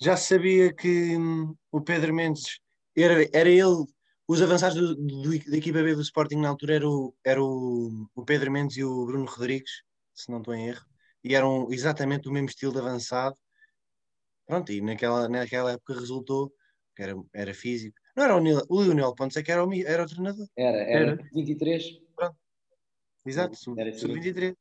já 0.00 0.16
sabia 0.16 0.72
que 0.72 1.16
hum, 1.16 1.56
o 1.70 1.80
Pedro 1.80 2.12
Mendes 2.12 2.60
era, 2.94 3.26
era 3.32 3.48
ele, 3.48 3.86
os 4.28 4.42
avançados 4.42 4.76
do, 4.76 4.94
do, 4.94 5.50
da 5.50 5.56
equipa 5.56 5.82
B 5.82 5.94
do 5.94 6.02
Sporting 6.02 6.36
na 6.36 6.50
altura 6.50 6.74
era 6.74 6.88
o, 6.88 7.14
era 7.24 7.42
o, 7.42 8.06
o 8.14 8.24
Pedro 8.24 8.52
Mendes 8.52 8.76
e 8.76 8.84
o 8.84 9.06
Bruno 9.06 9.24
Rodrigues, 9.24 9.82
se 10.14 10.30
não 10.30 10.38
estou 10.38 10.54
em 10.54 10.68
erro, 10.68 10.84
e 11.24 11.34
eram 11.34 11.68
exatamente 11.70 12.28
o 12.28 12.32
mesmo 12.32 12.48
estilo 12.48 12.72
de 12.72 12.78
avançado. 12.80 13.36
Pronto, 14.46 14.70
e 14.70 14.80
naquela, 14.82 15.28
naquela 15.28 15.72
época 15.72 15.94
resultou 15.94 16.52
era, 17.02 17.14
era 17.32 17.54
físico. 17.54 17.96
Não 18.16 18.24
era 18.24 18.36
o, 18.36 18.40
Nil, 18.40 18.60
o 18.68 18.82
Lionel 18.82 19.14
Pontes, 19.14 19.36
é 19.36 19.42
que 19.42 19.50
era 19.50 19.64
o, 19.64 19.72
era 19.72 20.02
o 20.02 20.06
treinador. 20.06 20.46
Era, 20.56 20.78
era, 20.78 21.10
era. 21.12 21.28
23. 21.32 22.00
Pronto. 22.14 22.36
Exato, 23.24 23.56
sub-23. 23.56 24.56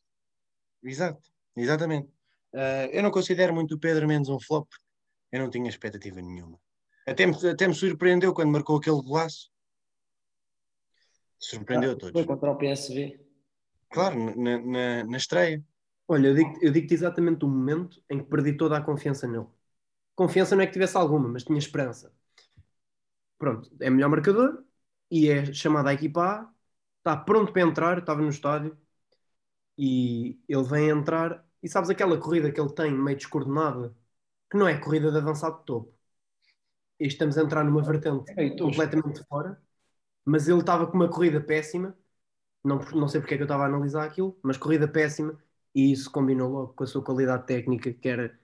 Exato, 0.84 1.22
exatamente. 1.56 2.08
Uh, 2.54 2.89
eu 2.92 3.04
não 3.04 3.12
considero 3.12 3.54
muito 3.54 3.76
o 3.76 3.80
Pedro 3.80 4.08
Mendes 4.08 4.30
um 4.30 4.39
flop, 4.39 4.68
eu 5.32 5.39
não 5.39 5.50
tinha 5.50 5.70
expectativa 5.70 6.22
nenhuma. 6.22 6.60
Até 7.08 7.26
me, 7.26 7.36
até 7.48 7.68
me 7.68 7.74
surpreendeu 7.74 8.34
quando 8.34 8.52
marcou 8.52 8.78
aquele 8.78 9.02
golaço. 9.02 9.50
Surpreendeu 11.39 11.92
ah, 11.92 11.96
todos. 11.96 12.14
Foi 12.14 12.26
contra 12.26 12.52
o 12.52 12.58
PSV. 12.58 13.20
Claro, 13.89 14.36
na, 14.39 14.60
na, 14.60 15.04
na 15.04 15.18
estreia. 15.18 15.64
Olha, 16.08 16.28
eu 16.28 16.36
digo-te 16.36 16.66
eu 16.66 16.72
digo 16.72 16.94
exatamente 16.94 17.46
o 17.46 17.48
momento 17.48 18.04
em 18.10 18.20
que 18.20 18.30
perdi 18.30 18.54
toda 18.54 18.78
a 18.78 18.82
confiança 18.82 19.28
nele. 19.28 19.48
Confiança 20.16 20.56
não 20.56 20.64
é 20.64 20.68
que 20.68 20.74
tivesse 20.74 20.98
alguma, 20.98 21.28
mas 21.28 21.44
tinha 21.44 21.58
esperança. 21.58 22.14
Pronto, 23.42 23.72
é 23.80 23.89
melhor 23.89 24.10
marcador 24.10 24.64
e 25.10 25.28
é 25.28 25.52
chamado 25.52 25.88
à 25.88 25.94
equipa 25.94 26.22
A, 26.24 26.54
está 27.00 27.18
pronto 27.18 27.52
para 27.52 27.64
entrar, 27.64 27.98
estava 27.98 28.22
no 28.22 28.30
estádio 28.30 28.78
e 29.76 30.39
ele 30.48 30.64
vem 30.64 30.89
entrar 30.89 31.44
e 31.64 31.68
sabes 31.68 31.89
aquela 31.89 32.20
corrida 32.20 32.52
que 32.52 32.62
ele 32.62 32.72
tem 32.74 32.92
meio 32.94 33.18
descoordenada 33.18 33.96
que 34.52 34.58
não 34.58 34.68
é 34.68 34.78
corrida 34.78 35.12
de 35.12 35.18
avançado 35.18 35.60
de 35.60 35.66
topo. 35.66 35.94
E 37.00 37.08
estamos 37.08 37.36
a 37.36 37.42
entrar 37.42 37.64
numa 37.64 37.82
vertente 37.82 38.32
é, 38.38 38.52
completamente 38.52 39.24
fora, 39.24 39.60
mas 40.24 40.48
ele 40.48 40.60
estava 40.60 40.86
com 40.86 40.94
uma 40.96 41.10
corrida 41.10 41.42
péssima. 41.42 41.98
Não, 42.64 42.78
não 42.94 43.08
sei 43.08 43.22
porque 43.22 43.34
é 43.34 43.38
que 43.38 43.44
eu 43.44 43.46
estava 43.46 43.64
a 43.64 43.68
analisar 43.68 44.06
aquilo, 44.06 44.38
mas 44.44 44.58
corrida 44.58 44.88
péssima 44.88 45.42
e 45.74 45.92
isso 45.92 46.12
combinou 46.12 46.52
logo 46.52 46.74
com 46.74 46.84
a 46.84 46.88
sua 46.88 47.04
qualidade 47.04 47.48
técnica, 47.48 47.92
que 47.92 48.08
era 48.08 48.39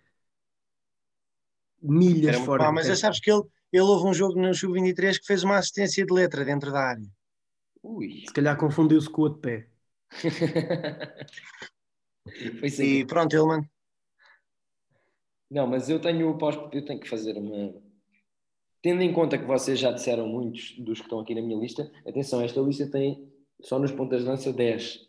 milhas 1.81 2.35
era 2.35 2.45
fora. 2.45 2.71
mas 2.71 2.87
já 2.87 2.95
sabes 2.95 3.19
que 3.19 3.31
ele, 3.31 3.43
ele 3.71 3.83
houve 3.83 4.07
um 4.07 4.13
jogo 4.13 4.39
no 4.39 4.53
Sub-23 4.53 5.19
que 5.19 5.25
fez 5.25 5.43
uma 5.43 5.57
assistência 5.57 6.05
de 6.05 6.13
letra 6.13 6.45
dentro 6.45 6.71
da 6.71 6.79
área. 6.79 7.05
Ui. 7.83 8.23
Se 8.25 8.33
calhar 8.33 8.57
confundiu-se 8.57 9.09
com 9.09 9.23
o 9.23 9.29
de 9.29 9.39
pé. 9.39 9.67
e 12.79 13.05
pronto, 13.05 13.35
ele, 13.35 13.45
mano, 13.45 13.69
não, 15.49 15.65
mas 15.65 15.89
eu 15.89 15.99
tenho, 15.99 16.37
eu 16.73 16.85
tenho 16.85 16.99
que 16.99 17.07
fazer 17.07 17.37
uma. 17.37 17.73
Tendo 18.81 19.01
em 19.01 19.13
conta 19.13 19.37
que 19.37 19.45
vocês 19.45 19.79
já 19.79 19.91
disseram 19.91 20.27
muitos 20.27 20.75
dos 20.77 20.99
que 20.99 21.05
estão 21.05 21.19
aqui 21.19 21.33
na 21.33 21.41
minha 21.41 21.57
lista, 21.57 21.89
atenção, 22.05 22.41
esta 22.41 22.59
lista 22.61 22.89
tem 22.89 23.31
só 23.61 23.79
nos 23.79 23.91
pontas 23.91 24.21
de 24.21 24.27
lança 24.27 24.51
10. 24.51 25.07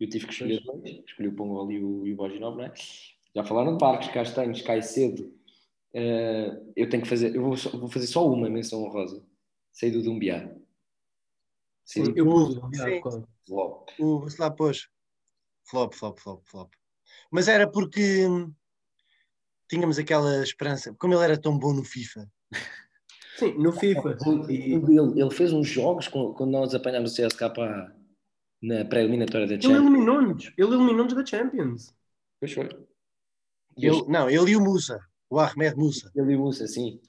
Eu 0.00 0.08
tive 0.08 0.26
que 0.26 0.32
escolher 0.32 0.62
dois, 0.62 1.04
escolhi 1.06 1.28
o 1.28 1.36
Pongol 1.36 1.70
e 1.70 1.82
o, 1.82 2.06
e 2.06 2.12
o 2.12 2.16
Boginov, 2.16 2.56
não 2.56 2.64
é? 2.64 2.72
Já 3.34 3.44
falaram 3.44 3.76
de 3.76 3.78
Barcos, 3.78 4.08
Castanhos, 4.08 4.62
Caicedo. 4.62 5.32
Uh, 5.94 6.72
eu 6.76 6.88
tenho 6.88 7.02
que 7.02 7.08
fazer, 7.08 7.34
eu 7.34 7.42
vou, 7.42 7.56
vou, 7.56 7.88
fazer 7.88 8.06
só 8.06 8.26
uma 8.26 8.48
menção 8.48 8.82
honrosa. 8.82 9.24
Sei 9.72 9.90
do 9.90 10.02
Dumbiá. 10.02 10.48
Sei 11.84 12.04
eu 12.14 12.24
pus 12.24 12.56
o 12.56 12.60
Dumbiá. 12.60 13.00
Flop. 13.46 13.88
O 13.98 14.26
lá 14.38 14.50
pôs. 14.50 14.88
Flop, 15.64 15.92
flop, 15.94 16.18
flop, 16.18 16.42
flop. 16.46 16.72
Mas 17.30 17.48
era 17.48 17.68
porque 17.68 18.26
tínhamos 19.68 19.98
aquela 19.98 20.42
esperança, 20.42 20.94
como 20.98 21.14
ele 21.14 21.24
era 21.24 21.40
tão 21.40 21.58
bom 21.58 21.72
no 21.72 21.84
FIFA. 21.84 22.30
Sim, 23.36 23.54
no 23.54 23.72
FIFA. 23.72 24.18
Ele, 24.50 24.74
ele 25.18 25.30
fez 25.30 25.50
uns 25.50 25.66
jogos 25.66 26.08
quando 26.08 26.46
nós 26.46 26.74
apanhámos 26.74 27.12
o 27.12 27.26
CSK 27.26 27.40
na 28.62 28.84
pré-eliminatória 28.84 29.46
da 29.46 29.54
Champions. 29.54 29.70
Ele 29.70 29.86
eliminou-nos, 29.86 30.52
ele 30.58 30.74
eliminou-nos 30.74 31.14
da 31.14 31.24
Champions. 31.24 31.94
Pois 32.38 32.52
foi. 32.52 32.68
Ele, 33.78 34.04
não, 34.08 34.28
ele 34.28 34.50
e 34.50 34.56
o 34.56 34.60
Musa, 34.60 35.00
o 35.30 35.38
Ahmed 35.38 35.76
Musa. 35.76 36.10
Ele 36.14 36.32
e 36.32 36.36
o 36.36 36.40
Musa, 36.40 36.66
sim. 36.66 37.00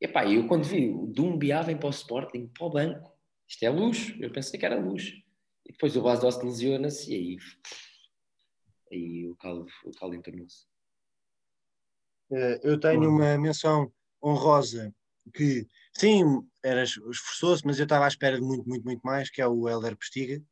Epá, 0.00 0.26
eu 0.26 0.46
quando 0.48 0.64
vi 0.64 0.90
o 0.90 1.06
Dumbia 1.06 1.62
vem 1.62 1.78
para 1.78 1.86
o 1.86 1.90
Sporting, 1.90 2.48
para 2.48 2.66
o 2.66 2.70
banco, 2.70 3.16
isto 3.48 3.62
é 3.62 3.70
luxo, 3.70 4.14
eu 4.20 4.30
pensei 4.32 4.58
que 4.58 4.66
era 4.66 4.78
luxo. 4.78 5.14
E 5.64 5.72
depois 5.72 5.96
o 5.96 6.02
Bastos 6.02 6.42
lesiona-se 6.42 7.10
e 7.10 7.14
aí, 7.14 7.38
aí 8.92 9.28
o 9.28 9.36
caldo, 9.36 9.66
o 9.84 9.92
caldo 9.92 10.16
entornou-se. 10.16 10.66
Eh, 12.32 12.60
eu 12.64 12.78
tenho 12.78 13.08
uma 13.08 13.38
menção 13.38 13.90
honrosa 14.22 14.94
que, 15.32 15.66
sim, 15.94 16.22
era 16.62 16.82
esforçou-se, 16.82 17.64
mas 17.64 17.78
eu 17.78 17.84
estava 17.84 18.04
à 18.04 18.08
espera 18.08 18.36
de 18.36 18.42
muito, 18.42 18.68
muito, 18.68 18.84
muito 18.84 19.00
mais, 19.02 19.30
que 19.30 19.40
é 19.40 19.46
o 19.46 19.68
Helder 19.68 19.96
Pestiga, 19.96 20.42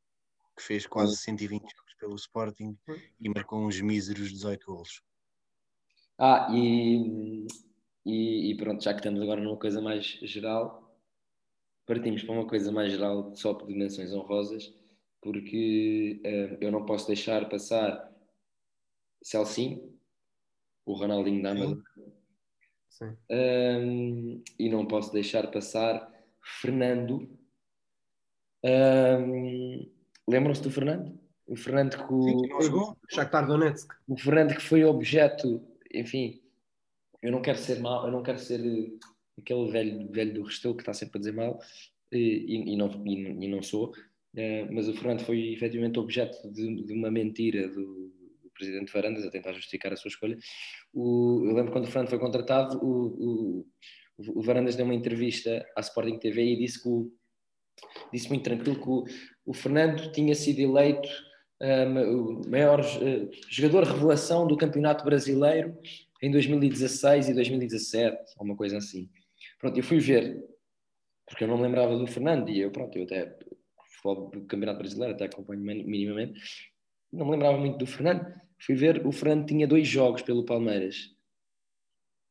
que 0.57 0.63
fez 0.63 0.87
quase 0.87 1.17
120 1.17 1.63
jogos 1.63 1.95
pelo 1.99 2.15
Sporting 2.15 2.79
e 3.21 3.29
marcou 3.29 3.67
uns 3.67 3.81
míseros 3.81 4.31
18 4.31 4.65
golos. 4.65 5.03
Ah, 6.19 6.49
e, 6.53 7.47
e, 8.05 8.51
e, 8.51 8.57
pronto, 8.57 8.83
já 8.83 8.93
que 8.93 9.01
estamos 9.01 9.21
agora 9.21 9.41
numa 9.41 9.57
coisa 9.57 9.81
mais 9.81 10.05
geral, 10.05 10.97
partimos 11.87 12.23
para 12.23 12.35
uma 12.35 12.47
coisa 12.47 12.71
mais 12.71 12.93
geral 12.93 13.35
só 13.35 13.55
por 13.55 13.67
dimensões 13.67 14.13
honrosas, 14.13 14.73
porque 15.21 16.21
uh, 16.25 16.59
eu 16.61 16.71
não 16.71 16.85
posso 16.85 17.07
deixar 17.07 17.49
passar 17.49 18.13
Celcinho, 19.23 19.99
o 20.85 20.95
Ronaldinho 20.95 21.43
da 21.43 21.51
Amadora. 21.51 21.83
Um, 23.31 24.43
e 24.59 24.69
não 24.69 24.87
posso 24.87 25.13
deixar 25.13 25.51
passar 25.51 26.13
Fernando. 26.61 27.29
Um, 28.65 29.91
Lembram-se 30.29 30.63
do 30.63 30.71
Fernando? 30.71 31.19
O 31.47 31.57
Fernando 31.57 31.97
que 31.97 32.13
o, 32.13 32.97
Shakhtar 33.11 33.47
Donetsk. 33.47 33.93
O 34.07 34.17
Fernando 34.17 34.55
que 34.55 34.63
foi 34.63 34.85
objeto, 34.85 35.61
enfim, 35.95 36.41
eu 37.23 37.31
não 37.31 37.43
quero 37.43 37.59
ser 37.59 37.81
mal, 37.81 38.07
eu 38.07 38.13
não 38.13 38.23
quero 38.23 38.39
ser 38.39 38.61
eh, 38.61 38.91
aquele 39.39 39.71
velho, 39.71 40.11
velho 40.11 40.35
do 40.35 40.43
Restelo 40.43 40.75
que 40.75 40.83
está 40.83 40.93
sempre 40.93 41.19
a 41.19 41.21
dizer 41.21 41.33
mal, 41.33 41.59
e, 42.11 42.73
e, 42.73 42.77
não, 42.77 42.89
e, 43.07 43.45
e 43.45 43.49
não 43.49 43.63
sou, 43.63 43.91
uh, 43.91 44.73
mas 44.73 44.89
o 44.89 44.95
Fernando 44.95 45.25
foi 45.25 45.53
efetivamente 45.53 45.99
objeto 45.99 46.51
de, 46.53 46.85
de 46.85 46.93
uma 46.93 47.11
mentira 47.11 47.69
do, 47.69 48.13
presidente 48.63 48.93
Varandas 48.93 49.25
a 49.25 49.31
tentar 49.31 49.53
justificar 49.53 49.93
a 49.93 49.97
sua 49.97 50.09
escolha. 50.09 50.39
O, 50.93 51.43
eu 51.45 51.55
lembro 51.55 51.73
quando 51.73 51.85
o 51.85 51.89
Fernando 51.89 52.11
foi 52.11 52.19
contratado, 52.19 52.79
o, 52.79 53.07
o, 53.59 53.67
o, 54.19 54.43
Varandas 54.43 54.77
deu 54.77 54.85
uma 54.85 54.95
entrevista 54.95 55.67
à 55.77 55.81
Sporting 55.81 56.19
TV 56.19 56.45
e 56.45 56.59
disse 56.59 56.83
que 56.83 56.89
o, 56.89 57.13
disse 58.13 58.29
muito 58.29 58.45
tranquilo 58.45 58.81
que 58.81 58.89
o, 58.89 59.05
o 59.47 59.53
Fernando 59.53 60.13
tinha 60.13 60.35
sido 60.35 60.61
eleito 60.61 61.09
um, 61.63 62.41
o 62.43 62.51
maior 62.51 62.81
uh, 62.81 63.31
jogador 63.49 63.85
revelação 63.85 64.47
do 64.47 64.57
Campeonato 64.57 65.05
Brasileiro 65.05 65.79
em 66.21 66.31
2016 66.31 67.29
e 67.29 67.35
2017, 67.35 68.35
ou 68.39 68.45
uma 68.45 68.57
coisa 68.57 68.79
assim. 68.79 69.09
Pronto, 69.59 69.79
eu 69.79 69.85
fui 69.85 69.99
ver, 69.99 70.45
porque 71.27 71.45
eu 71.45 71.49
não 71.49 71.57
me 71.57 71.63
lembrava 71.63 71.97
do 71.97 72.07
Fernando, 72.07 72.49
e 72.51 72.61
eu, 72.61 72.71
pronto, 72.71 72.97
eu 72.97 73.05
até 73.05 73.37
futebol 74.03 74.31
do 74.31 74.45
Campeonato 74.47 74.79
Brasileiro, 74.79 75.15
até 75.15 75.25
acompanho 75.25 75.61
minimamente. 75.61 76.41
Não 77.13 77.25
me 77.25 77.33
lembrava 77.33 77.59
muito 77.59 77.79
do 77.79 77.87
Fernando. 77.87 78.27
Fui 78.59 78.75
ver, 78.75 79.07
o 79.07 79.13
Fernando 79.13 79.47
tinha 79.47 79.67
dois 79.67 79.87
jogos 79.87 80.23
pelo 80.23 80.45
Palmeiras. 80.45 81.15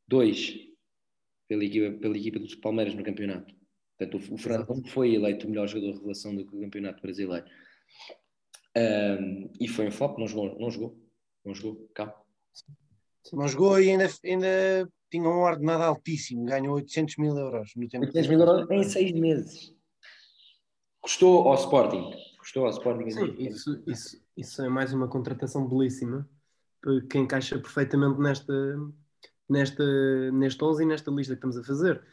Dois. 0.08 0.56
Pela 1.48 1.64
equipa, 1.64 1.98
pela 2.00 2.18
equipa 2.18 2.40
do 2.40 2.58
Palmeiras 2.60 2.94
no 2.96 3.04
campeonato. 3.04 3.54
Portanto, 3.98 4.34
o 4.34 4.38
Fernando 4.38 4.68
não 4.70 4.84
foi 4.86 5.14
eleito 5.14 5.46
o 5.46 5.50
melhor 5.50 5.68
jogador 5.68 5.92
de 5.92 5.98
revelação 5.98 6.36
do 6.36 6.46
Campeonato 6.46 7.02
Brasileiro. 7.02 7.46
Um, 8.76 9.52
e 9.60 9.68
foi 9.68 9.88
um 9.88 9.92
flop, 9.92 10.18
não 10.18 10.28
jogou, 10.28 10.58
não 10.60 10.72
jogou, 10.72 10.98
não 11.46 11.54
jogou, 11.54 11.90
cá. 11.94 12.16
Não 13.34 13.48
jogou 13.48 13.80
e 13.80 13.90
ainda, 13.90 14.08
ainda 14.24 14.90
tinha 15.10 15.28
um 15.28 15.42
ordenado 15.42 15.84
altíssimo, 15.84 16.46
ganhou 16.46 16.76
800 16.76 17.18
mil 17.18 17.38
euros 17.38 17.72
no 17.76 17.88
tempo. 17.88 18.06
800 18.06 18.30
mil 18.30 18.40
euros 18.40 18.72
em 18.72 18.84
seis 18.84 19.12
meses. 19.12 19.76
Custou 21.02 21.48
ao 21.48 21.56
Sporting. 21.56 22.12
Custou 22.40 22.66
ao 22.66 22.72
Sporting. 22.72 23.10
Sim, 23.10 23.36
isso, 23.38 23.84
isso, 23.86 24.24
isso 24.38 24.62
é 24.62 24.70
mais 24.70 24.94
uma 24.94 25.08
contratação 25.08 25.68
belíssima 25.68 26.28
que 27.10 27.18
encaixa 27.18 27.60
perfeitamente 27.60 28.20
nesta, 28.20 28.54
nesta, 29.48 30.32
neste 30.32 30.64
11 30.64 30.84
e 30.84 30.86
nesta 30.86 31.12
lista 31.12 31.34
que 31.34 31.38
estamos 31.38 31.58
a 31.58 31.64
fazer. 31.64 32.04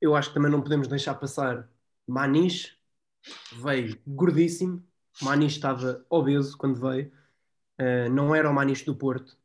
Eu 0.00 0.14
acho 0.14 0.28
que 0.28 0.34
também 0.34 0.50
não 0.50 0.62
podemos 0.62 0.88
deixar 0.88 1.14
passar 1.14 1.68
Maniche, 2.06 2.72
veio 3.52 3.98
gordíssimo, 4.06 4.82
Maniche 5.22 5.56
estava 5.56 6.04
obeso 6.08 6.56
quando 6.56 6.80
veio, 6.80 7.10
uh, 7.80 8.10
não 8.10 8.34
era 8.34 8.50
o 8.50 8.54
Maniche 8.54 8.84
do 8.84 8.94
Porto, 8.94 9.36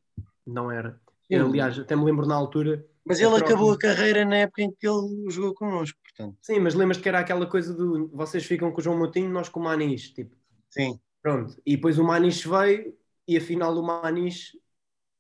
não 0.46 0.72
era. 0.72 1.00
Eu, 1.30 1.48
aliás, 1.48 1.80
até 1.80 1.96
me 1.96 2.04
lembro 2.04 2.28
na 2.28 2.36
altura. 2.36 2.86
Mas 3.06 3.20
ele 3.20 3.36
acabou 3.36 3.72
a 3.72 3.78
carreira 3.78 4.24
na 4.24 4.38
época 4.38 4.62
em 4.62 4.72
que 4.72 4.88
ele 4.88 5.30
jogou 5.30 5.54
connosco, 5.54 5.98
portanto. 6.04 6.38
Sim, 6.42 6.60
mas 6.60 6.74
lembras 6.74 6.98
que 6.98 7.10
era 7.10 7.20
aquela 7.20 7.46
coisa 7.46 7.74
do 7.74 8.10
vocês 8.14 8.46
ficam 8.46 8.72
com 8.72 8.80
o 8.80 8.84
João 8.84 8.98
Moutinho, 8.98 9.30
nós 9.30 9.50
com 9.50 9.60
o 9.60 9.64
Maniche, 9.64 10.14
tipo. 10.14 10.36
Sim. 10.70 11.00
Pronto. 11.22 11.56
E 11.66 11.76
depois 11.76 11.98
o 11.98 12.04
Maniche 12.04 12.48
veio 12.48 12.94
e 13.28 13.38
afinal 13.38 13.74
o 13.76 13.84
Maniche 13.84 14.58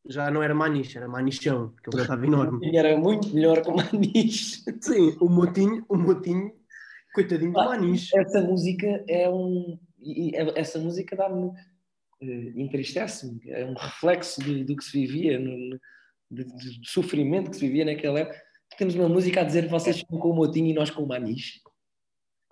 já 0.05 0.29
não 0.29 0.43
era 0.43 0.53
Maniche, 0.53 0.97
era 0.97 1.07
Manichão, 1.07 1.73
que 1.81 1.89
ele 1.89 1.97
já 1.97 2.03
estava 2.03 2.25
enorme. 2.25 2.69
E 2.69 2.77
era 2.77 2.97
muito 2.97 3.33
melhor 3.33 3.61
que 3.61 3.69
o 3.69 3.75
Maniche. 3.75 4.63
Sim, 4.81 5.15
o 5.19 5.29
Motinho, 5.29 5.85
o 5.87 5.95
Motinho, 5.95 6.51
coitadinho 7.13 7.57
ah, 7.57 7.63
do 7.63 7.69
Maniche. 7.69 8.17
Essa 8.17 8.41
música 8.41 9.03
é 9.07 9.29
um. 9.29 9.79
Essa 10.55 10.79
música 10.79 11.15
dá-me. 11.15 11.51
Uh, 12.21 12.59
entristece-me. 12.59 13.41
É 13.49 13.65
um 13.65 13.73
reflexo 13.73 14.41
do, 14.41 14.63
do 14.63 14.75
que 14.75 14.83
se 14.83 14.91
vivia, 14.91 15.39
no, 15.39 15.79
de, 16.31 16.43
de, 16.43 16.79
de, 16.79 16.89
sofrimento 16.89 17.49
que 17.49 17.57
se 17.57 17.67
vivia 17.67 17.85
naquela 17.85 18.19
época. 18.19 18.41
Temos 18.77 18.95
uma 18.95 19.09
música 19.09 19.41
a 19.41 19.43
dizer 19.43 19.67
vocês 19.67 19.99
ficam 19.99 20.17
com 20.19 20.29
o 20.29 20.35
Motinho 20.35 20.67
e 20.67 20.73
nós 20.73 20.89
com 20.89 21.03
o 21.03 21.07
Maniche. 21.07 21.61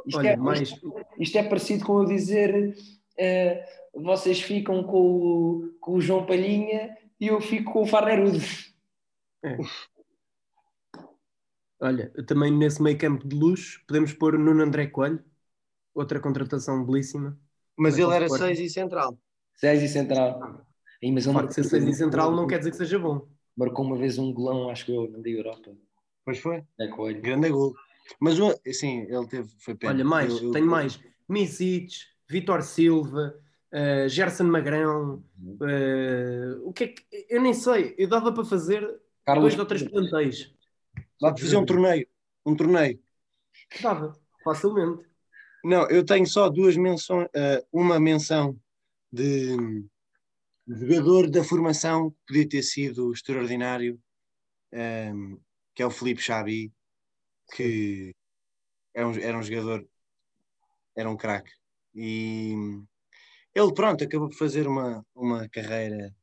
Isto, 0.06 0.18
Olha, 0.18 0.30
é, 0.30 0.36
mais... 0.36 0.62
isto, 0.62 0.96
isto 1.20 1.38
é 1.38 1.44
parecido 1.44 1.86
com 1.86 2.00
eu 2.00 2.06
dizer. 2.06 2.76
Uh, 3.18 4.02
vocês 4.02 4.42
ficam 4.42 4.84
com 4.84 4.98
o, 4.98 5.78
com 5.80 5.94
o 5.96 6.02
João 6.02 6.26
Palhinha 6.26 6.96
e 7.20 7.28
eu 7.28 7.40
fico 7.42 7.74
com 7.74 7.84
o 7.84 7.88
Farnerudo. 7.88 8.40
É. 9.44 9.58
Olha, 11.82 12.12
também 12.28 12.52
nesse 12.52 12.82
meio 12.82 12.98
campo 12.98 13.28
de 13.28 13.36
luxo 13.36 13.84
podemos 13.88 14.14
pôr 14.14 14.38
Nuno 14.38 14.64
André 14.64 14.88
Coelho, 14.88 15.24
outra 15.94 16.20
contratação 16.20 16.86
belíssima. 16.86 17.38
Mas 17.78 17.98
ele 17.98 18.14
era 18.14 18.30
6 18.30 18.60
e 18.60 18.70
central. 18.70 19.18
6 19.56 19.84
e 19.84 19.88
central. 19.88 20.66
E, 21.02 21.12
mas 21.12 21.26
ele 21.26 21.34
marcou 21.34 21.54
ser 21.54 21.64
6 21.64 21.84
e 21.86 21.94
central 21.94 22.32
não 22.32 22.48
quer 22.48 22.60
dizer 22.60 22.72
que 22.72 22.78
seja 22.78 23.00
bom. 23.00 23.28
Marcou 23.56 23.86
uma 23.86 23.98
vez 23.98 24.18
um 24.18 24.34
golão, 24.34 24.70
acho 24.70 24.86
que 24.86 24.92
eu, 24.92 25.10
na 25.10 25.18
Liga 25.18 25.40
Europa. 25.40 25.76
Pois 26.24 26.40
foi. 26.40 26.64
É 26.80 26.88
Coelho. 26.88 27.22
Grande 27.22 27.50
gol. 27.50 27.74
Mas 28.20 28.38
sim, 28.76 29.02
ele 29.10 29.28
teve, 29.28 29.50
foi 29.60 29.76
pena. 29.76 29.94
Olha, 29.94 30.06
mais, 30.06 30.34
eu, 30.34 30.46
eu, 30.46 30.52
tenho 30.52 30.68
mais. 30.68 31.00
Misic, 31.28 31.94
Vitor 32.30 32.62
Silva, 32.62 33.36
uh, 33.74 34.10
Gerson 34.10 34.46
Magrão, 34.46 35.24
uh, 35.40 36.68
o 36.68 36.74
que 36.74 36.84
é 36.84 36.88
que. 36.88 37.04
Eu 37.30 37.42
nem 37.42 37.54
sei, 37.54 37.96
eu 37.98 38.08
dava 38.08 38.32
para 38.32 38.44
fazer 38.44 38.82
Carlos... 39.26 39.54
dois 39.54 39.60
ou 39.60 39.66
três 39.66 39.84
plantéis. 39.84 40.54
Dá 41.20 41.32
para 41.32 41.42
fazer 41.42 41.58
um 41.58 41.66
torneio. 41.66 42.08
Um 42.46 42.56
torneio. 42.56 43.00
Dava, 43.82 44.14
facilmente. 44.44 45.11
Não, 45.64 45.90
eu 45.90 46.04
tenho 46.04 46.26
só 46.26 46.50
duas 46.50 46.76
menções, 46.76 47.28
uh, 47.28 47.66
uma 47.72 48.00
menção 48.00 48.60
de 49.12 49.56
jogador 50.68 51.30
da 51.30 51.44
formação 51.44 52.12
que 52.12 52.18
podia 52.28 52.50
ter 52.50 52.64
sido 52.64 53.12
extraordinário, 53.12 54.00
um, 54.74 54.78
ehm, 54.78 55.38
que 55.76 55.84
é 55.84 55.86
o 55.86 55.92
Felipe 55.92 56.22
Xabi, 56.22 56.74
que 57.54 58.16
é 58.94 59.06
um, 59.06 59.12
era 59.14 59.38
um 59.38 59.44
jogador, 59.44 59.88
era 60.96 61.10
um 61.10 61.18
craque. 61.18 61.52
E 61.94 62.54
ele, 63.54 63.74
pronto, 63.74 64.04
acabou 64.04 64.30
por 64.30 64.38
fazer 64.38 64.68
uma, 64.68 65.06
uma 65.14 65.48
carreira 65.50 66.16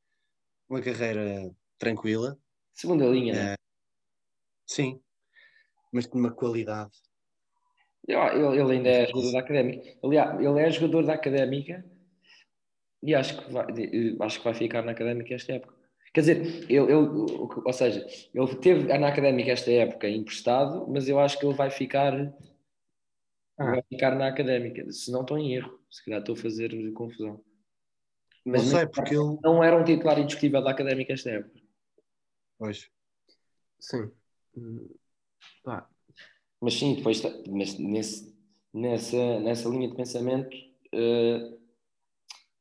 uma 0.69 0.83
carreira 0.83 1.51
tranquila. 1.79 2.39
Segunda 2.75 3.07
linha, 3.07 3.33
né? 3.35 3.55
Sim, 4.67 5.01
mas 5.91 6.07
de 6.07 6.15
uma 6.15 6.31
qualidade. 6.31 6.93
Ele, 8.07 8.61
ele 8.61 8.73
ainda 8.73 8.89
é 8.89 9.07
jogador 9.07 9.33
da 9.33 9.39
académica. 9.41 9.99
Aliás, 10.03 10.41
ele 10.41 10.61
é 10.61 10.71
jogador 10.71 11.07
da 11.07 11.15
académica 11.15 11.85
e 13.03 13.15
acho 13.15 13.39
que 13.39 13.53
vai, 13.53 13.67
acho 14.21 14.39
que 14.39 14.45
vai 14.45 14.55
ficar 14.55 14.83
na 14.83 14.93
académica 14.93 15.35
esta 15.35 15.53
época. 15.53 15.75
Quer 16.13 16.21
dizer, 16.21 16.37
ele, 16.71 16.91
ele, 16.91 17.09
ou 17.65 17.73
seja, 17.73 18.07
ele 18.35 18.57
teve 18.57 18.99
na 18.99 19.09
académica 19.09 19.53
esta 19.53 19.71
época 19.71 20.09
emprestado, 20.09 20.87
mas 20.89 21.09
eu 21.09 21.19
acho 21.19 21.39
que 21.39 21.47
ele 21.47 21.55
vai 21.55 21.71
ficar 21.71 22.15
ah. 23.59 23.73
vai 23.73 23.83
ficar 23.83 24.15
na 24.15 24.29
académica. 24.29 24.91
Se 24.91 25.11
não 25.11 25.23
estou 25.23 25.37
em 25.37 25.55
erro, 25.55 25.79
se 25.91 26.05
calhar 26.05 26.21
estou 26.21 26.35
a 26.35 26.39
fazer 26.39 26.71
confusão. 26.93 27.45
Mas 28.45 28.65
não 28.65 28.79
sei, 28.79 28.87
porque 28.87 29.15
ele. 29.15 29.39
Não 29.43 29.63
era 29.63 29.77
um 29.77 29.85
titular 29.85 30.19
indiscutível 30.19 30.63
da 30.63 30.71
académica 30.71 31.13
esta 31.13 31.31
época. 31.31 31.61
Pois. 32.57 32.91
Sim. 33.79 34.11
Pá. 35.63 35.89
Mas 36.61 36.75
sim, 36.75 36.95
depois 36.95 37.23
mas 37.49 37.79
nesse, 37.79 38.35
nessa, 38.73 39.41
nessa 39.41 39.69
linha 39.69 39.89
de 39.89 39.95
pensamento 39.95 40.57
uh, 40.95 41.59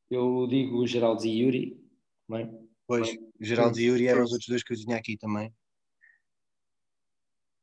eu 0.09 0.47
digo 0.47 0.85
Geraldo 0.87 1.25
e 1.25 1.41
Yuri. 1.41 1.83
Bem? 2.29 2.67
Pois, 2.85 3.17
Geraldo 3.39 3.79
e 3.79 3.85
Yuri 3.85 4.07
eram 4.07 4.23
os 4.23 4.31
outros 4.31 4.47
dois 4.47 4.63
que 4.63 4.73
eu 4.73 4.77
tinha 4.77 4.97
aqui 4.97 5.17
também. 5.17 5.53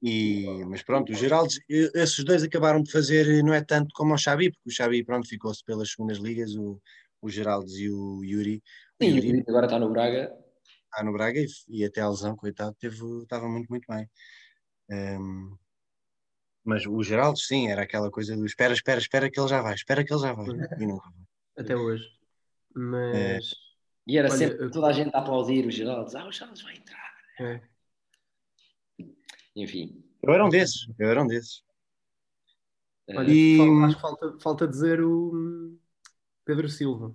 E, 0.03 0.45
mas 0.67 0.83
pronto, 0.83 1.11
o 1.13 1.15
Geraldo, 1.15 1.51
esses 1.67 2.23
dois 2.25 2.43
acabaram 2.43 2.83
de 2.83 2.93
fazer, 2.93 3.43
não 3.43 3.55
é 3.55 3.65
tanto 3.65 3.89
como 3.95 4.13
o 4.13 4.19
Xabi, 4.19 4.51
porque 4.53 4.69
o 4.69 4.73
Xabi 4.73 5.03
pronto, 5.03 5.27
ficou-se 5.27 5.65
pelas 5.65 5.93
segundas 5.93 6.19
ligas, 6.19 6.55
o, 6.55 6.79
o 7.23 7.31
Geraldo 7.31 7.71
e 7.71 7.91
o 7.91 8.23
Yuri. 8.23 8.63
O 9.01 9.05
Sim, 9.05 9.17
Yuri 9.17 9.45
agora 9.49 9.65
está 9.65 9.79
no 9.79 9.91
Braga. 9.91 10.31
Está 10.63 11.03
no 11.03 11.13
Braga 11.13 11.41
e, 11.41 11.47
e 11.69 11.85
até 11.87 12.03
a 12.03 12.11
lesão, 12.11 12.37
coitado, 12.37 12.77
teve, 12.79 13.03
estava 13.23 13.49
muito, 13.49 13.67
muito 13.71 13.87
bem. 13.89 14.07
Um, 14.91 15.57
mas 16.65 16.87
o 16.87 17.03
Geraldo, 17.03 17.39
sim, 17.39 17.69
era 17.69 17.83
aquela 17.83 18.11
coisa 18.11 18.35
do 18.35 18.47
espera, 18.47 18.73
espera, 18.73 18.99
espera 18.99 19.31
que 19.31 19.39
ele 19.39 19.49
já 19.49 19.61
vai, 19.61 19.75
espera 19.75 20.03
que 20.03 20.13
ele 20.13 20.21
já 20.21 20.33
vai. 20.33 20.47
E 20.47 20.87
nunca 20.87 21.11
vai. 21.11 21.65
Até 21.65 21.77
hoje. 21.77 22.09
Mas. 22.75 23.15
É. 23.15 23.39
E 24.07 24.19
era 24.19 24.29
Olha, 24.29 24.37
sempre 24.37 24.71
toda 24.71 24.87
a 24.87 24.93
gente 24.93 25.15
a 25.15 25.19
aplaudir 25.19 25.67
o 25.67 25.71
Geraldo, 25.71 26.11
ah, 26.17 26.27
o 26.27 26.33
Geraldo 26.33 26.63
vai 26.63 26.77
entrar. 26.77 27.15
É. 27.41 27.61
Enfim. 29.55 30.03
Eu 30.23 30.33
era 30.33 30.45
um 30.45 30.49
desses, 30.49 30.89
eu 30.99 31.09
era 31.09 31.23
um 31.23 31.27
desses. 31.27 31.63
Olha, 33.11 33.31
e... 33.31 33.61
acho 33.85 33.97
que 33.97 34.01
falta, 34.01 34.37
falta 34.41 34.69
dizer 34.69 35.03
o 35.03 35.77
Pedro 36.45 36.69
Silva. 36.69 37.15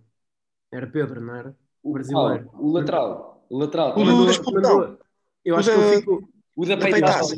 Era 0.72 0.86
Pedro, 0.86 1.20
não 1.20 1.36
era? 1.36 1.58
O 1.82 1.91
brasileiro. 1.91 2.50
o 2.54 2.72
lateral. 2.72 3.45
O 3.50 3.58
lateral. 3.58 3.97
O 3.97 4.04
do 4.04 5.00
Eu 5.43 5.56
acho 5.56 5.72
que 5.72 5.80
ele 5.80 5.97
ficou. 5.97 6.30
O 6.60 6.66
da 6.66 6.76
peitaça. 6.76 7.36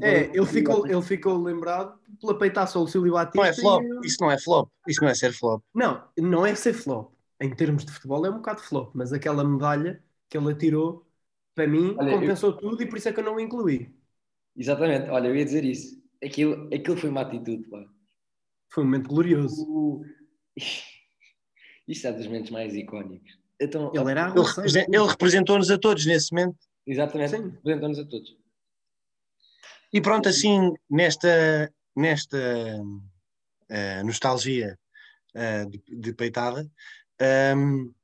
É, 0.00 0.34
ele 0.34 0.46
ficou, 0.46 0.86
ele 0.86 1.02
ficou 1.02 1.36
lembrado 1.36 2.00
pela 2.18 2.38
peitaça 2.38 2.78
ao 2.78 2.86
Silvio 2.86 3.12
Batista. 3.12 3.36
Não 3.38 3.44
é 3.44 3.52
flop. 3.52 3.84
E... 3.84 4.06
Isso 4.06 4.16
não 4.18 4.30
é 4.30 4.38
flop. 4.38 4.70
Isso 4.88 5.02
não 5.02 5.10
é 5.10 5.14
ser 5.14 5.32
flop. 5.34 5.62
Não, 5.74 6.08
não 6.16 6.46
é 6.46 6.54
ser 6.54 6.72
flop. 6.72 7.12
Em 7.38 7.54
termos 7.54 7.84
de 7.84 7.92
futebol 7.92 8.24
é 8.24 8.30
um 8.30 8.36
bocado 8.36 8.62
flop, 8.62 8.94
mas 8.94 9.12
aquela 9.12 9.44
medalha 9.44 10.02
que 10.30 10.38
ele 10.38 10.50
atirou, 10.50 11.06
para 11.54 11.66
mim, 11.66 11.94
Olha, 11.98 12.14
compensou 12.14 12.52
eu... 12.52 12.56
tudo 12.56 12.82
e 12.82 12.86
por 12.86 12.96
isso 12.96 13.10
é 13.10 13.12
que 13.12 13.20
eu 13.20 13.24
não 13.24 13.34
o 13.34 13.40
incluí. 13.40 13.94
Exatamente, 14.56 15.10
olha, 15.10 15.28
eu 15.28 15.36
ia 15.36 15.44
dizer 15.44 15.62
isso. 15.62 16.02
Aquilo, 16.24 16.74
aquilo 16.74 16.96
foi 16.96 17.10
uma 17.10 17.20
atitude, 17.20 17.68
pá. 17.68 17.84
Foi 18.72 18.84
um 18.84 18.86
momento 18.86 19.08
glorioso. 19.10 19.66
Uh... 19.68 20.02
Isto 21.86 22.06
é 22.06 22.12
dos 22.14 22.26
momentos 22.26 22.50
mais 22.50 22.74
icónicos. 22.74 23.38
Então, 23.60 23.92
ele, 23.94 24.10
era 24.10 24.32
ele, 24.64 24.86
ele 24.88 25.06
representou-nos 25.06 25.70
a 25.70 25.76
todos 25.76 26.06
nesse 26.06 26.32
momento. 26.32 26.56
Exatamente, 26.86 27.36
representou-nos 27.36 27.98
a 27.98 28.04
todos. 28.06 28.45
E 29.96 30.00
pronto, 30.02 30.28
assim, 30.28 30.74
nesta, 30.90 31.72
nesta 31.96 32.36
uh, 32.36 34.04
nostalgia 34.04 34.78
uh, 35.34 35.70
de, 35.70 35.82
de, 35.88 36.12
peitada, 36.12 36.70
um, 37.56 37.94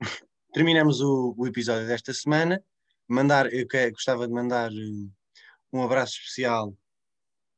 terminamos 0.54 1.00
o, 1.00 1.34
o, 1.36 1.44
episódio 1.44 1.88
desta 1.88 2.14
semana. 2.14 2.62
Mandar, 3.08 3.52
eu 3.52 3.66
que, 3.66 3.90
gostava 3.90 4.28
de 4.28 4.32
mandar 4.32 4.70
eh, 4.70 5.10
um 5.72 5.82
abraço 5.82 6.12
especial 6.20 6.72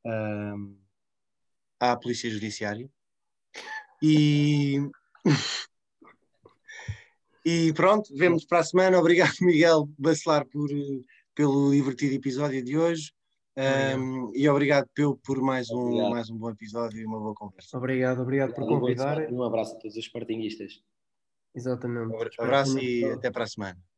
um, 0.07 0.75
à 1.79 1.95
Polícia 1.95 2.31
Judiciária. 2.31 2.89
E. 4.01 4.79
e 7.45 7.71
pronto, 7.73 8.11
vemos 8.17 8.43
para 8.43 8.57
a 8.57 8.63
semana. 8.63 8.97
Obrigado, 8.97 9.35
Miguel 9.41 9.87
Bacelar, 9.99 10.47
por, 10.47 10.67
pelo 11.35 11.69
divertido 11.69 12.15
episódio 12.15 12.63
de 12.63 12.75
hoje. 12.75 13.13
Um, 13.57 14.31
e 14.33 14.47
obrigado 14.47 14.87
Peu, 14.93 15.17
por 15.17 15.41
mais 15.41 15.69
um, 15.69 16.09
mais 16.09 16.29
um 16.29 16.37
bom 16.37 16.49
episódio 16.49 16.99
e 16.99 17.05
uma 17.05 17.19
boa 17.19 17.35
conversa. 17.35 17.77
Obrigado, 17.77 18.21
obrigado 18.21 18.53
por 18.53 18.65
convidar. 18.65 19.29
Um 19.31 19.43
abraço 19.43 19.75
a 19.75 19.79
todos 19.79 19.97
os 19.97 20.07
partinguistas. 20.07 20.81
Exatamente. 21.53 22.13
Um 22.13 22.43
abraço 22.43 22.79
e 22.79 23.03
até 23.05 23.29
para 23.29 23.43
a 23.43 23.47
semana. 23.47 23.90